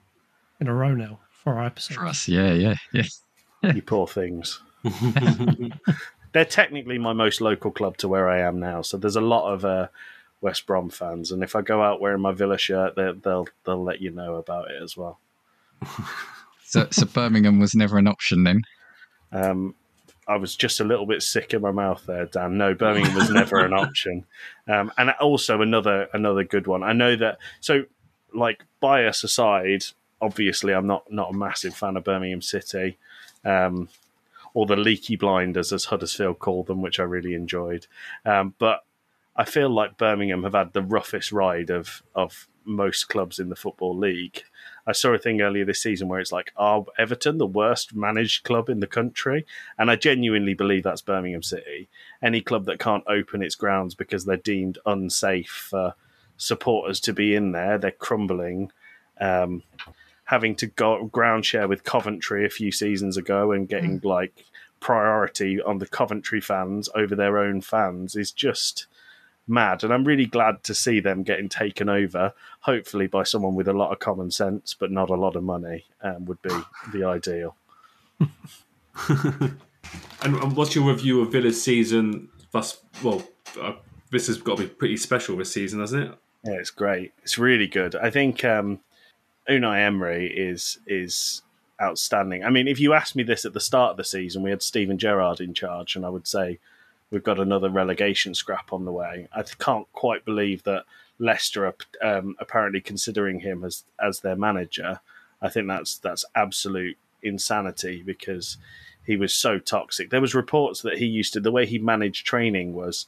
in 0.61 0.67
a 0.69 0.73
row 0.73 0.93
now 0.95 1.19
for 1.31 1.57
our 1.57 1.65
episode. 1.65 1.95
For 1.95 2.05
us, 2.05 2.27
yeah, 2.29 2.53
yeah, 2.53 2.75
yeah. 2.93 3.03
you 3.73 3.81
poor 3.81 4.07
things. 4.07 4.61
They're 6.33 6.45
technically 6.45 6.97
my 6.97 7.13
most 7.13 7.41
local 7.41 7.71
club 7.71 7.97
to 7.97 8.07
where 8.07 8.29
I 8.29 8.39
am 8.39 8.59
now, 8.59 8.81
so 8.81 8.97
there's 8.97 9.15
a 9.15 9.21
lot 9.21 9.53
of 9.53 9.63
uh, 9.65 9.87
West 10.41 10.65
Brom 10.65 10.89
fans, 10.89 11.31
and 11.31 11.43
if 11.43 11.55
I 11.55 11.61
go 11.61 11.81
out 11.81 12.01
wearing 12.01 12.21
my 12.21 12.31
Villa 12.31 12.57
shirt, 12.57 12.95
they, 12.95 13.11
they'll 13.23 13.47
they'll 13.65 13.83
let 13.83 14.01
you 14.01 14.11
know 14.11 14.35
about 14.35 14.71
it 14.71 14.81
as 14.81 14.97
well. 14.97 15.19
So, 16.73 16.87
so 16.89 17.05
Birmingham 17.05 17.59
was 17.59 17.75
never 17.75 17.99
an 17.99 18.07
option 18.07 18.45
then. 18.45 18.63
Um, 19.31 19.75
I 20.27 20.37
was 20.37 20.55
just 20.55 20.79
a 20.79 20.83
little 20.83 21.05
bit 21.05 21.21
sick 21.21 21.53
in 21.53 21.61
my 21.61 21.69
mouth 21.69 22.03
there, 22.07 22.25
Dan. 22.25 22.57
No, 22.57 22.73
Birmingham 22.73 23.13
was 23.13 23.29
never 23.29 23.63
an 23.63 23.73
option, 23.73 24.25
um, 24.67 24.91
and 24.97 25.11
also 25.21 25.61
another 25.61 26.07
another 26.13 26.43
good 26.43 26.65
one. 26.65 26.81
I 26.81 26.93
know 26.93 27.15
that. 27.15 27.37
So, 27.59 27.83
like 28.33 28.63
bias 28.79 29.23
aside, 29.23 29.85
obviously, 30.19 30.73
I'm 30.73 30.87
not 30.87 31.11
not 31.11 31.29
a 31.29 31.37
massive 31.37 31.75
fan 31.75 31.95
of 31.95 32.05
Birmingham 32.05 32.41
City, 32.41 32.97
um, 33.45 33.87
or 34.53 34.65
the 34.65 34.75
Leaky 34.75 35.15
Blinders, 35.15 35.73
as 35.73 35.85
Huddersfield 35.85 36.39
called 36.39 36.67
them, 36.67 36.81
which 36.81 36.99
I 36.99 37.03
really 37.03 37.33
enjoyed. 37.33 37.87
Um, 38.25 38.53
but 38.59 38.85
I 39.35 39.45
feel 39.45 39.69
like 39.69 39.97
Birmingham 39.97 40.43
have 40.43 40.53
had 40.53 40.73
the 40.73 40.81
roughest 40.81 41.31
ride 41.31 41.69
of 41.69 42.03
of 42.13 42.47
most 42.65 43.09
clubs 43.09 43.39
in 43.39 43.49
the 43.49 43.55
football 43.55 43.97
league. 43.97 44.43
I 44.85 44.91
saw 44.91 45.13
a 45.13 45.17
thing 45.17 45.41
earlier 45.41 45.65
this 45.65 45.81
season 45.81 46.07
where 46.07 46.19
it's 46.19 46.31
like, 46.31 46.51
are 46.55 46.85
Everton 46.97 47.37
the 47.37 47.45
worst 47.45 47.95
managed 47.95 48.43
club 48.43 48.69
in 48.69 48.79
the 48.79 48.87
country? 48.87 49.45
And 49.77 49.89
I 49.89 49.95
genuinely 49.95 50.53
believe 50.53 50.83
that's 50.83 51.01
Birmingham 51.01 51.43
City. 51.43 51.89
Any 52.21 52.41
club 52.41 52.65
that 52.65 52.79
can't 52.79 53.03
open 53.07 53.41
its 53.41 53.55
grounds 53.55 53.95
because 53.95 54.25
they're 54.25 54.37
deemed 54.37 54.77
unsafe 54.85 55.67
for 55.69 55.95
supporters 56.37 56.99
to 57.01 57.13
be 57.13 57.35
in 57.35 57.51
there, 57.51 57.77
they're 57.77 57.91
crumbling. 57.91 58.71
Um, 59.19 59.63
having 60.33 60.55
to 60.55 60.65
go 60.65 61.05
ground 61.05 61.45
share 61.45 61.67
with 61.67 61.83
Coventry 61.83 62.43
a 62.43 62.49
few 62.49 62.71
seasons 62.71 63.17
ago 63.17 63.51
and 63.51 63.69
getting 63.69 64.01
like 64.03 64.45
priority 64.79 65.61
on 65.61 65.77
the 65.77 65.85
Coventry 65.85 66.41
fans 66.41 66.89
over 66.95 67.15
their 67.15 67.37
own 67.37 67.61
fans 67.61 68.15
is 68.15 68.31
just 68.31 68.87
mad. 69.47 69.83
And 69.83 69.93
I'm 69.93 70.03
really 70.05 70.25
glad 70.25 70.63
to 70.63 70.73
see 70.73 70.99
them 70.99 71.21
getting 71.21 71.49
taken 71.49 71.87
over, 71.87 72.33
hopefully 72.61 73.05
by 73.05 73.21
someone 73.21 73.53
with 73.53 73.67
a 73.67 73.73
lot 73.73 73.91
of 73.91 73.99
common 73.99 74.31
sense, 74.31 74.73
but 74.73 74.89
not 74.89 75.11
a 75.11 75.15
lot 75.15 75.35
of 75.35 75.43
money, 75.43 75.85
um, 76.01 76.25
would 76.25 76.41
be 76.41 76.49
the 76.91 77.03
ideal. 77.03 77.55
And, 80.21 80.37
and 80.37 80.55
what's 80.55 80.73
your 80.73 80.89
review 80.89 81.21
of 81.21 81.31
Villa's 81.33 81.61
season? 81.61 82.29
Thus, 82.51 82.81
well, 83.03 83.23
uh, 83.59 83.73
this 84.09 84.27
has 84.27 84.37
got 84.37 84.55
to 84.55 84.63
be 84.63 84.69
pretty 84.69 84.95
special 84.95 85.35
this 85.35 85.51
season, 85.51 85.81
hasn't 85.81 86.09
it? 86.09 86.17
Yeah, 86.45 86.53
it's 86.53 86.69
great. 86.69 87.11
It's 87.23 87.37
really 87.37 87.67
good. 87.67 87.93
I 87.95 88.09
think 88.09 88.45
um, 88.45 88.79
Unai 89.49 89.85
Emery 89.85 90.27
is 90.27 90.79
is 90.87 91.41
outstanding. 91.81 92.43
I 92.43 92.49
mean, 92.49 92.67
if 92.67 92.79
you 92.79 92.93
asked 92.93 93.15
me 93.15 93.23
this 93.23 93.45
at 93.45 93.53
the 93.53 93.59
start 93.59 93.91
of 93.91 93.97
the 93.97 94.03
season, 94.03 94.43
we 94.43 94.49
had 94.49 94.61
Steven 94.61 94.97
Gerrard 94.97 95.41
in 95.41 95.53
charge, 95.53 95.95
and 95.95 96.05
I 96.05 96.09
would 96.09 96.27
say 96.27 96.59
we've 97.11 97.23
got 97.23 97.39
another 97.39 97.69
relegation 97.69 98.33
scrap 98.33 98.71
on 98.71 98.85
the 98.85 98.91
way. 98.91 99.27
I 99.33 99.43
can't 99.43 99.91
quite 99.91 100.25
believe 100.25 100.63
that 100.63 100.85
Leicester 101.19 101.65
are 101.65 101.75
um, 102.01 102.35
apparently 102.39 102.81
considering 102.81 103.41
him 103.41 103.63
as 103.63 103.83
as 104.01 104.19
their 104.19 104.35
manager. 104.35 104.99
I 105.41 105.49
think 105.49 105.67
that's 105.67 105.97
that's 105.97 106.25
absolute 106.35 106.97
insanity 107.21 108.01
because 108.03 108.57
he 109.05 109.17
was 109.17 109.33
so 109.33 109.59
toxic. 109.59 110.09
There 110.09 110.21
was 110.21 110.33
reports 110.33 110.81
that 110.81 110.97
he 110.97 111.05
used 111.05 111.33
to 111.33 111.39
the 111.39 111.51
way 111.51 111.65
he 111.65 111.79
managed 111.79 112.25
training 112.25 112.73
was 112.73 113.05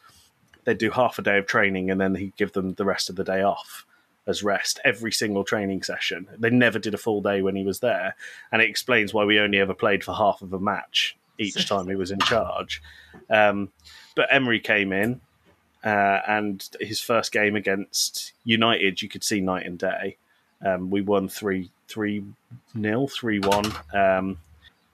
they'd 0.66 0.78
do 0.78 0.92
half 0.92 1.18
a 1.18 1.22
day 1.22 1.38
of 1.38 1.46
training 1.46 1.90
and 1.90 2.02
then 2.02 2.16
he'd 2.16 2.36
give 2.36 2.52
them 2.54 2.74
the 2.74 2.86
rest 2.86 3.10
of 3.10 3.16
the 3.16 3.24
day 3.24 3.42
off 3.42 3.86
as 4.28 4.44
rest 4.44 4.80
every 4.84 5.12
single 5.12 5.44
training 5.44 5.84
session. 5.84 6.28
They 6.38 6.50
never 6.50 6.80
did 6.80 6.94
a 6.94 6.98
full 7.00 7.22
day 7.22 7.42
when 7.42 7.56
he 7.56 7.64
was 7.64 7.80
there, 7.80 8.16
and 8.52 8.62
it 8.62 8.70
explains 8.70 9.14
why 9.14 9.26
we 9.26 9.40
only 9.40 9.60
ever 9.60 9.74
played 9.74 10.04
for 10.04 10.14
half 10.14 10.42
of 10.42 10.54
a 10.54 10.60
match 10.60 11.18
each 11.38 11.66
time 11.70 11.88
he 11.88 11.96
was 11.96 12.12
in 12.12 12.20
charge. 12.20 12.82
Um, 13.30 13.70
but 14.16 14.28
Emery 14.32 14.60
came 14.60 14.92
in, 14.94 15.22
uh, 15.84 16.20
and 16.28 16.68
his 16.80 17.00
first 17.00 17.32
game 17.32 17.56
against 17.56 18.34
United, 18.44 19.02
you 19.02 19.10
could 19.10 19.24
see 19.24 19.42
night 19.42 19.66
and 19.66 19.78
day. 19.78 20.18
Um, 20.66 20.90
we 20.90 21.02
won 21.02 21.28
three 21.28 21.70
three 21.88 22.24
nil, 22.74 23.08
three 23.08 23.40
one, 23.40 23.72
um, 23.94 24.38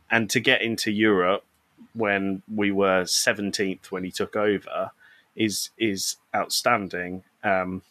and 0.10 0.30
to 0.30 0.40
get 0.40 0.62
into 0.62 0.92
Europe 0.92 1.46
when 1.94 2.42
we 2.54 2.72
were 2.72 3.06
seventeenth 3.06 3.92
when 3.92 4.04
he 4.04 4.12
took 4.12 4.36
over 4.36 4.92
is 5.36 5.70
is 5.78 6.18
outstanding. 6.36 7.24
Um, 7.44 7.82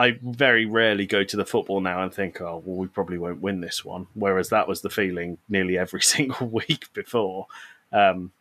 I 0.00 0.18
very 0.22 0.64
rarely 0.64 1.04
go 1.04 1.24
to 1.24 1.36
the 1.36 1.44
football 1.44 1.82
now 1.82 2.02
and 2.02 2.12
think, 2.12 2.40
oh, 2.40 2.62
well, 2.64 2.76
we 2.76 2.86
probably 2.86 3.18
won't 3.18 3.42
win 3.42 3.60
this 3.60 3.84
one. 3.84 4.06
Whereas 4.14 4.48
that 4.48 4.66
was 4.66 4.80
the 4.80 4.88
feeling 4.88 5.36
nearly 5.46 5.76
every 5.76 6.00
single 6.14 6.46
week 6.46 6.90
before. 6.94 7.48
Um, 7.92 8.32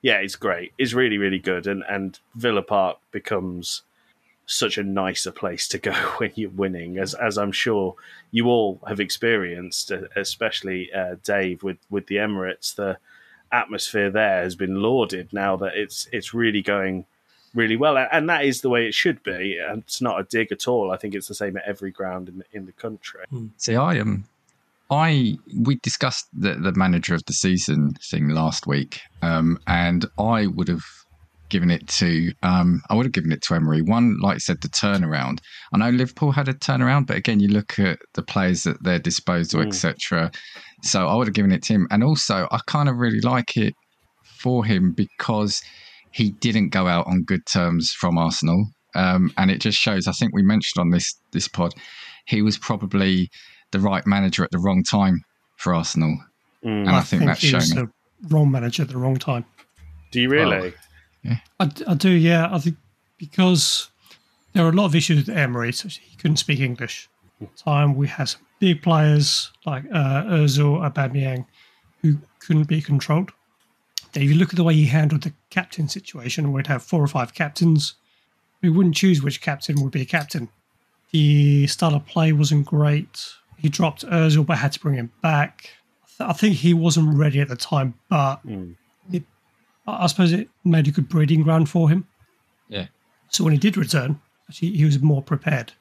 yeah, 0.00 0.18
it's 0.18 0.36
great. 0.36 0.72
It's 0.78 0.92
really, 0.92 1.18
really 1.18 1.40
good. 1.40 1.66
And, 1.66 1.82
and 1.88 2.20
Villa 2.36 2.62
Park 2.62 2.98
becomes 3.10 3.82
such 4.46 4.78
a 4.78 4.84
nicer 4.84 5.32
place 5.32 5.66
to 5.68 5.78
go 5.78 5.92
when 6.18 6.30
you're 6.36 6.50
winning, 6.50 6.98
as, 6.98 7.14
as 7.14 7.36
I'm 7.36 7.52
sure 7.52 7.96
you 8.30 8.46
all 8.46 8.80
have 8.86 9.00
experienced, 9.00 9.90
especially 9.90 10.92
uh, 10.92 11.16
Dave 11.24 11.64
with, 11.64 11.78
with 11.90 12.06
the 12.06 12.16
Emirates. 12.16 12.76
The 12.76 12.98
atmosphere 13.50 14.10
there 14.10 14.44
has 14.44 14.54
been 14.54 14.82
lauded 14.82 15.32
now 15.32 15.56
that 15.56 15.74
it's 15.74 16.06
it's 16.12 16.34
really 16.34 16.60
going 16.60 17.06
really 17.58 17.76
well, 17.76 17.98
and 17.98 18.30
that 18.30 18.44
is 18.44 18.60
the 18.60 18.70
way 18.70 18.86
it 18.86 18.94
should 18.94 19.22
be. 19.22 19.58
And 19.58 19.82
it's 19.82 20.00
not 20.00 20.20
a 20.20 20.24
dig 20.24 20.52
at 20.52 20.68
all. 20.68 20.92
I 20.92 20.96
think 20.96 21.14
it's 21.14 21.28
the 21.28 21.34
same 21.34 21.56
at 21.56 21.64
every 21.66 21.90
ground 21.90 22.28
in 22.28 22.38
the, 22.38 22.44
in 22.52 22.66
the 22.66 22.72
country. 22.72 23.24
See, 23.56 23.76
I 23.76 23.96
am. 23.96 24.00
Um, 24.00 24.24
I 24.90 25.36
we 25.66 25.74
discussed 25.82 26.28
the, 26.32 26.54
the 26.54 26.72
manager 26.72 27.14
of 27.14 27.24
the 27.26 27.34
season 27.34 27.92
thing 28.10 28.30
last 28.30 28.66
week, 28.66 29.00
um, 29.20 29.58
and 29.66 30.06
I 30.18 30.46
would 30.46 30.68
have 30.68 30.84
given 31.50 31.70
it 31.70 31.86
to 31.88 32.32
um, 32.42 32.80
I 32.88 32.94
would 32.94 33.06
have 33.06 33.12
given 33.12 33.32
it 33.32 33.42
to 33.42 33.54
Emery. 33.54 33.82
One, 33.82 34.18
like 34.20 34.36
I 34.36 34.38
said, 34.38 34.60
the 34.62 34.68
turnaround. 34.68 35.40
I 35.72 35.78
know 35.78 35.90
Liverpool 35.90 36.32
had 36.32 36.48
a 36.48 36.54
turnaround, 36.54 37.06
but 37.06 37.16
again, 37.16 37.40
you 37.40 37.48
look 37.48 37.78
at 37.78 37.98
the 38.14 38.22
players 38.22 38.66
at 38.66 38.82
their 38.82 38.98
disposal, 38.98 39.60
mm. 39.60 39.66
etc. 39.66 40.30
So 40.82 41.08
I 41.08 41.14
would 41.16 41.26
have 41.26 41.34
given 41.34 41.52
it 41.52 41.64
to 41.64 41.74
him. 41.74 41.88
And 41.90 42.02
also, 42.04 42.48
I 42.50 42.60
kind 42.66 42.88
of 42.88 42.96
really 42.96 43.20
like 43.20 43.56
it 43.56 43.74
for 44.22 44.64
him 44.64 44.92
because 44.92 45.60
he 46.10 46.30
didn't 46.30 46.70
go 46.70 46.86
out 46.86 47.06
on 47.06 47.22
good 47.24 47.46
terms 47.46 47.90
from 47.92 48.18
Arsenal. 48.18 48.66
Um, 48.94 49.32
and 49.36 49.50
it 49.50 49.60
just 49.60 49.78
shows. 49.78 50.06
I 50.06 50.12
think 50.12 50.34
we 50.34 50.42
mentioned 50.42 50.80
on 50.80 50.90
this 50.90 51.14
this 51.32 51.46
pod, 51.46 51.74
he 52.26 52.42
was 52.42 52.58
probably 52.58 53.30
the 53.70 53.80
right 53.80 54.06
manager 54.06 54.42
at 54.42 54.50
the 54.50 54.58
wrong 54.58 54.82
time 54.82 55.22
for 55.56 55.74
Arsenal, 55.74 56.18
mm. 56.64 56.68
and 56.68 56.90
I, 56.90 56.98
I 56.98 57.00
think, 57.02 57.20
think, 57.20 57.30
that's 57.30 57.40
he 57.40 57.54
was 57.54 57.70
the 57.70 57.90
wrong 58.28 58.50
manager 58.50 58.82
at 58.82 58.88
the 58.88 58.96
wrong 58.96 59.16
time. 59.16 59.44
Do 60.10 60.20
you 60.20 60.30
really? 60.30 60.72
yeah. 61.22 61.36
I, 61.60 61.70
I, 61.86 61.94
do. 61.94 62.10
Yeah, 62.10 62.48
I 62.50 62.58
think 62.58 62.76
because 63.18 63.90
there 64.54 64.64
are 64.64 64.70
a 64.70 64.72
lot 64.72 64.86
of 64.86 64.94
issues 64.94 65.26
with 65.26 65.36
Emery. 65.36 65.72
So 65.72 65.88
he 65.88 66.16
couldn't 66.16 66.38
speak 66.38 66.60
English. 66.60 67.08
Time 67.56 67.94
we 67.94 68.08
had 68.08 68.30
some 68.30 68.40
big 68.58 68.82
players 68.82 69.52
like 69.64 69.84
uh, 69.92 70.24
Özil, 70.24 70.80
Aubameyang, 70.90 71.46
who 72.02 72.18
couldn't 72.40 72.66
be 72.66 72.80
controlled 72.80 73.30
if 74.14 74.22
you 74.22 74.34
look 74.34 74.50
at 74.50 74.56
the 74.56 74.64
way 74.64 74.74
he 74.74 74.86
handled 74.86 75.22
the 75.22 75.32
captain 75.50 75.88
situation, 75.88 76.52
we'd 76.52 76.66
have 76.66 76.82
four 76.82 77.02
or 77.02 77.08
five 77.08 77.34
captains. 77.34 77.94
We 78.62 78.70
wouldn't 78.70 78.96
choose 78.96 79.22
which 79.22 79.40
captain 79.40 79.82
would 79.82 79.92
be 79.92 80.02
a 80.02 80.06
captain. 80.06 80.48
The 81.10 81.66
style 81.66 81.94
of 81.94 82.06
play 82.06 82.32
wasn't 82.32 82.66
great. 82.66 83.32
He 83.56 83.68
dropped 83.68 84.04
Ozil, 84.06 84.44
but 84.44 84.58
had 84.58 84.72
to 84.72 84.80
bring 84.80 84.94
him 84.94 85.12
back. 85.22 85.70
I 86.20 86.32
think 86.32 86.56
he 86.56 86.74
wasn't 86.74 87.16
ready 87.16 87.40
at 87.40 87.48
the 87.48 87.56
time, 87.56 87.94
but 88.08 88.44
mm. 88.46 88.74
it, 89.12 89.22
I 89.86 90.06
suppose 90.08 90.32
it 90.32 90.48
made 90.64 90.88
a 90.88 90.90
good 90.90 91.08
breeding 91.08 91.42
ground 91.42 91.68
for 91.68 91.88
him. 91.88 92.06
Yeah. 92.68 92.86
So 93.28 93.44
when 93.44 93.52
he 93.52 93.58
did 93.58 93.76
return, 93.76 94.20
actually, 94.48 94.72
he 94.72 94.84
was 94.84 95.00
more 95.00 95.22
prepared. 95.22 95.72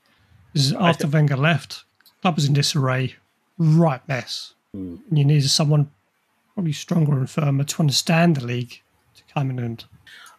Because 0.54 0.74
after 0.74 1.08
Wenger 1.08 1.38
left, 1.38 1.84
club 2.22 2.36
was 2.36 2.46
in 2.46 2.54
disarray, 2.54 3.16
right 3.58 4.08
mess. 4.08 4.54
Mm. 4.76 5.00
You 5.12 5.26
needed 5.26 5.50
someone 5.50 5.92
probably 6.58 6.74
stronger 6.74 7.12
and 7.14 7.30
firmer 7.30 7.64
to 7.64 7.80
understand 7.80 8.36
the 8.36 8.44
league 8.44 8.82
to 9.14 9.22
come 9.32 9.52
in 9.52 9.60
and. 9.60 9.86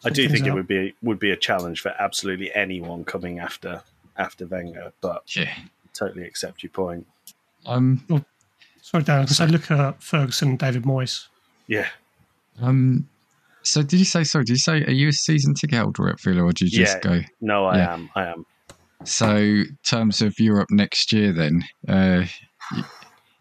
I 0.04 0.10
do 0.10 0.28
think 0.28 0.42
out. 0.42 0.48
it 0.48 0.54
would 0.54 0.66
be 0.66 0.94
would 1.00 1.20
be 1.20 1.30
a 1.30 1.36
challenge 1.36 1.80
for 1.80 1.94
absolutely 1.96 2.52
anyone 2.54 3.04
coming 3.04 3.38
after 3.38 3.82
after 4.16 4.44
Wenger, 4.46 4.92
but 5.00 5.36
yeah. 5.36 5.52
totally 5.94 6.24
accept 6.24 6.64
your 6.64 6.70
point. 6.70 7.06
Um, 7.66 8.04
well, 8.08 8.24
sorry, 8.82 9.04
Dan, 9.04 9.22
because 9.22 9.40
I 9.40 9.46
look 9.46 9.70
at 9.70 10.02
Ferguson 10.02 10.50
and 10.50 10.58
David 10.58 10.82
Moyes. 10.82 11.28
Yeah. 11.68 11.86
Um. 12.60 13.08
So 13.62 13.82
did 13.82 14.00
you 14.00 14.04
say? 14.04 14.24
Sorry, 14.24 14.44
did 14.44 14.54
you 14.54 14.58
say 14.58 14.84
are 14.84 14.90
you 14.90 15.08
a 15.08 15.12
season 15.12 15.54
ticket 15.54 15.78
holder 15.78 16.08
at 16.08 16.20
Villa, 16.20 16.42
or 16.42 16.52
did 16.52 16.72
you 16.72 16.80
just 16.80 16.98
yeah. 17.04 17.10
go? 17.10 17.20
No, 17.40 17.66
I 17.66 17.76
yeah. 17.76 17.94
am. 17.94 18.10
I 18.16 18.24
am. 18.26 18.46
So, 19.04 19.62
terms 19.84 20.20
of 20.20 20.34
Europe 20.40 20.68
next 20.72 21.12
year, 21.12 21.32
then, 21.32 21.62
uh, 21.86 22.24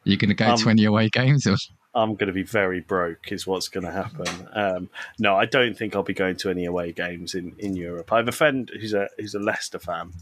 you're 0.04 0.18
going 0.18 0.30
to 0.30 0.36
go 0.36 0.52
um, 0.52 0.58
to 0.58 0.70
any 0.70 0.86
away 0.86 1.10
games? 1.10 1.48
Or? 1.48 1.56
I'm 1.98 2.14
going 2.14 2.28
to 2.28 2.34
be 2.34 2.44
very 2.44 2.80
broke, 2.80 3.32
is 3.32 3.48
what's 3.48 3.70
going 3.70 3.86
to 3.86 3.92
happen. 3.92 4.48
Um, 4.54 4.90
no, 5.18 5.36
I 5.36 5.46
don't 5.46 5.76
think 5.76 5.96
I'll 5.96 6.04
be 6.04 6.14
going 6.14 6.36
to 6.38 6.50
any 6.52 6.66
away 6.66 6.92
games 6.92 7.34
in, 7.34 7.56
in 7.58 7.76
Europe. 7.76 8.14
I 8.14 8.18
have 8.18 8.28
a 8.28 8.32
friend 8.32 8.70
who's 8.80 8.94
a 8.94 9.10
who's 9.18 9.34
a 9.34 9.40
Leicester 9.40 9.80
fan, 9.80 10.14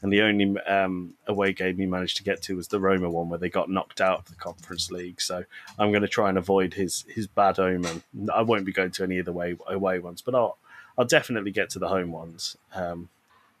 and 0.00 0.10
the 0.10 0.22
only 0.22 0.58
um, 0.60 1.14
away 1.26 1.52
game 1.52 1.76
he 1.76 1.84
managed 1.84 2.16
to 2.16 2.24
get 2.24 2.40
to 2.42 2.56
was 2.56 2.68
the 2.68 2.80
Roma 2.80 3.10
one, 3.10 3.28
where 3.28 3.38
they 3.38 3.50
got 3.50 3.68
knocked 3.68 4.00
out 4.00 4.20
of 4.20 4.24
the 4.30 4.36
Conference 4.36 4.90
League. 4.90 5.20
So 5.20 5.44
I'm 5.78 5.90
going 5.90 6.02
to 6.02 6.08
try 6.08 6.30
and 6.30 6.38
avoid 6.38 6.74
his 6.74 7.04
his 7.08 7.26
bad 7.26 7.58
omen. 7.58 8.02
I 8.34 8.40
won't 8.40 8.64
be 8.64 8.72
going 8.72 8.92
to 8.92 9.02
any 9.02 9.18
of 9.18 9.26
the 9.26 9.32
away 9.32 9.56
away 9.66 9.98
ones, 9.98 10.22
but 10.22 10.34
I'll 10.34 10.56
I'll 10.96 11.04
definitely 11.04 11.50
get 11.50 11.68
to 11.70 11.78
the 11.78 11.88
home 11.88 12.10
ones. 12.10 12.56
Um, 12.74 13.10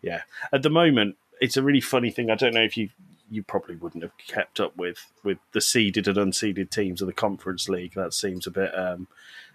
yeah, 0.00 0.22
at 0.52 0.62
the 0.62 0.70
moment, 0.70 1.16
it's 1.38 1.58
a 1.58 1.62
really 1.62 1.82
funny 1.82 2.10
thing. 2.10 2.30
I 2.30 2.34
don't 2.34 2.54
know 2.54 2.62
if 2.62 2.78
you 2.78 2.88
you 3.30 3.42
probably 3.42 3.76
wouldn't 3.76 4.02
have 4.02 4.16
kept 4.18 4.60
up 4.60 4.76
with 4.76 5.10
with 5.22 5.38
the 5.52 5.60
seeded 5.60 6.08
and 6.08 6.16
unseeded 6.16 6.70
teams 6.70 7.00
of 7.00 7.06
the 7.06 7.12
Conference 7.12 7.68
League. 7.68 7.94
That 7.94 8.14
seems 8.14 8.46
a 8.46 8.50
bit 8.50 8.76
um, 8.78 9.08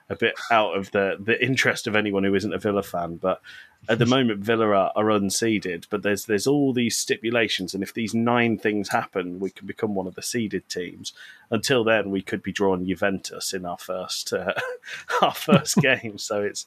a 0.10 0.16
bit 0.16 0.36
out 0.52 0.76
of 0.76 0.92
the 0.92 1.18
the 1.20 1.44
interest 1.44 1.88
of 1.88 1.96
anyone 1.96 2.24
who 2.24 2.36
isn't 2.36 2.54
a 2.54 2.60
Villa 2.60 2.84
fan. 2.84 3.18
But 3.18 3.42
at 3.90 4.00
the 4.00 4.06
moment, 4.18 4.40
Villa 4.42 4.68
are, 4.68 4.92
are 4.96 5.06
unseeded. 5.06 5.86
But 5.90 6.04
there's 6.04 6.26
there's 6.26 6.48
all 6.48 6.74
these 6.74 6.98
stipulations, 6.98 7.74
and 7.74 7.84
if 7.84 7.94
these 7.94 8.14
nine 8.14 8.58
things 8.58 8.90
happen, 8.90 9.40
we 9.40 9.50
can 9.50 9.68
become 9.68 9.96
one 9.96 10.08
of 10.08 10.16
the 10.16 10.22
seeded 10.22 10.70
teams. 10.70 11.14
Until 11.50 11.84
then, 11.84 12.10
we 12.12 12.22
could 12.22 12.44
be 12.44 12.52
drawing 12.52 12.86
Juventus 12.86 13.54
in 13.54 13.66
our 13.66 13.78
first 13.78 14.34
uh, 14.34 14.54
our 15.22 15.34
first 15.34 15.76
game. 15.82 16.18
So 16.18 16.42
it's 16.42 16.66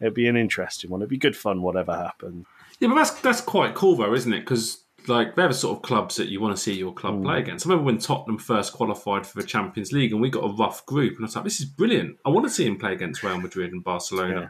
it'd 0.00 0.14
be 0.14 0.28
an 0.28 0.36
interesting 0.36 0.90
one. 0.90 1.00
It'd 1.00 1.10
be 1.10 1.16
good 1.16 1.36
fun, 1.36 1.62
whatever 1.62 1.94
happens. 1.94 2.46
Yeah, 2.80 2.88
but 2.88 2.96
that's 2.96 3.20
that's 3.20 3.40
quite 3.40 3.74
cool 3.74 3.96
though, 3.96 4.14
isn't 4.14 4.32
it? 4.32 4.40
Because 4.40 4.82
like 5.08 5.34
they're 5.34 5.48
the 5.48 5.54
sort 5.54 5.76
of 5.76 5.82
clubs 5.82 6.16
that 6.16 6.28
you 6.28 6.40
want 6.40 6.56
to 6.56 6.62
see 6.62 6.74
your 6.74 6.92
club 6.92 7.16
mm. 7.16 7.24
play 7.24 7.38
against. 7.40 7.66
I 7.66 7.70
remember 7.70 7.86
when 7.86 7.98
Tottenham 7.98 8.38
first 8.38 8.72
qualified 8.72 9.26
for 9.26 9.40
the 9.40 9.46
Champions 9.46 9.92
League 9.92 10.12
and 10.12 10.20
we 10.20 10.30
got 10.30 10.44
a 10.44 10.52
rough 10.52 10.84
group, 10.86 11.14
and 11.14 11.24
I 11.24 11.26
was 11.26 11.36
like, 11.36 11.44
"This 11.44 11.60
is 11.60 11.66
brilliant! 11.66 12.18
I 12.24 12.30
want 12.30 12.46
to 12.46 12.50
see 12.50 12.66
him 12.66 12.78
play 12.78 12.92
against 12.92 13.22
Real 13.22 13.40
Madrid 13.40 13.72
and 13.72 13.82
Barcelona." 13.82 14.40
Yeah. 14.40 14.48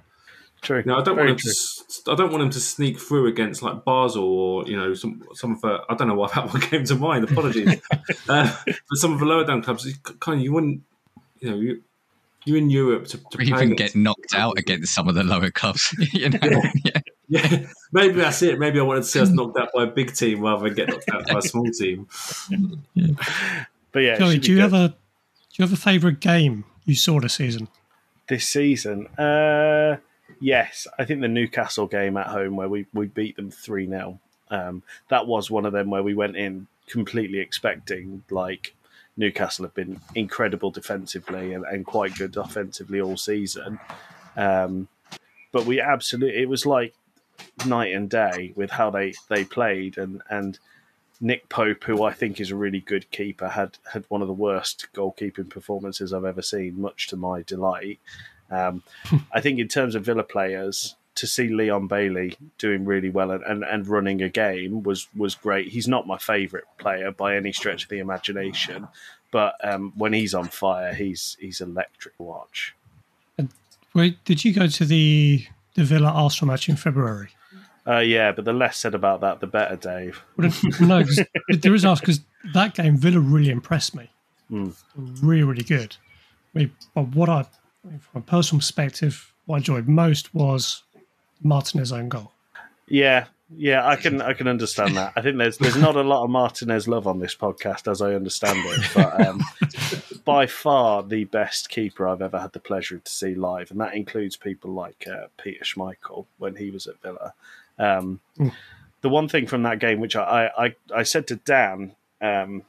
True. 0.63 0.83
Now, 0.87 0.99
I 0.99 1.03
don't 1.03 1.17
Very 1.17 1.29
want 1.29 1.45
him 1.45 1.53
to. 1.53 2.13
I 2.13 2.15
don't 2.15 2.33
want 2.33 2.43
him 2.43 2.51
to 2.51 2.61
sneak 2.61 2.99
through 2.99 3.27
against 3.27 3.63
like 3.63 3.85
Basel 3.85 4.25
or 4.25 4.67
you 4.67 4.77
know 4.77 4.95
some 4.95 5.23
some 5.35 5.53
of 5.53 5.61
the. 5.61 5.81
I 5.89 5.95
don't 5.95 6.09
know 6.09 6.15
why 6.15 6.29
that 6.35 6.53
one 6.53 6.61
came 6.61 6.85
to 6.85 6.95
mind. 6.95 7.25
Apologies. 7.25 7.81
uh, 8.29 8.57
but 8.67 8.77
some 8.95 9.13
of 9.13 9.21
the 9.21 9.27
lower 9.27 9.45
down 9.45 9.63
clubs, 9.63 9.87
kind 10.21 10.39
of 10.39 10.45
you 10.45 10.53
wouldn't. 10.53 10.83
You 11.41 11.51
know, 11.51 11.57
you, 11.57 11.83
you're 12.47 12.57
in 12.57 12.71
Europe 12.71 13.07
to, 13.09 13.19
to 13.19 13.43
even 13.43 13.75
get 13.75 13.95
knocked 13.95 14.35
out 14.35 14.59
against 14.59 14.95
some 14.95 15.09
of 15.09 15.15
the 15.15 15.25
lower 15.25 15.51
clubs. 15.51 15.95
you 16.13 16.31
know? 16.31 16.39
yeah. 16.43 16.61
Yeah, 16.85 17.01
maybe 17.93 18.15
that's 18.15 18.43
it. 18.43 18.59
Maybe 18.59 18.79
I 18.79 18.83
wanted 18.83 19.03
to 19.03 19.09
see 19.09 19.21
us 19.21 19.31
knocked 19.31 19.59
out 19.59 19.71
by 19.75 19.85
a 19.85 19.87
big 19.87 20.15
team 20.15 20.41
rather 20.41 20.65
than 20.65 20.75
get 20.75 20.89
knocked 20.89 21.11
out 21.13 21.27
by 21.27 21.39
a 21.39 21.43
small 21.43 21.71
team. 21.71 22.09
But 23.93 24.03
yeah, 24.03 24.19
Joey, 24.19 24.39
do 24.39 24.53
you 24.53 24.61
have 24.61 24.75
a 24.75 24.89
do 24.89 24.95
you 25.55 25.63
have 25.63 25.73
a 25.73 25.81
favourite 25.81 26.21
game 26.21 26.67
you 26.85 26.95
saw 26.95 27.19
this 27.19 27.33
season? 27.33 27.69
This 28.29 28.47
season, 28.47 29.07
uh, 29.17 29.97
yes, 30.39 30.87
I 30.99 31.07
think 31.07 31.23
the 31.23 31.29
Newcastle 31.29 31.87
game 31.87 32.19
at 32.19 32.27
home 32.27 32.57
where 32.57 32.69
we 32.69 32.85
we 32.93 33.07
beat 33.07 33.37
them 33.37 33.51
three 33.51 33.89
0 33.89 34.21
um, 34.51 34.83
That 35.09 35.27
was 35.27 35.51
one 35.51 35.65
of 35.65 35.73
them 35.73 35.89
where 35.89 36.03
we 36.03 36.13
went 36.13 36.37
in 36.37 36.67
completely 36.87 37.39
expecting 37.39 38.23
like 38.29 38.75
Newcastle 39.17 39.65
have 39.65 39.75
been 39.75 39.99
incredible 40.15 40.71
defensively 40.71 41.55
and, 41.55 41.65
and 41.65 41.87
quite 41.87 42.15
good 42.17 42.37
offensively 42.37 43.01
all 43.01 43.17
season. 43.17 43.81
Um, 44.37 44.89
but 45.53 45.65
we 45.65 45.81
absolutely 45.81 46.43
it 46.43 46.51
was 46.51 46.67
like 46.67 46.93
night 47.67 47.95
and 47.95 48.09
day 48.11 48.53
with 48.57 48.71
how 48.71 48.91
they 48.91 49.15
they 49.29 49.45
played 49.45 49.99
and 49.99 50.23
and 50.31 50.59
Nick 51.21 51.49
Pope, 51.49 51.85
who 51.85 52.03
I 52.03 52.13
think 52.13 52.41
is 52.41 52.51
a 52.51 52.57
really 52.57 52.81
good 52.81 53.11
keeper, 53.11 53.49
had 53.49 53.79
had 53.93 54.05
one 54.09 54.21
of 54.21 54.29
the 54.29 54.35
worst 54.35 54.89
goalkeeping 54.95 55.49
performances 55.49 56.13
I've 56.13 56.25
ever 56.25 56.43
seen, 56.43 56.81
much 56.81 57.07
to 57.09 57.17
my 57.17 57.43
delight. 57.43 58.01
Um, 58.51 58.83
I 59.33 59.41
think 59.41 59.59
in 59.59 59.69
terms 59.69 59.95
of 59.95 60.05
Villa 60.05 60.23
players, 60.23 60.95
to 61.17 61.27
see 61.27 61.49
Leon 61.49 61.87
Bailey 61.87 62.37
doing 62.59 62.85
really 62.85 63.09
well 63.09 63.31
and, 63.31 63.43
and, 63.45 63.65
and 63.65 63.89
running 63.89 64.23
a 64.23 64.29
game 64.29 64.83
was 64.83 65.09
was 65.17 65.35
great. 65.35 65.69
He's 65.69 65.89
not 65.89 66.07
my 66.07 66.19
favourite 66.19 66.67
player 66.79 67.11
by 67.11 67.37
any 67.37 67.53
stretch 67.53 67.85
of 67.85 67.89
the 67.89 67.99
imagination, 67.99 68.89
but 69.33 69.55
um, 69.65 69.93
when 69.97 70.13
he's 70.13 70.35
on 70.35 70.49
fire, 70.49 70.93
he's 70.95 71.37
he's 71.41 71.61
electric 71.61 72.15
watch. 72.19 72.75
Wait, 73.95 74.23
did 74.27 74.45
you 74.45 74.53
go 74.53 74.67
to 74.67 74.85
the 74.85 75.47
the 75.77 75.85
Villa 75.85 76.09
Arsenal 76.09 76.53
match 76.53 76.69
in 76.69 76.77
February? 76.77 77.31
Uh, 77.87 77.99
yeah, 77.99 78.33
but 78.33 78.45
the 78.45 78.53
less 78.53 78.79
said 78.79 78.95
about 78.95 79.21
that, 79.21 79.41
the 79.41 79.47
better, 79.47 79.77
Dave. 79.77 80.21
No, 80.81 81.05
there 81.49 81.75
is 81.75 81.85
ask 81.85 82.03
because 82.03 82.21
that 82.53 82.75
game 82.75 82.97
Villa 82.97 83.21
really 83.21 83.51
impressed 83.51 83.95
me. 83.95 84.11
Mm. 84.51 84.75
Really, 85.23 85.45
really 85.45 85.63
good. 85.63 85.97
I 86.55 86.59
mean, 86.59 86.73
but 86.95 87.09
what 87.09 87.29
I, 87.29 87.45
from 88.01 88.01
a 88.15 88.21
personal 88.21 88.59
perspective, 88.59 89.33
what 89.45 89.57
I 89.57 89.59
enjoyed 89.59 89.87
most 89.87 90.35
was 90.35 90.83
Martinez's 91.43 91.93
own 91.93 92.09
goal. 92.09 92.33
Yeah, 92.89 93.27
Yeah, 93.55 93.87
I 93.87 93.95
can 93.97 94.21
I 94.21 94.33
can 94.33 94.49
understand 94.49 94.97
that. 94.97 95.13
I 95.15 95.23
think 95.23 95.39
there's 95.39 95.59
there's 95.59 95.77
not 95.77 95.95
a 95.95 96.03
lot 96.03 96.25
of 96.25 96.31
Martinez 96.31 96.89
love 96.89 97.07
on 97.07 97.21
this 97.21 97.35
podcast, 97.35 97.91
as 97.91 98.03
I 98.03 98.15
understand 98.15 98.59
it. 98.65 98.91
But 98.95 99.27
um, 99.27 99.41
by 100.27 100.47
far 100.47 101.03
the 101.03 101.25
best 101.25 101.71
keeper 101.71 102.07
I've 102.07 102.21
ever 102.21 102.39
had 102.39 102.53
the 102.53 102.61
pleasure 102.61 102.99
to 102.99 103.11
see 103.11 103.35
live, 103.35 103.71
and 103.71 103.81
that 103.81 103.95
includes 103.95 104.37
people 104.37 104.73
like 104.73 105.07
uh, 105.11 105.29
Peter 105.43 105.65
Schmeichel 105.65 106.27
when 106.37 106.57
he 106.57 106.71
was 106.71 106.87
at 106.87 107.01
Villa. 107.01 107.33
Um, 107.79 108.21
Mm. 108.39 108.53
The 109.03 109.09
one 109.09 109.29
thing 109.29 109.47
from 109.47 109.63
that 109.63 109.79
game, 109.79 110.01
which 110.01 110.17
I 110.17 110.51
I, 110.59 110.75
I 110.95 111.03
said 111.05 111.27
to 111.29 111.37
Dan 111.37 111.95
um, 112.21 112.63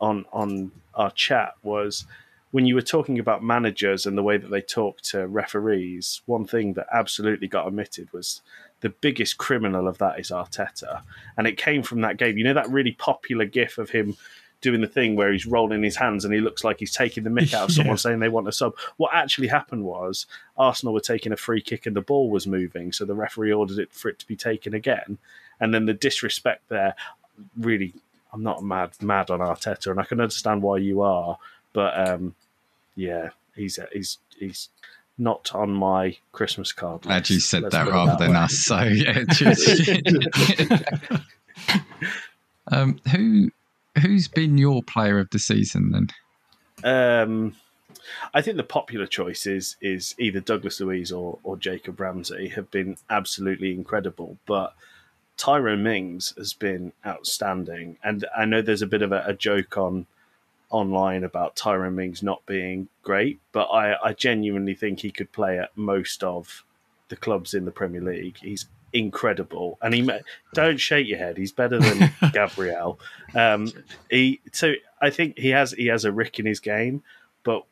on 0.00 0.24
on 0.32 0.72
our 0.94 1.10
chat, 1.10 1.54
was 1.62 2.06
when 2.50 2.66
you 2.66 2.74
were 2.74 2.82
talking 2.82 3.18
about 3.18 3.42
managers 3.42 4.06
and 4.06 4.16
the 4.16 4.22
way 4.22 4.38
that 4.38 4.50
they 4.50 4.62
talk 4.62 5.00
to 5.02 5.26
referees. 5.26 6.22
One 6.26 6.46
thing 6.46 6.72
that 6.74 6.86
absolutely 6.92 7.48
got 7.48 7.66
omitted 7.66 8.12
was 8.12 8.40
the 8.80 8.88
biggest 8.88 9.36
criminal 9.38 9.86
of 9.86 9.98
that 9.98 10.18
is 10.18 10.30
Arteta, 10.30 11.02
and 11.36 11.46
it 11.46 11.58
came 11.58 11.82
from 11.82 12.00
that 12.02 12.16
game. 12.16 12.38
You 12.38 12.44
know 12.44 12.54
that 12.54 12.70
really 12.70 12.92
popular 12.92 13.44
GIF 13.44 13.76
of 13.76 13.90
him 13.90 14.16
doing 14.62 14.80
the 14.80 14.86
thing 14.86 15.14
where 15.16 15.30
he's 15.30 15.44
rolling 15.46 15.82
his 15.82 15.96
hands 15.96 16.24
and 16.24 16.32
he 16.32 16.40
looks 16.40 16.64
like 16.64 16.78
he's 16.78 16.94
taking 16.94 17.24
the 17.24 17.30
mick 17.30 17.52
out 17.52 17.64
of 17.68 17.72
someone 17.74 17.94
Yeah. 17.94 17.98
saying 17.98 18.20
they 18.20 18.28
want 18.30 18.48
a 18.48 18.52
sub. 18.52 18.74
What 18.96 19.10
actually 19.12 19.48
happened 19.48 19.84
was 19.84 20.24
Arsenal 20.56 20.94
were 20.94 21.00
taking 21.00 21.32
a 21.32 21.36
free 21.36 21.60
kick 21.60 21.84
and 21.84 21.94
the 21.94 22.00
ball 22.00 22.30
was 22.30 22.46
moving, 22.46 22.92
so 22.92 23.04
the 23.04 23.14
referee 23.14 23.52
ordered 23.52 23.78
it 23.78 23.92
for 23.92 24.08
it 24.08 24.18
to 24.20 24.26
be 24.26 24.36
taken 24.36 24.72
again, 24.72 25.18
and 25.60 25.74
then 25.74 25.84
the 25.86 25.92
disrespect 25.94 26.62
there 26.70 26.94
really. 27.58 27.92
I'm 28.34 28.42
not 28.42 28.62
mad 28.62 28.92
mad 29.02 29.28
on 29.30 29.40
Arteta, 29.40 29.90
and 29.90 30.00
I 30.00 30.04
can 30.04 30.18
understand 30.18 30.62
why 30.62 30.78
you 30.78 31.02
are, 31.02 31.36
but 31.74 32.08
um, 32.08 32.34
yeah, 32.96 33.28
he's 33.54 33.78
he's 33.92 34.16
he's 34.38 34.70
not 35.18 35.54
on 35.54 35.70
my 35.70 36.16
Christmas 36.32 36.72
card. 36.72 37.02
Glad 37.02 37.28
you 37.28 37.40
said 37.40 37.64
that 37.70 37.88
rather 37.88 38.16
than 38.18 38.32
way. 38.32 38.38
us. 38.38 38.54
So 38.54 38.80
yeah, 38.84 39.22
um, 42.68 42.98
who 43.10 43.50
who's 44.00 44.28
been 44.28 44.58
your 44.58 44.82
player 44.82 45.18
of 45.18 45.30
the 45.30 45.38
season 45.38 45.90
then? 45.90 46.08
Um, 46.84 47.54
I 48.34 48.42
think 48.42 48.56
the 48.56 48.64
popular 48.64 49.06
choice 49.06 49.46
is 49.46 50.14
either 50.18 50.40
Douglas 50.40 50.80
Luiz 50.80 51.12
or, 51.12 51.38
or 51.42 51.56
Jacob 51.56 52.00
Ramsey 52.00 52.48
have 52.48 52.70
been 52.70 52.96
absolutely 53.10 53.72
incredible, 53.72 54.38
but 54.46 54.74
Tyrone 55.36 55.82
Mings 55.82 56.34
has 56.36 56.52
been 56.52 56.92
outstanding. 57.06 57.98
And 58.02 58.24
I 58.36 58.44
know 58.44 58.62
there's 58.62 58.82
a 58.82 58.86
bit 58.86 59.02
of 59.02 59.12
a, 59.12 59.22
a 59.26 59.34
joke 59.34 59.76
on 59.76 60.06
online 60.70 61.22
about 61.22 61.54
Tyrone 61.54 61.94
Mings 61.94 62.22
not 62.22 62.44
being 62.46 62.88
great, 63.02 63.40
but 63.52 63.64
I, 63.66 63.96
I 64.02 64.12
genuinely 64.14 64.74
think 64.74 65.00
he 65.00 65.10
could 65.10 65.32
play 65.32 65.58
at 65.58 65.76
most 65.76 66.24
of 66.24 66.64
the 67.08 67.16
clubs 67.16 67.54
in 67.54 67.66
the 67.66 67.70
Premier 67.70 68.00
League. 68.00 68.38
He's 68.38 68.66
incredible, 68.92 69.78
and 69.82 69.94
he 69.94 70.08
don't 70.54 70.78
shake 70.78 71.06
your 71.06 71.18
head. 71.18 71.36
He's 71.36 71.52
better 71.52 71.78
than 71.78 72.12
Gabriel. 72.32 72.98
Um, 73.34 73.72
he 74.10 74.40
so 74.52 74.74
I 75.00 75.10
think 75.10 75.38
he 75.38 75.50
has 75.50 75.72
he 75.72 75.86
has 75.86 76.04
a 76.04 76.12
rick 76.12 76.38
in 76.38 76.46
his 76.46 76.60
game, 76.60 77.02
but 77.42 77.64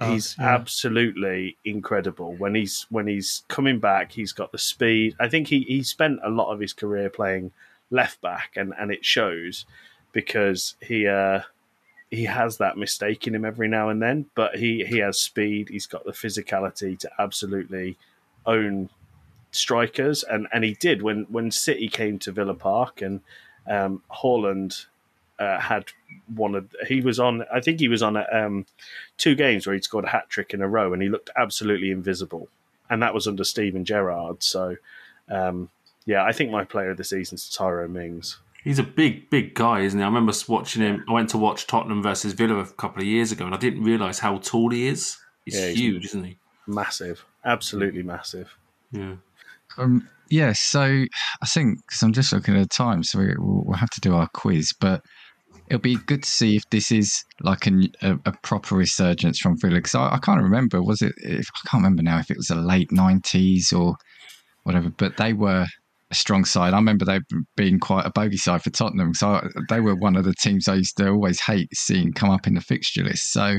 he's 0.00 0.36
yeah. 0.38 0.54
absolutely 0.54 1.56
incredible 1.64 2.34
when 2.34 2.54
he's 2.54 2.86
when 2.90 3.06
he's 3.06 3.42
coming 3.48 3.78
back. 3.78 4.12
He's 4.12 4.32
got 4.32 4.52
the 4.52 4.58
speed. 4.58 5.16
I 5.20 5.28
think 5.28 5.48
he 5.48 5.60
he 5.60 5.82
spent 5.82 6.20
a 6.24 6.30
lot 6.30 6.52
of 6.52 6.60
his 6.60 6.72
career 6.72 7.10
playing 7.10 7.52
left 7.90 8.20
back, 8.20 8.52
and 8.56 8.72
and 8.78 8.90
it 8.90 9.04
shows 9.04 9.66
because 10.12 10.76
he. 10.80 11.06
Uh, 11.06 11.42
he 12.10 12.24
has 12.24 12.58
that 12.58 12.76
mistake 12.76 13.26
in 13.26 13.34
him 13.34 13.46
every 13.46 13.68
now 13.68 13.88
and 13.88 14.02
then, 14.02 14.26
but 14.34 14.56
he, 14.56 14.84
he 14.84 14.98
has 14.98 15.18
speed. 15.18 15.70
He's 15.70 15.86
got 15.86 16.04
the 16.04 16.12
physicality 16.12 16.98
to 16.98 17.10
absolutely 17.18 17.96
own 18.44 18.90
strikers, 19.52 20.24
and, 20.24 20.48
and 20.52 20.64
he 20.64 20.74
did 20.74 21.02
when 21.02 21.26
when 21.30 21.50
City 21.50 21.88
came 21.88 22.18
to 22.20 22.32
Villa 22.32 22.54
Park 22.54 23.02
and 23.02 23.20
um, 23.68 24.02
Haaland 24.10 24.86
uh, 25.38 25.60
had 25.60 25.84
one 26.34 26.54
of 26.54 26.74
he 26.88 27.00
was 27.00 27.18
on 27.20 27.44
I 27.52 27.60
think 27.60 27.80
he 27.80 27.88
was 27.88 28.02
on 28.02 28.16
um, 28.32 28.66
two 29.18 29.34
games 29.34 29.66
where 29.66 29.74
he'd 29.74 29.84
scored 29.84 30.04
a 30.04 30.08
hat 30.08 30.28
trick 30.28 30.52
in 30.54 30.62
a 30.62 30.68
row, 30.68 30.92
and 30.92 31.02
he 31.02 31.08
looked 31.08 31.30
absolutely 31.36 31.90
invisible, 31.90 32.48
and 32.90 33.02
that 33.02 33.14
was 33.14 33.28
under 33.28 33.44
Steven 33.44 33.84
Gerrard. 33.84 34.42
So 34.42 34.76
um, 35.28 35.70
yeah, 36.04 36.24
I 36.24 36.32
think 36.32 36.50
my 36.50 36.64
player 36.64 36.90
of 36.90 36.96
the 36.96 37.04
season 37.04 37.36
is 37.36 37.48
Tyrone 37.48 37.92
Mings. 37.92 38.38
He's 38.64 38.78
a 38.78 38.84
big, 38.84 39.28
big 39.28 39.54
guy, 39.54 39.80
isn't 39.80 39.98
he? 39.98 40.04
I 40.04 40.06
remember 40.06 40.32
watching 40.46 40.82
him. 40.82 41.04
I 41.08 41.12
went 41.12 41.30
to 41.30 41.38
watch 41.38 41.66
Tottenham 41.66 42.00
versus 42.00 42.32
Villa 42.32 42.58
a 42.58 42.66
couple 42.66 43.02
of 43.02 43.08
years 43.08 43.32
ago, 43.32 43.44
and 43.44 43.54
I 43.54 43.58
didn't 43.58 43.82
realise 43.82 44.20
how 44.20 44.38
tall 44.38 44.70
he 44.70 44.86
is. 44.86 45.18
He's 45.44 45.54
Yeah, 45.56 45.66
he's- 45.66 45.78
huge, 45.78 46.04
isn't 46.06 46.24
he? 46.24 46.38
Massive, 46.66 47.24
absolutely 47.44 48.04
massive. 48.04 48.56
Yeah. 48.92 49.14
Um, 49.78 50.08
yeah, 50.30 50.52
so 50.54 50.82
I 50.82 51.46
think 51.46 51.78
because 51.86 52.02
I'm 52.02 52.12
just 52.12 52.32
looking 52.32 52.56
at 52.56 52.62
the 52.62 52.68
time, 52.68 53.02
so 53.02 53.18
we, 53.18 53.34
we'll, 53.38 53.64
we'll 53.66 53.76
have 53.76 53.90
to 53.90 54.00
do 54.00 54.14
our 54.14 54.28
quiz, 54.32 54.72
but 54.80 55.02
it'll 55.68 55.80
be 55.80 55.96
good 56.06 56.22
to 56.22 56.30
see 56.30 56.56
if 56.56 56.62
this 56.70 56.90
is 56.90 57.22
like 57.40 57.66
a, 57.66 57.88
a, 58.02 58.18
a 58.26 58.32
proper 58.42 58.76
resurgence 58.76 59.38
from 59.38 59.58
Villa. 59.60 59.76
Because 59.76 59.94
I, 59.94 60.14
I 60.14 60.18
can't 60.18 60.42
remember, 60.42 60.82
was 60.82 61.02
it? 61.02 61.12
If, 61.18 61.46
I 61.54 61.68
can't 61.68 61.82
remember 61.82 62.02
now 62.02 62.18
if 62.18 62.30
it 62.30 62.36
was 62.36 62.46
the 62.46 62.56
late 62.56 62.90
'90s 62.90 63.72
or 63.72 63.96
whatever, 64.62 64.90
but 64.90 65.16
they 65.16 65.32
were 65.32 65.66
a 66.10 66.14
strong 66.14 66.44
side. 66.44 66.72
I 66.72 66.76
remember 66.76 67.04
they 67.04 67.20
being 67.56 67.78
quite 67.78 68.06
a 68.06 68.10
bogey 68.10 68.36
side 68.36 68.62
for 68.62 68.70
Tottenham, 68.70 69.14
so 69.14 69.28
I, 69.28 69.48
they 69.68 69.80
were 69.80 69.96
one 69.96 70.16
of 70.16 70.24
the 70.24 70.34
teams 70.40 70.68
I 70.68 70.76
used 70.76 70.96
to 70.98 71.08
always 71.08 71.40
hate 71.40 71.68
seeing 71.74 72.12
come 72.12 72.30
up 72.30 72.46
in 72.46 72.54
the 72.54 72.60
fixture 72.60 73.02
list. 73.02 73.32
So, 73.32 73.56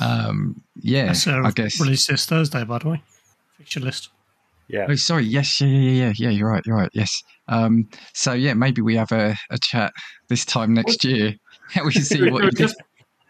um, 0.00 0.54
yeah, 0.76 1.06
That's 1.06 1.26
uh, 1.26 1.42
I 1.44 1.50
guess. 1.50 1.80
released 1.80 2.08
this 2.08 2.26
Thursday, 2.26 2.64
by 2.64 2.78
the 2.78 2.88
way. 2.88 3.02
Fixture 3.56 3.80
list. 3.80 4.10
Yeah, 4.68 4.86
Oh, 4.88 4.94
sorry. 4.94 5.24
Yes, 5.24 5.60
yeah, 5.60 5.66
yeah, 5.68 5.90
yeah, 5.90 6.12
yeah. 6.16 6.30
You're 6.30 6.48
right. 6.48 6.62
You're 6.66 6.76
right. 6.76 6.90
Yes. 6.92 7.22
Um, 7.48 7.88
so 8.14 8.32
yeah, 8.34 8.54
maybe 8.54 8.82
we 8.82 8.96
have 8.96 9.12
a, 9.12 9.34
a 9.50 9.58
chat 9.58 9.92
this 10.28 10.44
time 10.44 10.74
next 10.74 11.04
year. 11.04 11.34
we 11.84 11.92
can 11.92 12.02
see 12.02 12.28
what 12.30 12.44
you 12.44 12.50
just, 12.50 12.76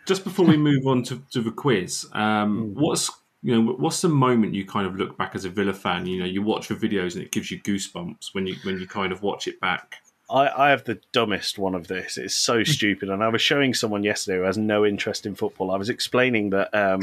just 0.06 0.24
before 0.24 0.46
we 0.46 0.56
move 0.56 0.86
on 0.86 1.02
to, 1.04 1.22
to 1.32 1.40
the 1.40 1.52
quiz, 1.52 2.06
um, 2.12 2.68
Mm. 2.68 2.72
what's 2.74 3.10
you 3.40 3.54
know 3.54 3.72
what's 3.74 4.00
the 4.00 4.08
moment 4.08 4.54
you 4.54 4.66
kind 4.66 4.84
of 4.84 4.96
look 4.96 5.16
back 5.16 5.36
as 5.36 5.44
a 5.44 5.48
Villa 5.48 5.72
fan? 5.72 6.06
You 6.06 6.18
know, 6.18 6.24
you 6.26 6.42
watch 6.42 6.66
the 6.66 6.74
videos 6.74 7.14
and 7.14 7.22
it 7.22 7.30
gives 7.30 7.52
you 7.52 7.60
goosebumps 7.60 8.30
when 8.34 8.48
you 8.48 8.56
when 8.64 8.80
you 8.80 8.86
kind 8.88 9.12
of 9.12 9.22
watch 9.22 9.46
it 9.46 9.60
back. 9.60 9.96
I, 10.28 10.48
I 10.48 10.70
have 10.70 10.84
the 10.84 11.00
dumbest 11.12 11.56
one 11.56 11.76
of 11.76 11.86
this. 11.86 12.18
It's 12.18 12.34
so 12.34 12.64
stupid. 12.76 13.08
And 13.08 13.22
I 13.22 13.28
was 13.28 13.40
showing 13.40 13.74
someone 13.74 14.02
yesterday 14.02 14.38
who 14.38 14.44
has 14.44 14.58
no 14.58 14.84
interest 14.84 15.24
in 15.24 15.36
football. 15.36 15.70
I 15.70 15.76
was 15.76 15.88
explaining 15.88 16.50
that 16.50 16.74
um, 16.74 17.00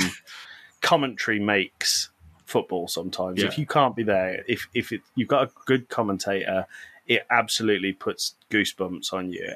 commentary 0.82 1.40
makes 1.40 2.10
football 2.46 2.88
sometimes. 2.88 3.42
Yeah. 3.42 3.48
If 3.48 3.58
you 3.58 3.66
can't 3.66 3.96
be 3.96 4.04
there, 4.04 4.44
if, 4.48 4.68
if 4.74 4.92
it, 4.92 5.02
you've 5.16 5.28
got 5.28 5.44
a 5.44 5.52
good 5.66 5.90
commentator, 5.90 6.66
it 7.08 7.26
absolutely 7.30 7.94
puts 7.94 8.36
goosebumps 8.50 9.14
on 9.14 9.32
you. 9.32 9.54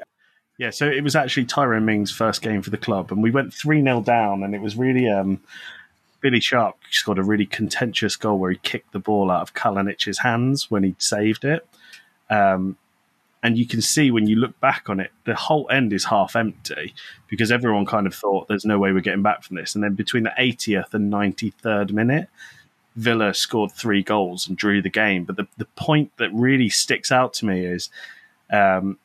Yeah, 0.58 0.70
so 0.70 0.86
it 0.86 1.02
was 1.02 1.16
actually 1.16 1.46
Tyrone 1.46 1.86
Mings' 1.86 2.12
first 2.12 2.42
game 2.42 2.60
for 2.60 2.68
the 2.68 2.76
club, 2.76 3.10
and 3.10 3.22
we 3.22 3.30
went 3.30 3.54
3 3.54 3.82
0 3.82 4.02
down, 4.02 4.42
and 4.42 4.54
it 4.54 4.60
was 4.60 4.76
really. 4.76 5.08
Um, 5.08 5.40
Billy 6.20 6.40
Sharp 6.40 6.76
scored 6.90 7.18
a 7.18 7.22
really 7.22 7.46
contentious 7.46 8.14
goal 8.14 8.38
where 8.38 8.50
he 8.50 8.58
kicked 8.62 8.92
the 8.92 8.98
ball 8.98 9.30
out 9.30 9.40
of 9.40 9.54
Kalinic's 9.54 10.18
hands 10.18 10.70
when 10.70 10.84
he 10.84 10.94
saved 10.98 11.46
it. 11.46 11.66
Um, 12.28 12.76
and 13.42 13.56
you 13.56 13.66
can 13.66 13.80
see 13.80 14.10
when 14.10 14.26
you 14.26 14.36
look 14.36 14.58
back 14.60 14.90
on 14.90 15.00
it, 15.00 15.12
the 15.24 15.34
whole 15.34 15.68
end 15.70 15.92
is 15.92 16.04
half 16.04 16.36
empty 16.36 16.94
because 17.28 17.50
everyone 17.50 17.86
kind 17.86 18.06
of 18.06 18.14
thought 18.14 18.48
there's 18.48 18.66
no 18.66 18.78
way 18.78 18.92
we're 18.92 19.00
getting 19.00 19.22
back 19.22 19.42
from 19.42 19.56
this. 19.56 19.74
And 19.74 19.82
then 19.82 19.94
between 19.94 20.24
the 20.24 20.32
80th 20.38 20.92
and 20.92 21.10
93rd 21.10 21.92
minute, 21.92 22.28
Villa 22.96 23.32
scored 23.34 23.72
three 23.72 24.02
goals 24.02 24.48
and 24.48 24.56
drew 24.56 24.82
the 24.82 24.90
game. 24.90 25.24
But 25.24 25.36
the, 25.36 25.46
the 25.56 25.64
point 25.64 26.12
that 26.18 26.32
really 26.32 26.68
sticks 26.68 27.12
out 27.12 27.32
to 27.34 27.46
me 27.46 27.64
is 27.64 27.90
um, 28.52 28.98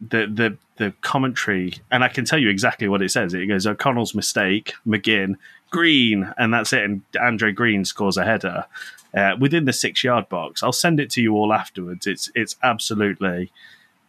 the 0.00 0.26
the 0.26 0.56
the 0.76 0.94
commentary, 1.02 1.74
and 1.90 2.02
I 2.02 2.08
can 2.08 2.24
tell 2.24 2.38
you 2.38 2.48
exactly 2.48 2.88
what 2.88 3.02
it 3.02 3.10
says. 3.10 3.34
It 3.34 3.46
goes 3.46 3.66
O'Connell's 3.66 4.14
mistake, 4.14 4.72
McGinn, 4.86 5.36
Green, 5.70 6.32
and 6.38 6.54
that's 6.54 6.72
it. 6.72 6.82
And 6.84 7.02
Andre 7.20 7.52
Green 7.52 7.84
scores 7.84 8.16
a 8.16 8.24
header 8.24 8.64
uh, 9.14 9.36
within 9.38 9.66
the 9.66 9.72
six 9.72 10.02
yard 10.02 10.28
box. 10.28 10.62
I'll 10.62 10.72
send 10.72 11.00
it 11.00 11.10
to 11.10 11.22
you 11.22 11.34
all 11.34 11.52
afterwards. 11.52 12.06
It's 12.06 12.30
it's 12.34 12.56
absolutely 12.62 13.52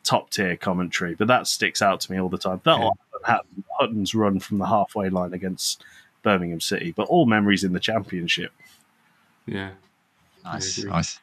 top 0.04 0.30
tier 0.30 0.56
commentary, 0.56 1.16
but 1.16 1.28
that 1.28 1.48
sticks 1.48 1.82
out 1.82 2.00
to 2.02 2.12
me 2.12 2.20
all 2.20 2.30
the 2.30 2.38
time. 2.38 2.62
That 2.64 2.80
Hutton- 3.24 3.64
Hutton's 3.80 4.16
run 4.16 4.40
from 4.40 4.58
the 4.58 4.68
halfway 4.68 5.10
line 5.10 5.34
against 5.34 5.84
Birmingham 6.24 6.62
City, 6.62 6.92
but 6.96 7.08
all 7.08 7.26
memories 7.26 7.64
in 7.64 7.74
the 7.74 7.80
championship. 7.80 8.52
Yeah, 9.46 9.72
nice, 10.44 10.84
nice. 10.84 11.20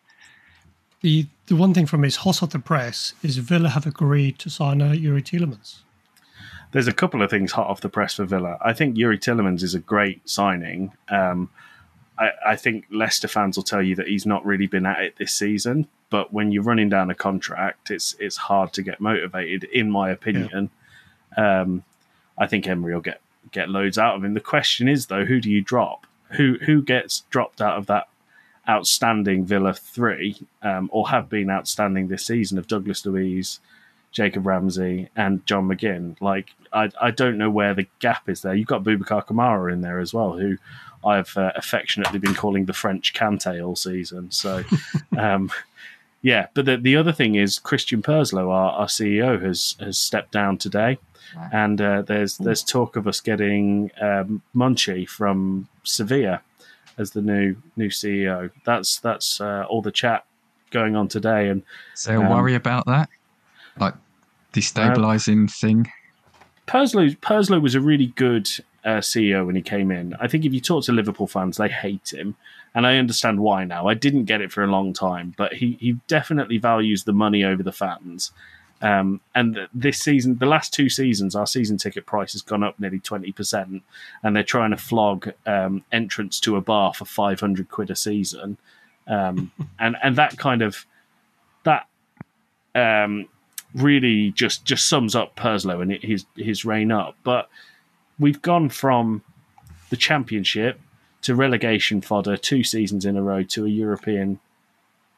The 1.01 1.27
the 1.47 1.57
one 1.57 1.73
thing 1.75 1.87
from 1.87 2.03
his 2.03 2.16
hot 2.16 2.43
off 2.43 2.51
the 2.51 2.59
press 2.59 3.14
is 3.23 3.39
Villa 3.39 3.69
have 3.71 3.87
agreed 3.87 4.39
to 4.41 4.51
sign 4.51 4.83
uh, 4.83 4.91
Youri 4.93 5.23
Tielemans. 5.23 5.79
there's 6.73 6.89
a 6.89 6.93
couple 6.93 7.23
of 7.23 7.31
things 7.31 7.53
hot 7.53 7.69
off 7.69 7.81
the 7.81 7.89
press 7.89 8.14
for 8.14 8.25
Villa. 8.25 8.59
I 8.61 8.73
think 8.73 8.97
Youri 8.97 9.19
Tielemans 9.19 9.62
is 9.62 9.75
a 9.75 9.79
great 9.79 10.29
signing. 10.29 10.93
Um, 11.09 11.51
I, 12.19 12.31
I 12.45 12.57
think 12.57 12.85
Leicester 12.91 13.29
fans 13.29 13.57
will 13.57 13.62
tell 13.64 13.81
you 13.83 13.95
that 13.95 14.09
he's 14.09 14.27
not 14.27 14.45
really 14.45 14.66
been 14.66 14.85
at 14.87 15.01
it 15.01 15.16
this 15.16 15.33
season. 15.33 15.87
But 16.11 16.33
when 16.33 16.51
you're 16.53 16.62
running 16.64 16.89
down 16.89 17.11
a 17.11 17.14
contract, 17.14 17.91
it's 17.91 18.16
it's 18.19 18.37
hard 18.37 18.73
to 18.73 18.83
get 18.83 19.01
motivated, 19.01 19.64
in 19.64 19.91
my 19.91 20.11
opinion. 20.11 20.71
Um, 21.37 21.85
I 22.37 22.47
think 22.49 22.66
Emery 22.66 22.95
will 22.95 23.03
get 23.03 23.21
get 23.53 23.69
loads 23.69 23.99
out 23.99 24.16
of 24.16 24.25
him. 24.25 24.35
The 24.35 24.41
question 24.41 24.89
is 24.89 25.07
though, 25.07 25.25
who 25.27 25.41
do 25.41 25.49
you 25.51 25.61
drop? 25.62 26.07
Who 26.37 26.59
who 26.64 26.83
gets 26.83 27.20
dropped 27.31 27.61
out 27.61 27.79
of 27.79 27.87
that 27.87 28.09
outstanding 28.68 29.47
Villa 29.47 29.72
three, 29.72 30.37
um, 30.62 30.91
or 30.93 31.09
have 31.09 31.29
been 31.29 31.51
outstanding 31.51 32.09
this 32.09 32.26
season 32.26 32.59
of 32.59 32.66
Douglas 32.66 33.07
Luiz, 33.07 33.61
Jacob 34.12 34.47
Ramsey, 34.47 35.09
and 35.16 35.45
John 35.47 35.68
McGinn. 35.68 36.20
Like 36.20 36.51
I, 36.72 36.91
I 37.01 37.11
don't 37.11 37.39
know 37.39 37.51
where 37.51 37.74
the 37.74 37.87
gap 38.01 38.29
is 38.29 38.43
there. 38.43 38.55
You've 38.55 38.66
got 38.66 38.85
Boubacar 38.85 39.26
Kamara 39.26 39.72
in 39.72 39.81
there 39.81 40.01
as 40.01 40.12
well, 40.12 40.33
who 40.33 40.59
I've 41.05 41.37
uh, 41.37 41.53
affectionately 41.57 42.18
been 42.18 42.35
calling 42.35 42.66
the 42.66 42.72
French 42.72 43.14
Kante 43.14 43.64
all 43.64 43.76
season. 43.76 44.31
So, 44.31 44.64
um, 45.18 45.51
yeah. 46.22 46.49
But 46.55 46.66
the, 46.66 46.76
the 46.76 46.97
other 46.97 47.12
thing 47.12 47.37
is 47.37 47.59
Christian 47.59 48.03
Purslow, 48.03 48.51
our, 48.51 48.72
our 48.72 48.87
CEO, 48.87 49.41
has 49.43 49.76
has 49.81 49.99
stepped 49.99 50.33
down 50.33 50.59
today, 50.59 50.99
and 51.53 51.81
uh, 51.81 52.03
there's 52.03 52.39
there's 52.39 52.62
talk 52.62 52.97
of 52.97 53.07
us 53.07 53.20
getting 53.20 53.91
um, 54.01 54.43
Monchi 54.55 55.09
from 55.09 55.68
Sevilla 55.85 56.43
as 56.97 57.12
the 57.12 57.22
new 57.22 57.57
new 57.76 57.89
CEO. 57.89 58.51
That's 58.64 58.99
that's 58.99 59.41
uh, 59.41 59.64
all 59.68 59.83
the 59.83 59.93
chat 59.93 60.24
going 60.70 60.97
on 60.97 61.09
today. 61.09 61.49
And 61.49 61.62
Is 61.95 62.05
there 62.05 62.16
a 62.16 62.22
Um, 62.22 62.31
worry 62.31 62.55
about 62.55 62.87
that? 62.87 63.09
Like 63.79 63.95
destabilizing 64.53 65.51
thing? 65.51 65.91
Purslow 66.66 67.09
Purslow 67.20 67.61
was 67.61 67.74
a 67.74 67.81
really 67.81 68.09
good 68.09 68.49
uh, 68.85 68.99
CEO 68.99 69.47
when 69.47 69.57
he 69.57 69.62
came 69.62 69.91
in. 69.91 70.14
I 70.20 70.29
think 70.29 70.45
if 70.45 70.53
you 70.53 70.61
talk 70.61 70.85
to 70.85 70.93
Liverpool 70.93 71.26
fans, 71.26 71.57
they 71.57 71.68
hate 71.68 72.12
him, 72.12 72.37
and 72.74 72.87
I 72.87 72.97
understand 72.97 73.41
why 73.41 73.64
now. 73.64 73.87
I 73.87 73.95
didn't 73.95 74.24
get 74.24 74.41
it 74.41 74.53
for 74.53 74.62
a 74.62 74.66
long 74.66 74.93
time, 74.93 75.35
but 75.37 75.55
he 75.55 75.79
he 75.81 75.97
definitely 76.09 76.59
values 76.59 77.05
the 77.05 77.12
money 77.12 77.45
over 77.45 77.62
the 77.62 77.72
fans. 77.72 78.33
Um, 78.81 79.20
and 79.35 79.68
this 79.74 79.99
season, 79.99 80.39
the 80.39 80.47
last 80.47 80.72
two 80.72 80.89
seasons, 80.89 81.35
our 81.35 81.47
season 81.47 81.79
ticket 81.79 82.07
price 82.07 82.33
has 82.33 82.43
gone 82.43 82.62
up 82.62 82.79
nearly 82.79 83.01
twenty 83.01 83.33
percent, 83.33 83.83
and 84.22 84.37
they're 84.37 84.45
trying 84.45 84.70
to 84.70 84.76
flog 84.76 85.33
um, 85.47 85.85
entrance 85.91 86.39
to 86.41 86.57
a 86.57 86.61
bar 86.61 86.95
for 86.95 87.05
five 87.05 87.41
hundred 87.41 87.70
quid 87.70 87.91
a 87.91 87.97
season, 87.97 88.57
um, 89.07 89.51
and 89.79 89.97
and 90.03 90.16
that 90.16 90.39
kind 90.39 90.62
of 90.62 90.87
that 91.64 91.87
um, 92.74 93.26
really 93.74 94.31
just 94.31 94.64
just 94.64 94.89
sums 94.89 95.16
up 95.16 95.35
Purslow 95.35 95.81
and 95.81 95.93
his 95.93 96.24
his 96.37 96.64
reign 96.64 96.93
up. 96.93 97.16
But 97.24 97.49
we've 98.18 98.41
gone 98.41 98.68
from 98.68 99.22
the 99.91 99.97
championship 99.97 100.81
to 101.22 101.35
relegation 101.35 102.01
fodder 102.01 102.37
two 102.37 102.62
seasons 102.62 103.05
in 103.05 103.16
a 103.16 103.22
row 103.22 103.43
to 103.43 103.64
a 103.64 103.68
European 103.68 104.39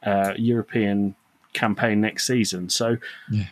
uh, 0.02 0.32
European 0.36 1.14
campaign 1.52 2.00
next 2.00 2.26
season. 2.26 2.68
So 2.70 2.96
Yeah. 3.30 3.46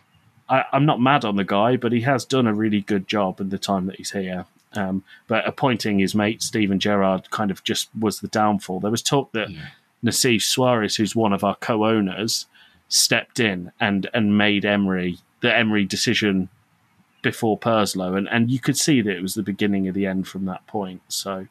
I, 0.49 0.65
I'm 0.73 0.87
not 0.87 1.01
mad 1.01 1.25
on 1.25 1.37
the 1.37 1.45
guy, 1.45 1.77
but 1.77 1.93
he 1.93 2.01
has 2.03 2.25
done 2.25 2.47
a 2.47 2.55
really 2.55 2.81
good 2.81 3.07
job 3.07 3.41
in 3.41 3.51
the 3.51 3.59
time 3.59 3.87
that 3.87 3.97
he's 3.97 4.13
here. 4.13 4.47
Um, 4.75 5.03
but 5.27 5.47
appointing 5.47 5.99
his 5.99 6.15
mate 6.15 6.43
Steven 6.43 6.79
Gerrard 6.79 7.31
kind 7.31 7.51
of 7.51 7.63
just 7.65 7.89
was 7.99 8.21
the 8.21 8.29
downfall. 8.29 8.81
There 8.81 8.91
was 8.91 9.03
talk 9.03 9.33
that 9.33 9.51
Yeah. 9.51 9.67
Nassef 10.03 10.41
Sawiris, 10.43 10.97
who's 10.97 11.17
one 11.17 11.33
of 11.33 11.43
our 11.43 11.57
co-owners, 11.57 12.47
stepped 12.89 13.41
in 13.41 13.73
and 13.81 14.09
and 14.15 14.39
made 14.39 14.65
Emery 14.65 15.19
the 15.41 15.55
Emery 15.55 15.85
decision 15.85 16.49
before 17.23 17.59
Purslow, 17.59 18.15
and 18.15 18.29
and 18.29 18.51
you 18.51 18.59
could 18.61 18.77
see 18.77 19.01
that 19.03 19.17
it 19.17 19.23
was 19.23 19.35
the 19.35 19.43
beginning 19.43 19.89
of 19.89 19.95
the 19.95 20.07
end 20.07 20.29
from 20.29 20.45
that 20.45 20.67
point. 20.67 21.03
So, 21.09 21.47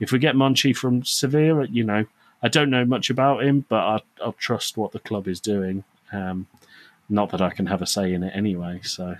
if 0.00 0.10
we 0.12 0.18
get 0.18 0.34
Monchi 0.34 0.76
from 0.76 1.04
Sevilla, 1.04 1.66
you 1.66 1.84
know, 1.84 2.06
I 2.42 2.48
don't 2.48 2.70
know 2.70 2.84
much 2.84 3.08
about 3.08 3.44
him, 3.44 3.64
but 3.68 3.76
I, 3.80 4.00
I'll 4.22 4.32
trust 4.32 4.76
what 4.76 4.92
the 4.92 4.98
club 4.98 5.28
is 5.28 5.40
doing. 5.40 5.84
Um, 6.12 6.46
not 7.08 7.30
that 7.30 7.42
I 7.42 7.50
can 7.50 7.66
have 7.66 7.82
a 7.82 7.86
say 7.86 8.12
in 8.12 8.22
it 8.22 8.32
anyway. 8.34 8.80
So, 8.82 9.16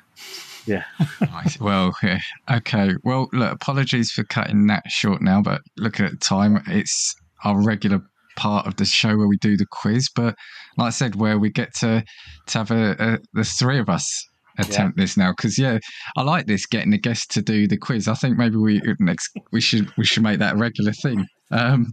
yeah, 0.66 0.84
Right. 1.20 1.61
Well, 1.61 1.95
yeah. 2.03 2.20
okay. 2.51 2.95
Well, 3.05 3.28
look, 3.32 3.53
apologies 3.53 4.11
for 4.11 4.24
cutting 4.24 4.66
that 4.68 4.90
short 4.90 5.20
now, 5.22 5.43
but 5.43 5.62
looking 5.76 6.07
at 6.07 6.12
the 6.12 6.18
time, 6.18 6.62
it's 6.66 7.14
our 7.45 7.62
regular 7.62 8.01
part 8.36 8.66
of 8.66 8.76
the 8.76 8.84
show 8.84 9.16
where 9.16 9.28
we 9.28 9.36
do 9.38 9.57
the 9.57 9.66
quiz. 9.70 10.09
But 10.14 10.34
like 10.78 10.86
I 10.86 10.90
said, 10.90 11.16
where 11.16 11.38
we 11.38 11.51
get 11.51 11.74
to 11.76 12.05
to 12.47 12.59
have 12.59 12.70
a, 12.70 12.97
a 12.99 13.18
the 13.34 13.45
three 13.45 13.78
of 13.78 13.88
us 13.88 14.26
attempt 14.59 14.99
this 14.99 15.16
now 15.16 15.30
because 15.30 15.59
yeah 15.59 15.78
i 16.16 16.22
like 16.22 16.47
this 16.47 16.66
getting 16.66 16.93
a 16.93 16.99
guest 16.99 17.30
to 17.30 17.40
do 17.40 17.66
the 17.66 17.76
quiz 17.76 18.07
i 18.07 18.14
think 18.14 18.36
maybe 18.36 18.57
we 18.57 18.80
next 19.01 19.30
we 19.51 19.61
should 19.61 19.90
we 19.97 20.05
should 20.05 20.22
make 20.22 20.38
that 20.38 20.55
a 20.55 20.57
regular 20.59 20.93
thing 20.93 21.26
um 21.53 21.86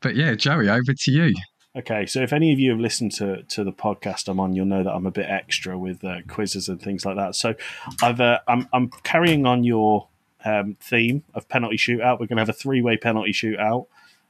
but 0.00 0.16
yeah 0.16 0.34
joey 0.34 0.68
over 0.68 0.94
to 0.98 1.10
you 1.10 1.34
Okay, 1.76 2.04
so 2.04 2.20
if 2.20 2.32
any 2.32 2.52
of 2.52 2.58
you 2.58 2.70
have 2.70 2.80
listened 2.80 3.12
to, 3.12 3.44
to 3.44 3.62
the 3.62 3.72
podcast 3.72 4.26
I'm 4.26 4.40
on, 4.40 4.54
you'll 4.54 4.66
know 4.66 4.82
that 4.82 4.92
I'm 4.92 5.06
a 5.06 5.12
bit 5.12 5.26
extra 5.28 5.78
with 5.78 6.02
uh, 6.04 6.22
quizzes 6.26 6.68
and 6.68 6.82
things 6.82 7.04
like 7.04 7.14
that. 7.14 7.36
So 7.36 7.54
I've 8.02 8.20
uh, 8.20 8.40
I'm 8.48 8.68
I'm 8.72 8.90
carrying 9.04 9.46
on 9.46 9.62
your 9.62 10.08
um, 10.44 10.76
theme 10.80 11.22
of 11.32 11.48
penalty 11.48 11.76
shootout. 11.76 12.18
We're 12.18 12.26
going 12.26 12.38
to 12.38 12.42
have 12.42 12.48
a 12.48 12.54
three 12.54 12.82
way 12.82 12.96
penalty 12.96 13.30
shootout. 13.30 13.86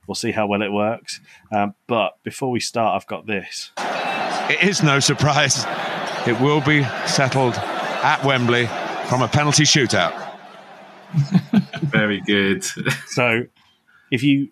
We'll 0.07 0.17
see 0.17 0.33
how 0.33 0.49
well 0.49 0.61
it 0.61 0.71
works. 0.71 1.21
Um, 1.51 1.75
but 1.87 2.23
before 2.25 2.51
we 2.51 2.61
start, 2.61 3.01
I've 3.01 3.07
got 3.07 3.27
this. 3.27 3.73
It 3.79 4.63
is 4.63 4.83
no 4.83 5.01
surprise. 5.01 5.65
It 6.27 6.39
will 6.41 6.61
be 6.61 6.85
settled 7.07 7.55
at 7.55 8.23
Wembley 8.23 8.67
from 9.09 9.23
a 9.23 9.29
penalty 9.29 9.63
shootout. 9.63 10.13
Very 11.85 12.21
good. 12.21 12.65
So 13.07 13.45
if 14.11 14.23
you 14.23 14.51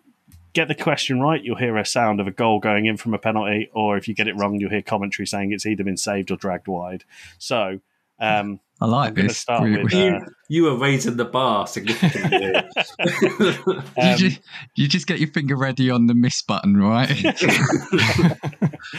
get 0.53 0.68
the 0.68 0.74
question 0.74 1.20
right, 1.20 1.42
you'll 1.42 1.57
hear 1.57 1.76
a 1.76 1.84
sound 1.84 2.20
of 2.20 2.26
a 2.26 2.30
goal 2.30 2.61
going 2.61 2.86
in 2.86 2.96
from 2.96 3.14
a 3.14 3.18
penalty, 3.18 3.70
or 3.72 3.96
if 3.96 4.09
you 4.09 4.14
get 4.14 4.28
it 4.28 4.36
wrong, 4.36 4.59
you'll 4.61 4.70
hear 4.70 4.82
commentary 4.82 5.26
saying 5.26 5.53
it's 5.53 5.66
either 5.66 5.84
been 5.84 5.96
saved 5.96 6.30
or 6.30 6.36
dragged 6.36 6.68
wide. 6.68 7.05
So. 7.38 7.80
Um, 8.20 8.59
i 8.80 8.86
like 8.86 9.11
I'm 9.11 9.26
this 9.28 9.38
start 9.38 9.62
with, 9.62 9.92
we- 9.92 10.09
uh, 10.09 10.14
you, 10.14 10.26
you 10.49 10.62
were 10.64 10.76
raising 10.76 11.16
the 11.16 11.24
bar 11.24 11.68
significantly. 11.68 12.55
um, 12.57 13.84
you, 13.96 14.16
just, 14.16 14.40
you 14.74 14.88
just 14.88 15.07
get 15.07 15.20
your 15.20 15.30
finger 15.30 15.57
ready 15.57 15.88
on 15.88 16.07
the 16.07 16.14
miss 16.14 16.42
button 16.42 16.76
right 16.76 17.11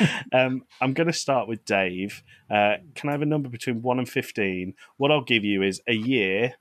um, 0.34 0.64
I'm 0.82 0.94
going 0.94 1.08
to 1.08 1.14
start 1.14 1.48
with 1.48 1.66
Dave. 1.66 2.24
Uh, 2.50 2.76
can 2.96 3.10
I 3.10 3.14
have 3.14 3.22
a 3.22 3.26
number 3.26 3.50
between 3.50 3.82
1 3.82 4.00
and 4.00 4.10
15? 4.10 4.74
What 4.98 5.12
I'll 5.12 5.24
give 5.24 5.44
you 5.44 5.64
is 5.64 5.82
a 5.88 5.94
year. 5.94 6.56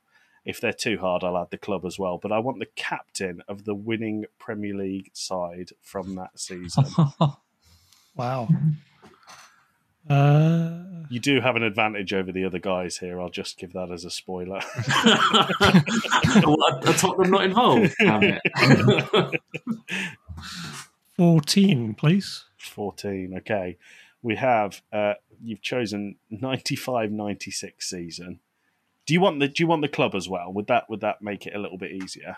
If 0.45 0.61
they're 0.61 0.73
too 0.73 0.99
hard, 0.99 1.25
I'll 1.25 1.37
add 1.37 1.51
the 1.51 1.59
club 1.59 1.85
as 1.85 1.99
well. 1.99 2.19
But 2.19 2.33
I 2.33 2.39
want 2.39 2.59
the 2.59 2.67
captain 2.77 3.43
of 3.49 3.65
the 3.65 3.75
winning 3.75 4.25
Premier 4.39 4.75
League 4.75 5.11
side 5.13 5.71
from 5.83 6.15
that 6.15 6.39
season. 6.39 6.87
Wow. 8.19 8.49
Uh, 10.11 11.05
you 11.11 11.21
do 11.21 11.39
have 11.39 11.55
an 11.55 11.63
advantage 11.63 12.15
over 12.15 12.33
the 12.33 12.43
other 12.47 12.59
guys 12.59 12.97
here. 12.97 13.21
I'll 13.21 13.29
just 13.29 13.59
give 13.59 13.75
that 13.75 13.91
as 13.91 14.07
a 14.07 14.11
spoiler. 14.11 14.63
what, 16.45 16.89
are 16.89 16.95
Tottenham 16.95 17.31
not 17.31 17.45
involved? 17.45 17.95
Damn 18.01 18.23
it. 18.23 19.41
14, 21.19 21.93
please. 21.93 22.47
14. 22.57 23.35
Okay. 23.41 23.77
We 24.23 24.37
have, 24.37 24.81
uh, 24.95 25.15
you've 25.43 25.61
chosen 25.61 26.17
95 26.31 27.11
96 27.13 27.87
season. 27.91 28.41
Do 29.09 29.15
you 29.15 29.21
want 29.23 29.41
the 29.41 29.49
do 29.49 29.63
you 29.63 29.67
want 29.67 29.81
the 29.81 29.89
club 29.89 30.15
as 30.15 30.29
well? 30.29 30.53
Would 30.53 30.67
that 30.67 30.85
would 30.91 31.01
that 31.01 31.23
make 31.23 31.47
it 31.47 31.55
a 31.55 31.59
little 31.59 31.79
bit 31.79 31.93
easier? 31.93 32.37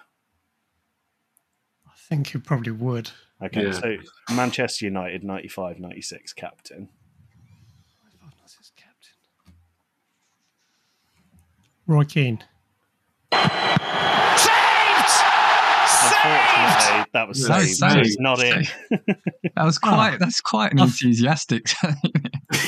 I 1.84 1.90
think 2.08 2.32
you 2.32 2.38
probably 2.38 2.70
would. 2.70 3.10
Okay, 3.42 3.64
Yeah. 3.64 3.72
so 3.72 3.96
Manchester 4.32 4.84
United 4.84 5.24
95 5.24 5.80
96 5.80 6.32
captain. 6.32 6.88
That's 8.40 8.56
his 8.56 8.70
captain. 8.76 9.16
Roy 11.88 12.04
Keane. 12.04 12.44
Unfortunately, 16.12 17.06
that 17.12 17.26
was 17.26 17.48
Yeah, 17.48 17.58
saved. 17.58 17.76
saved. 17.78 17.96
It's 18.06 18.20
not 18.20 18.38
it. 18.40 18.68
that 19.56 19.64
was 19.64 19.80
ah. 19.82 19.88
quite 19.88 20.18
that's 20.20 20.40
quite 20.40 20.70
an 20.72 20.78
enthusiastic 20.78 21.66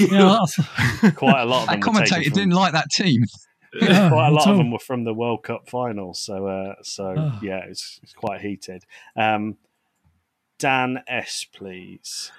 Yeah, 0.00 0.08
that's- 0.40 1.14
Quite 1.14 1.42
a 1.42 1.44
lot 1.44 1.62
of 1.62 1.66
them. 1.68 1.80
that 1.80 1.86
were 1.86 1.92
commentator 1.92 2.30
didn't 2.30 2.50
like 2.54 2.72
that 2.72 2.90
team 2.90 3.22
yeah, 3.74 4.08
quite 4.10 4.28
a 4.28 4.32
lot 4.32 4.48
of 4.48 4.56
them 4.56 4.70
were 4.70 4.78
from 4.78 5.04
the 5.04 5.14
World 5.14 5.42
Cup 5.44 5.68
final. 5.68 6.14
So, 6.14 6.46
uh, 6.46 6.74
so 6.82 7.14
Oh. 7.16 7.38
yeah, 7.42 7.60
it's, 7.66 8.00
it's 8.02 8.12
quite 8.12 8.40
heated. 8.40 8.84
Um, 9.16 9.56
Dan 10.58 11.02
S, 11.06 11.44
please. 11.52 12.30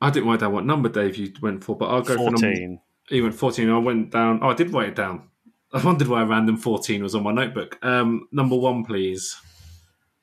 I 0.00 0.10
didn't 0.10 0.28
write 0.28 0.40
down 0.40 0.52
what 0.52 0.64
number 0.64 0.88
Dave 0.88 1.16
you 1.16 1.32
went 1.42 1.62
for, 1.62 1.76
but 1.76 1.86
I'll 1.90 2.02
go 2.02 2.16
for 2.16 2.24
number. 2.24 2.38
Fourteen. 2.40 2.80
You 3.10 3.22
went 3.24 3.34
14. 3.34 3.68
I 3.68 3.78
went 3.78 4.10
down. 4.10 4.38
Oh, 4.42 4.50
I 4.50 4.54
did 4.54 4.72
write 4.72 4.88
it 4.90 4.94
down. 4.96 5.28
I 5.72 5.84
wondered 5.84 6.08
why 6.08 6.22
random 6.22 6.56
14 6.56 7.02
was 7.02 7.14
on 7.14 7.22
my 7.24 7.32
notebook. 7.32 7.78
Um, 7.84 8.28
number 8.32 8.56
one, 8.56 8.84
please. 8.84 9.36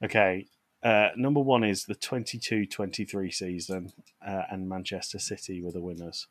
Okay. 0.04 0.46
Uh, 0.84 1.10
number 1.18 1.40
one 1.42 1.64
is 1.66 1.84
the 1.86 1.96
22-23 1.96 3.34
season, 3.34 3.92
uh, 4.26 4.44
and 4.52 4.70
Manchester 4.70 5.20
City 5.20 5.62
were 5.62 5.72
the 5.72 5.82
winners. 5.82 6.28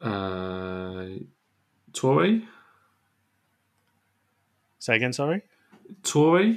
Uh, 0.00 1.06
Torre? 1.92 2.40
Say 4.78 4.96
again, 4.96 5.12
sorry. 5.12 5.42
Torre? 6.02 6.56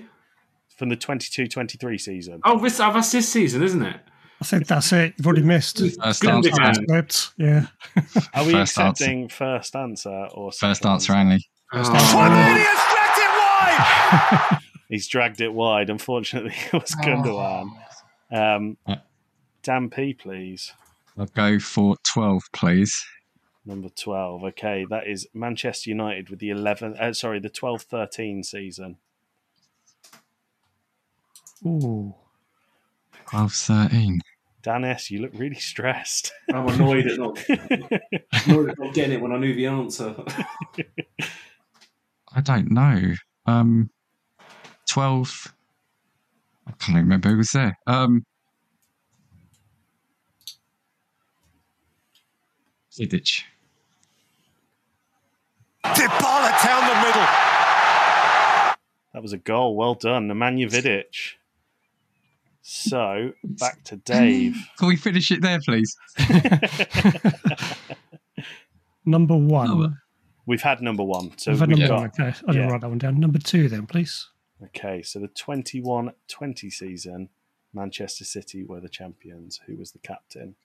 From 0.78 0.90
the 0.90 0.98
22-23 0.98 2.00
season. 2.02 2.42
Oh, 2.44 2.60
this, 2.60 2.80
oh, 2.80 2.92
that's 2.92 3.12
this 3.12 3.30
season, 3.30 3.62
isn't 3.62 3.84
it? 3.84 3.98
I 4.42 4.44
think 4.44 4.66
that's 4.66 4.92
it. 4.94 5.14
You've 5.18 5.28
already 5.28 5.44
missed. 5.44 5.78
first 5.78 6.22
Good 6.22 6.32
answer 6.32 7.34
Yeah. 7.38 7.68
Are 8.34 8.44
we 8.44 8.54
First 8.54 8.80
answer. 8.80 8.90
accepting 8.90 9.30
first 9.30 9.76
answer 9.76 10.28
or 10.34 10.52
first 10.52 10.82
second 10.82 10.92
answer 10.94 11.14
only 11.14 11.46
Oh, 11.74 11.78
He's 14.90 15.08
dragged 15.08 15.40
it 15.42 15.54
wide. 15.54 15.90
Unfortunately, 15.92 16.54
it 16.74 16.74
was 16.74 16.96
Gundogan. 16.96 17.70
Um. 18.32 18.78
Dan 19.64 19.90
P, 19.92 20.14
please. 20.16 20.74
I'll 21.18 21.28
go 21.28 21.60
for 21.60 21.96
12, 22.12 22.42
please. 22.52 23.06
Number 23.66 23.90
12. 23.90 24.44
Okay, 24.46 24.86
that 24.90 25.08
is 25.08 25.28
Manchester 25.34 25.90
United 25.90 26.30
with 26.30 26.40
the 26.40 26.50
11, 26.50 26.98
uh, 26.98 27.14
sorry, 27.14 27.40
the 27.40 27.50
12 27.50 27.84
13 27.84 28.44
season. 28.44 28.98
Ooh. 31.66 32.16
12, 33.30 33.54
13. 33.54 34.22
Dan 34.64 34.84
S, 34.84 35.12
you 35.12 35.22
look 35.22 35.32
really 35.34 35.56
stressed. 35.56 36.34
I'm 36.54 36.68
annoyed 36.68 37.08
at 37.08 37.20
not, 37.20 37.40
annoyed 38.48 38.70
at 38.70 38.80
not 38.80 38.94
getting 38.94 39.14
it 39.14 39.22
when 39.22 39.32
I 39.32 39.38
knew 39.38 39.54
the 39.54 39.68
answer. 39.68 40.16
I 42.34 42.42
don't 42.42 42.72
know. 42.72 43.14
Um, 43.46 43.90
12. 44.90 45.54
I 46.68 46.72
can't 46.74 46.98
remember 46.98 47.30
who 47.30 47.38
was 47.38 47.52
there. 47.52 47.78
Um, 47.88 48.26
Vidic. 52.92 53.44
Dybala 55.96 56.64
down 56.64 56.88
the 56.88 56.96
middle. 57.08 57.28
That 59.14 59.22
was 59.22 59.34
a 59.34 59.38
goal. 59.38 59.76
Well 59.76 59.96
done. 59.96 60.28
Nemanja 60.28 60.70
Vidic. 60.70 61.36
So, 62.62 63.34
back 63.44 63.84
to 63.86 63.98
Dave. 63.98 64.56
Can 64.78 64.88
we 64.88 64.96
finish 64.96 65.32
it 65.32 65.42
there, 65.42 65.60
please? 65.60 65.98
Number 69.06 69.36
one. 69.36 69.70
Oh, 69.70 69.94
We've 70.46 70.62
had 70.62 70.82
number 70.82 71.04
one. 71.04 71.38
So 71.38 71.52
I've 71.52 71.60
had 71.60 71.70
we've 71.70 71.78
number 71.78 71.94
got, 71.94 72.00
one. 72.02 72.08
Okay, 72.08 72.24
I 72.48 72.52
didn't 72.52 72.68
yeah. 72.68 72.72
write 72.72 72.82
that 72.82 72.90
one 72.90 72.98
down. 72.98 73.20
Number 73.20 73.40
two, 73.40 73.70
then, 73.70 73.86
please. 73.86 74.28
Okay, 74.64 75.02
so 75.02 75.20
the 75.20 75.28
21 75.28 76.12
20 76.28 76.70
season, 76.70 77.30
Manchester 77.74 78.26
City 78.26 78.64
were 78.64 78.80
the 78.80 78.90
champions. 78.90 79.60
Who 79.68 79.78
was 79.78 79.92
the 79.92 80.00
captain? 80.00 80.56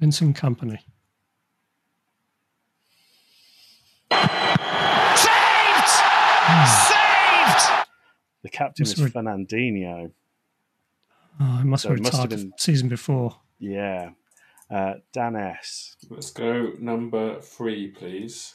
Vincent 0.00 0.36
Kompany. 0.36 0.78
Saved! 6.88 7.86
The 8.42 8.48
captain 8.50 8.84
was 8.84 8.96
Sorry. 8.96 9.10
Fernandinho. 9.10 10.10
Oh, 11.40 11.44
I 11.60 11.62
must 11.64 11.82
So 11.82 11.88
have 11.90 11.98
it 11.98 12.02
must 12.02 12.12
have 12.16 12.24
retired 12.30 12.40
been- 12.50 12.52
season 12.58 12.88
before. 12.88 13.36
Yeah. 13.58 14.10
Uh, 14.70 14.94
Dan 15.12 15.36
S. 15.36 15.96
Let's 16.08 16.30
go 16.30 16.72
number 16.78 17.40
three, 17.40 17.88
please. 17.88 18.54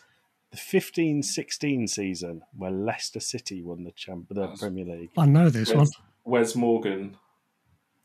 The 0.52 0.58
15 0.58 1.22
16 1.24 1.88
season, 1.88 2.42
where 2.58 2.72
Leicester 2.72 3.20
City 3.20 3.62
won 3.62 3.84
the, 3.84 3.92
champ- 3.92 4.28
the 4.30 4.36
That's- 4.36 4.60
Premier 4.60 4.86
League. 4.86 5.10
I 5.18 5.26
know 5.26 5.50
this 5.50 5.70
one. 5.70 5.80
Wes, 5.86 5.92
Wes 6.26 6.56
Morgan. 6.56 7.18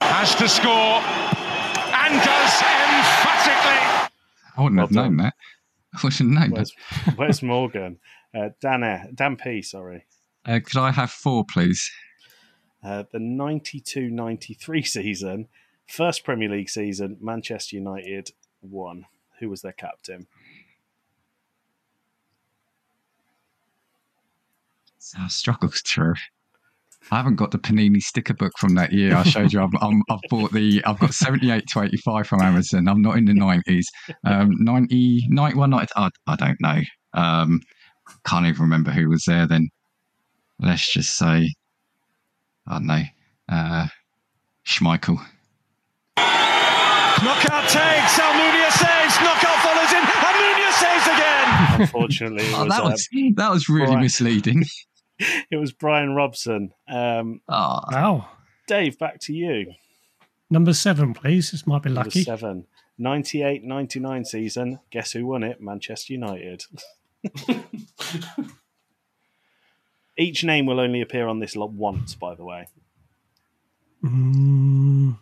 Has 0.03 0.35
to 0.35 0.49
score 0.49 0.67
and 1.01 2.15
does 2.23 2.63
emphatically. 2.63 4.11
I 4.57 4.63
wouldn't 4.63 4.81
have 4.81 4.91
Well 4.95 5.05
known 5.05 5.17
that. 5.19 5.35
I 5.95 5.99
wouldn't 6.03 6.19
have 6.19 6.27
known 6.29 6.51
that. 6.51 6.57
Where's, 6.57 6.73
where's 7.17 7.43
Morgan? 7.43 7.99
Uh, 8.35 8.51
Dan, 8.61 9.13
Dan 9.15 9.37
P, 9.37 9.63
sorry. 9.63 10.07
Uh, 10.45 10.61
could 10.65 10.79
I 10.79 10.91
have 10.91 11.11
four, 11.11 11.45
please? 11.45 11.91
Uh, 12.83 13.05
the 13.13 13.19
92 13.19 14.11
93 14.11 14.83
season, 14.85 15.49
first 15.87 16.25
Premier 16.25 16.49
League 16.49 16.69
season, 16.69 17.17
Manchester 17.21 17.77
United 17.77 18.31
won. 18.61 19.07
Who 19.41 19.49
was 19.51 19.63
their 19.63 19.73
captain? 19.73 20.27
I 25.19 25.29
struggle 25.29 25.69
to. 25.69 26.15
I 27.11 27.17
haven't 27.17 27.37
got 27.37 27.51
the 27.51 27.59
Panini 27.59 28.01
sticker 28.01 28.33
book 28.33 28.53
from 28.59 28.75
that 28.77 28.93
year. 28.93 29.15
I 29.15 29.23
showed 29.25 29.53
you. 29.53 29.63
I've, 29.63 29.75
I'm, 29.81 30.03
I've 30.09 30.21
bought 30.31 30.53
the. 30.53 30.83
I've 30.87 30.99
got 30.99 31.13
78 31.13 31.67
to 31.69 31.83
85 31.83 32.27
from 32.27 32.41
Amazon. 32.41 32.89
I'm 32.89 33.03
not 33.03 33.19
in 33.19 33.27
the 33.27 33.33
90s. 33.33 33.85
Um, 34.25 34.53
90, 34.61 35.27
91, 35.29 35.71
90, 35.71 35.93
I, 35.97 36.09
I 36.27 36.37
don't 36.37 36.61
know. 36.61 36.81
Um, 37.13 37.61
can't 38.27 38.47
even 38.47 38.63
remember 38.63 38.91
who 38.91 39.09
was 39.09 39.25
there 39.27 39.47
then. 39.47 39.69
Let's 40.59 40.93
just 40.93 41.17
say, 41.17 41.53
I 42.67 42.73
don't 42.75 42.87
know. 42.87 43.03
Uh, 43.49 43.87
Schmeichel. 44.67 45.19
Knockout 46.17 47.69
takes. 47.69 48.19
Almunia 48.19 48.71
saves. 48.71 49.17
Knockout 49.21 49.59
follows 49.63 49.93
in. 49.93 50.03
Almunia 50.03 50.73
saves 50.73 51.07
again. 51.07 51.81
Unfortunately, 51.81 52.45
Oh, 52.55 52.65
was, 52.65 52.69
that 52.69 52.85
was 52.85 53.09
that 53.37 53.51
was 53.51 53.69
really 53.69 53.87
Brian. 53.87 54.01
misleading. 54.01 54.65
it 55.51 55.57
was 55.57 55.73
Brian 55.73 56.15
Robson. 56.15 56.73
Um, 56.89 57.41
Oh, 57.49 57.81
Wow. 57.91 58.29
Dave, 58.67 58.99
back 58.99 59.21
to 59.21 59.33
you. 59.35 59.73
Number 60.51 60.73
seven, 60.73 61.15
please. 61.15 61.51
This 61.51 61.67
might 61.67 61.83
be 61.83 61.91
Number 61.91 62.05
lucky. 62.09 62.23
seven. 62.25 62.67
98 62.99 63.65
99 63.65 64.25
season. 64.25 64.79
Guess 64.91 65.13
who 65.13 65.27
won 65.27 65.43
it? 65.43 65.61
Manchester 65.61 66.13
United. 66.13 66.65
Each 70.17 70.45
name 70.45 70.67
will 70.67 70.79
only 70.79 71.01
appear 71.01 71.27
on 71.27 71.41
this 71.41 71.57
lot 71.57 71.73
once, 71.73 72.15
by 72.15 72.35
the 72.35 72.45
way. 72.45 72.69
Mm. 74.05 75.17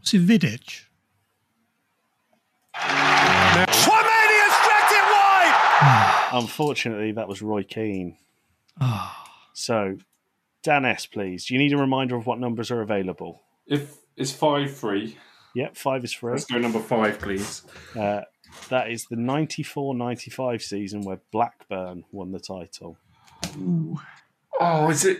Was 0.00 0.14
it 0.14 0.20
Vidic? 0.26 0.82
Tchouaméni 2.74 4.36
has 4.42 4.56
dragged 4.66 4.92
it 4.92 5.04
wide. 6.32 6.42
Unfortunately, 6.42 7.12
that 7.12 7.28
was 7.28 7.40
Roy 7.40 7.62
Keane. 7.62 8.16
Ah, 8.80 9.24
So, 9.52 9.96
Dan 10.62 10.84
S, 10.84 11.06
please. 11.06 11.46
Do 11.46 11.54
you 11.54 11.60
need 11.60 11.72
a 11.72 11.78
reminder 11.78 12.16
of 12.16 12.26
what 12.26 12.38
numbers 12.38 12.70
are 12.70 12.82
available? 12.82 13.42
If 13.66 13.96
it's 14.16 14.32
five 14.32 14.74
three, 14.76 15.16
Yep, 15.54 15.76
five 15.76 16.04
is 16.04 16.12
free. 16.12 16.32
let's 16.32 16.44
go 16.44 16.58
number 16.58 16.78
five, 16.80 17.18
please. 17.18 17.62
Uh, 17.98 18.20
that 18.68 18.90
is 18.90 19.06
the 19.06 19.16
94 19.16 19.94
95 19.94 20.62
season 20.62 21.02
where 21.02 21.20
Blackburn 21.32 22.04
won 22.12 22.32
the 22.32 22.40
title. 22.40 22.96
Oh, 24.60 24.90
is 24.90 25.04
it? 25.04 25.18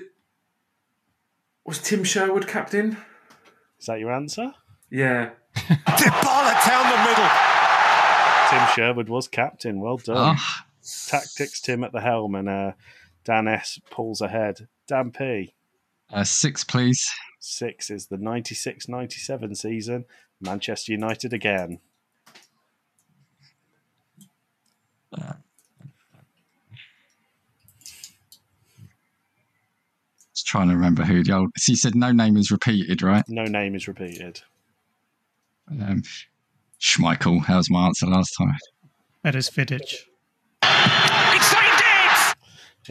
Was 1.65 1.79
Tim 1.79 2.05
Sherwood 2.05 2.47
captain? 2.49 2.97
Is 3.79 3.87
that 3.87 4.01
your 4.01 4.13
answer? 4.13 4.53
Yeah. 4.91 5.31
Dybala 5.57 6.67
down 6.67 6.91
the 6.91 7.09
middle. 7.09 7.31
Tim 8.51 8.67
Sherwood 8.75 9.09
was 9.09 9.29
captain. 9.29 9.81
Well 9.81 9.97
done. 9.99 10.37
oh, 10.39 10.57
Tactics 11.09 11.61
Tim 11.61 11.85
at 11.85 11.93
the 11.93 12.01
helm, 12.01 12.35
and 12.35 12.49
uh, 12.49 12.73
Dan 13.25 13.47
S 13.49 13.79
pulls 13.91 14.21
ahead. 14.21 14.67
Dan 14.89 15.11
P. 15.13 15.55
uh, 16.13 16.25
six, 16.25 16.65
please. 16.65 17.09
Six 17.41 17.91
is 17.91 18.07
the 18.07 18.19
96 18.19 18.87
97 18.89 19.55
season. 19.55 20.05
Manchester 20.41 20.93
United 20.93 21.33
again. 21.33 21.81
Just 30.35 30.47
trying 30.47 30.69
to 30.69 30.75
remember 30.75 31.03
who 31.03 31.23
the 31.25 31.33
old. 31.33 31.51
So 31.57 31.73
you 31.73 31.77
said 31.77 31.95
no 31.95 32.13
name 32.13 32.37
is 32.37 32.51
repeated, 32.51 33.03
right? 33.03 33.25
No 33.29 33.45
name 33.45 33.75
is 33.75 33.89
repeated. 33.89 34.41
Um, 35.71 36.03
Schmeichel. 36.81 37.47
That 37.47 37.57
was 37.57 37.71
my 37.71 37.87
answer 37.87 38.07
last 38.07 38.35
time. 38.37 38.55
that 39.23 39.35
is 39.35 39.51
Vidic. 39.51 39.95
It's 40.63 41.53
it. 41.53 42.37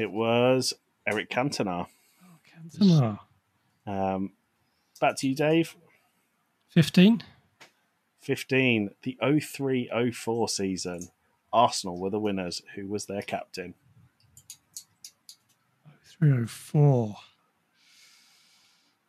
It 0.03 0.11
was 0.11 0.73
Eric 1.07 1.29
Cantona. 1.29 1.87
Cantona. 2.53 3.19
Um, 3.87 4.31
back 4.99 5.15
to 5.17 5.27
you, 5.27 5.35
Dave. 5.35 5.75
15. 6.69 7.23
15. 8.21 8.89
The 9.03 9.17
03 9.41 10.11
04 10.13 10.49
season. 10.49 11.09
Arsenal 11.51 11.99
were 11.99 12.09
the 12.11 12.19
winners. 12.19 12.61
Who 12.75 12.87
was 12.87 13.05
their 13.05 13.21
captain? 13.21 13.73
304. 16.19 17.15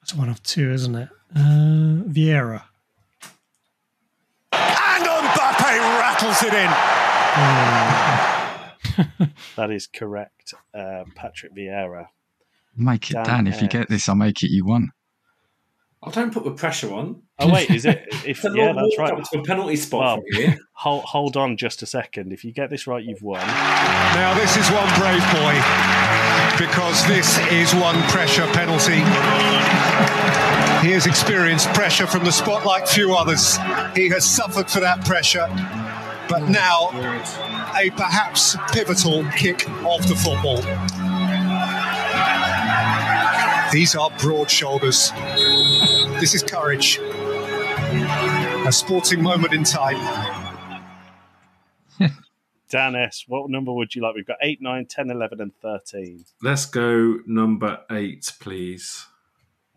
That's 0.01 0.15
one 0.15 0.29
of 0.29 0.43
two, 0.43 0.73
isn't 0.73 0.95
it? 0.95 1.09
Uh, 1.35 2.05
Vieira. 2.09 2.63
And 4.53 5.05
Mbappe 5.05 5.79
rattles 6.01 6.43
it 6.43 6.55
in. 6.55 6.71
That 9.57 9.71
is 9.71 9.87
correct. 9.87 10.55
Uh, 10.75 11.05
Patrick 11.15 11.55
Vieira. 11.55 12.09
Make 12.77 13.11
it 13.11 13.15
Dan 13.15 13.25
Dan. 13.25 13.47
If 13.47 13.61
you 13.63 13.69
get 13.69 13.89
this, 13.89 14.09
I'll 14.09 14.15
make 14.15 14.43
it 14.43 14.51
you 14.51 14.65
won. 14.65 14.93
I 16.03 16.11
don't 16.11 16.33
put 16.33 16.45
the 16.45 16.53
pressure 16.53 16.93
on. 16.95 17.23
Oh 17.39 17.53
wait, 17.53 17.69
is 17.71 17.85
it? 17.85 18.07
If 18.27 18.41
The 18.43 18.53
yeah, 18.55 18.73
that's 18.73 18.99
right. 18.99 19.13
up 19.13 19.23
to 19.31 19.39
a 19.39 19.43
penalty 19.45 19.77
spot 19.77 20.01
Well, 20.01 20.17
from 20.17 20.25
here. 20.33 20.59
Hold, 20.73 21.05
hold 21.05 21.37
on 21.37 21.59
just 21.59 21.83
a 21.83 21.87
second. 21.87 22.33
If 22.33 22.43
you 22.43 22.53
get 22.53 22.71
this 22.71 22.87
right, 22.87 23.05
you've 23.05 23.21
won. 23.23 23.47
Now 23.47 24.33
this 24.35 24.57
is 24.57 24.67
one 24.71 24.89
brave 24.99 25.21
boy 25.37 25.55
because 26.59 27.07
this 27.07 27.37
is 27.53 27.75
one 27.75 28.01
pressure 28.09 28.47
penalty. 28.55 28.97
He 30.87 30.93
has 30.95 31.05
experienced 31.07 31.69
pressure 31.75 32.07
from 32.07 32.25
the 32.25 32.33
spot 32.33 32.65
like 32.65 32.87
few 32.87 33.15
others. 33.15 33.59
He 33.95 34.09
has 34.09 34.25
suffered 34.25 34.71
for 34.71 34.81
that 34.81 35.05
pressure. 35.05 35.47
But 36.31 36.49
now 36.49 36.89
a 37.77 37.91
perhaps 37.91 38.57
pivotal 38.73 39.25
kick 39.33 39.69
of 39.85 40.09
the 40.09 40.17
football. 40.17 40.63
These 43.73 43.95
are 43.95 44.11
broad 44.19 44.51
shoulders. 44.51 45.13
This 46.21 46.35
is 46.35 46.43
courage. 46.43 46.99
A 46.99 48.71
sporting 48.71 49.23
moment 49.23 49.55
in 49.55 49.65
time. 49.65 49.97
Dan 52.69 52.95
S, 52.95 53.25
what 53.27 53.49
number 53.49 53.73
would 53.73 53.95
you 53.95 54.03
like? 54.03 54.15
We've 54.15 54.27
got 54.27 54.37
8, 54.43 54.61
9, 54.61 54.85
10, 54.85 55.11
11, 55.11 55.41
and 55.41 55.55
13. 55.63 56.27
Let's 56.43 56.67
go 56.67 57.21
number 57.27 57.81
eight, 57.91 58.35
please. 58.39 59.07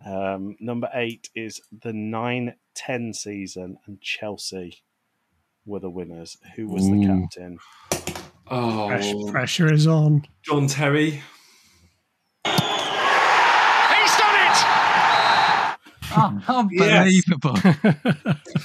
Um, 0.06 0.58
number 0.60 0.90
8 0.94 1.30
is 1.34 1.62
the 1.82 1.94
9 1.94 2.56
10 2.76 3.14
season, 3.14 3.78
and 3.88 4.02
Chelsea 4.02 4.84
were 5.66 5.80
the 5.80 5.90
winners. 5.90 6.36
Who 6.58 6.68
was 6.68 6.84
the 6.90 7.06
captain? 7.06 7.58
Oh, 8.48 8.88
Pressure, 8.90 9.32
pressure 9.32 9.74
is 9.74 9.88
on. 9.88 10.28
John 10.42 10.68
Terry. 10.68 11.24
Unbelievable. 16.48 17.56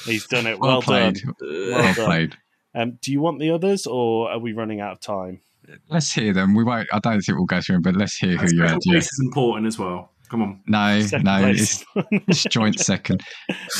He's 0.04 0.26
done 0.26 0.46
it. 0.46 0.58
Well, 0.58 0.70
Well, 0.78 0.82
played. 0.82 1.14
done. 1.16 1.34
Well 1.40 1.70
Well 1.70 1.94
done. 1.94 2.06
played. 2.06 2.36
Um, 2.74 2.98
do 3.02 3.10
you 3.12 3.20
want 3.20 3.40
the 3.40 3.50
others, 3.50 3.86
or 3.86 4.30
are 4.30 4.38
we 4.38 4.52
running 4.52 4.80
out 4.80 4.92
of 4.92 5.00
time? 5.00 5.40
Let's 5.88 6.12
hear 6.12 6.32
them. 6.32 6.54
We 6.54 6.64
won't. 6.64 6.88
I 6.92 6.98
don't 6.98 7.20
think 7.20 7.36
we'll 7.36 7.46
go 7.46 7.60
through 7.60 7.76
them, 7.76 7.82
but 7.82 7.96
let's 7.96 8.16
hear 8.16 8.36
who 8.36 8.46
you 8.54 8.62
had. 8.62 8.70
Special 8.70 8.80
Yeah. 8.84 8.92
place 8.92 9.04
is 9.12 9.20
important 9.24 9.66
as 9.66 9.78
well. 9.78 10.12
Come 10.30 10.42
on. 10.42 10.60
No, 10.66 11.00
Second 11.00 11.24
no, 11.24 11.46
it's, 11.48 11.84
it's 12.10 12.44
joint 12.44 12.78
second. 12.78 13.22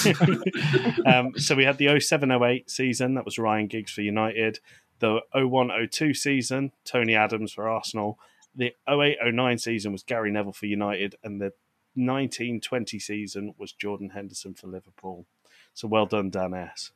um, 1.07 1.33
so 1.37 1.55
we 1.55 1.65
had 1.65 1.79
the 1.79 2.01
07 2.01 2.31
08 2.31 2.71
season, 2.71 3.15
that 3.15 3.25
was 3.25 3.39
Ryan 3.39 3.67
Giggs 3.67 3.93
for 3.93 4.01
United. 4.03 4.59
The 5.01 5.21
01 5.35 5.71
02 5.91 6.15
season, 6.15 6.73
Tony 6.85 7.15
Adams 7.15 7.53
for 7.53 7.69
Arsenal. 7.69 8.19
The 8.55 8.73
08 8.89 9.19
09 9.33 9.59
season 9.59 9.93
was 9.93 10.03
Gary 10.03 10.31
Neville 10.33 10.53
for 10.53 10.67
United. 10.67 11.15
And 11.23 11.41
the 11.41 11.53
19 11.99 12.61
20 12.61 12.99
season 12.99 13.55
was 13.59 13.73
Jordan 13.73 14.11
Henderson 14.11 14.55
for 14.55 14.69
Liverpool. 14.69 15.27
So 15.75 15.89
well 15.89 16.07
done, 16.07 16.31
Dan 16.31 16.55
S. 16.55 16.93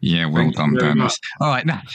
Yeah, 0.00 0.26
well 0.26 0.42
Thank 0.42 0.56
done, 0.56 0.74
Dan. 0.74 1.00
S. 1.00 1.16
All 1.40 1.48
right, 1.48 1.64
no, 1.64 1.78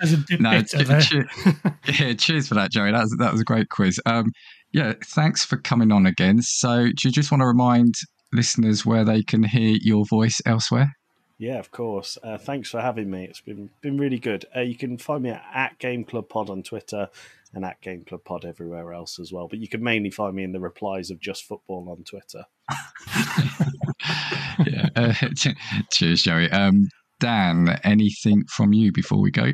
There's 0.00 0.12
a 0.12 0.16
dip 0.28 0.40
no, 0.40 0.50
bit 0.50 1.98
yeah, 1.98 2.12
cheers 2.12 2.46
for 2.46 2.54
that, 2.54 2.70
Joey. 2.70 2.92
That 2.92 3.00
was 3.00 3.16
that 3.18 3.32
was 3.32 3.40
a 3.40 3.44
great 3.44 3.68
quiz. 3.68 4.00
Um, 4.06 4.30
yeah, 4.72 4.92
thanks 5.04 5.44
for 5.44 5.56
coming 5.56 5.90
on 5.90 6.06
again. 6.06 6.40
So, 6.42 6.84
do 6.84 7.08
you 7.08 7.10
just 7.10 7.32
want 7.32 7.40
to 7.40 7.46
remind 7.46 7.94
listeners 8.32 8.86
where 8.86 9.04
they 9.04 9.24
can 9.24 9.42
hear 9.42 9.76
your 9.80 10.04
voice 10.08 10.40
elsewhere? 10.46 10.92
Yeah, 11.40 11.58
of 11.58 11.70
course. 11.70 12.18
Uh, 12.22 12.36
thanks 12.36 12.68
for 12.68 12.82
having 12.82 13.10
me. 13.10 13.24
It's 13.24 13.40
been 13.40 13.70
been 13.80 13.96
really 13.96 14.18
good. 14.18 14.44
Uh, 14.54 14.60
you 14.60 14.76
can 14.76 14.98
find 14.98 15.22
me 15.22 15.30
at, 15.30 15.42
at 15.54 15.78
Game 15.78 16.04
Club 16.04 16.28
Pod 16.28 16.50
on 16.50 16.62
Twitter 16.62 17.08
and 17.54 17.64
at 17.64 17.80
Game 17.80 18.04
Club 18.04 18.24
Pod 18.24 18.44
everywhere 18.44 18.92
else 18.92 19.18
as 19.18 19.32
well. 19.32 19.48
But 19.48 19.58
you 19.58 19.66
can 19.66 19.82
mainly 19.82 20.10
find 20.10 20.36
me 20.36 20.44
in 20.44 20.52
the 20.52 20.60
replies 20.60 21.10
of 21.10 21.18
Just 21.18 21.44
Football 21.44 21.88
on 21.88 22.04
Twitter. 22.04 22.44
yeah. 24.66 24.90
Uh, 24.94 25.14
cheers, 25.90 26.22
Joey. 26.22 26.50
Um, 26.50 26.90
Dan, 27.20 27.70
anything 27.84 28.44
from 28.44 28.74
you 28.74 28.92
before 28.92 29.18
we 29.18 29.30
go? 29.30 29.50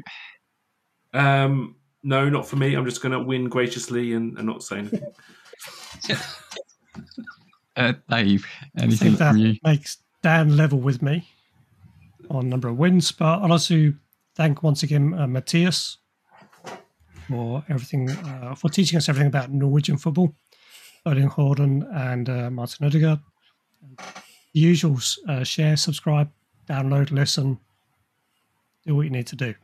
Um, 1.15 1.77
no, 2.03 2.29
not 2.29 2.49
for 2.49 2.57
me. 2.57 2.75
I'm 2.75 2.85
just 2.85 3.01
going 3.01 3.13
to 3.13 3.21
win 3.21 3.49
graciously 3.49 4.13
and, 4.13 4.37
and 4.39 4.47
not 4.49 4.65
say 4.65 4.79
anything. 4.79 5.07
Uh, 7.79 7.93
Dave, 8.09 8.47
anything 8.79 9.17
think 9.17 9.19
from 9.19 9.37
you? 9.37 9.55
makes 9.63 9.99
Dan 10.23 10.57
level 10.57 10.81
with 10.81 11.03
me 11.03 11.29
on 12.31 12.49
number 12.49 12.69
of 12.69 12.77
wins. 12.77 13.13
But 13.13 13.43
I'd 13.43 13.51
also 13.51 13.93
thank 14.35 14.63
once 14.63 14.83
again 14.83 15.15
uh, 15.15 15.27
Matthias 15.27 15.99
for 17.29 17.65
everything, 17.69 18.11
uh, 18.11 18.55
for 18.55 18.69
teaching 18.69 18.97
us 18.97 19.09
everything 19.09 19.29
about 19.29 19.51
Norwegian 19.51 19.97
football. 19.97 20.35
Erling 21.07 21.31
Haaland 21.31 21.87
and 21.95 22.29
uh, 22.29 22.51
Martin 22.51 22.87
Odegaard. 22.87 23.21
The 24.53 24.65
usuals 24.65 25.19
uh, 25.29 25.45
share, 25.45 25.77
subscribe, 25.77 26.31
download, 26.69 27.13
listen, 27.13 27.61
do 28.85 28.97
what 28.97 29.03
you 29.03 29.11
need 29.11 29.29
to 29.29 29.37
do. 29.37 29.55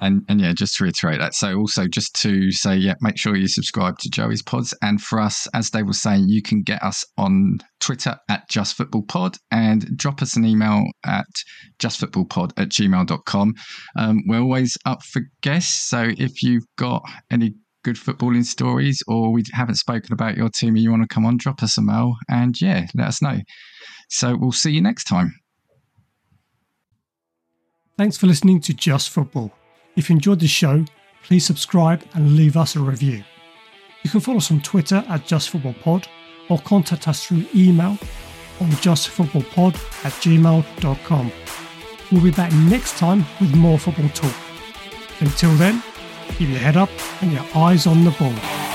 And 0.00 0.22
and 0.28 0.40
yeah, 0.40 0.52
just 0.52 0.76
to 0.76 0.84
reiterate 0.84 1.18
that. 1.20 1.34
So 1.34 1.56
also 1.56 1.86
just 1.86 2.14
to 2.22 2.52
say, 2.52 2.76
yeah, 2.76 2.94
make 3.00 3.18
sure 3.18 3.36
you 3.36 3.48
subscribe 3.48 3.98
to 3.98 4.10
Joey's 4.10 4.42
pods. 4.42 4.74
And 4.82 5.00
for 5.02 5.20
us, 5.20 5.46
as 5.54 5.70
they 5.70 5.82
were 5.82 5.92
saying, 5.92 6.28
you 6.28 6.42
can 6.42 6.62
get 6.62 6.82
us 6.82 7.04
on 7.18 7.58
Twitter 7.80 8.16
at 8.28 8.48
justfootballpod 8.50 9.38
and 9.50 9.96
drop 9.96 10.22
us 10.22 10.36
an 10.36 10.44
email 10.44 10.84
at 11.04 11.26
justfootballpod 11.80 12.52
at 12.56 12.68
gmail.com. 12.68 13.54
Um, 13.96 14.22
we're 14.26 14.40
always 14.40 14.76
up 14.86 15.02
for 15.02 15.22
guests. 15.42 15.88
So 15.88 16.10
if 16.16 16.42
you've 16.42 16.66
got 16.76 17.02
any 17.30 17.54
good 17.82 17.96
footballing 17.96 18.44
stories 18.44 19.00
or 19.06 19.32
we 19.32 19.44
haven't 19.52 19.76
spoken 19.76 20.12
about 20.12 20.36
your 20.36 20.48
team 20.48 20.74
and 20.74 20.78
you 20.82 20.90
want 20.90 21.02
to 21.02 21.14
come 21.14 21.24
on, 21.24 21.36
drop 21.36 21.62
us 21.62 21.78
a 21.78 21.82
mail 21.82 22.14
and 22.28 22.60
yeah, 22.60 22.86
let 22.94 23.08
us 23.08 23.22
know. 23.22 23.38
So 24.10 24.36
we'll 24.36 24.52
see 24.52 24.72
you 24.72 24.80
next 24.80 25.04
time. 25.04 25.32
Thanks 27.98 28.18
for 28.18 28.26
listening 28.26 28.60
to 28.60 28.74
Just 28.74 29.08
Football. 29.08 29.50
If 29.96 30.10
you 30.10 30.16
enjoyed 30.16 30.40
the 30.40 30.46
show, 30.46 30.84
please 31.22 31.46
subscribe 31.46 32.02
and 32.12 32.36
leave 32.36 32.54
us 32.54 32.76
a 32.76 32.80
review. 32.80 33.24
You 34.02 34.10
can 34.10 34.20
follow 34.20 34.36
us 34.36 34.50
on 34.50 34.60
Twitter 34.60 35.02
at 35.08 35.22
JustFootballPod 35.22 36.06
or 36.50 36.58
contact 36.58 37.08
us 37.08 37.24
through 37.24 37.46
email 37.54 37.96
on 38.60 38.68
justfootballpod 38.82 39.76
at 40.04 40.12
gmail.com. 40.12 41.32
We'll 42.12 42.22
be 42.22 42.30
back 42.32 42.52
next 42.52 42.98
time 42.98 43.24
with 43.40 43.54
more 43.54 43.78
football 43.78 44.10
talk. 44.10 44.34
Until 45.20 45.54
then, 45.54 45.82
keep 46.32 46.50
your 46.50 46.58
head 46.58 46.76
up 46.76 46.90
and 47.22 47.32
your 47.32 47.46
eyes 47.54 47.86
on 47.86 48.04
the 48.04 48.10
ball. 48.10 48.65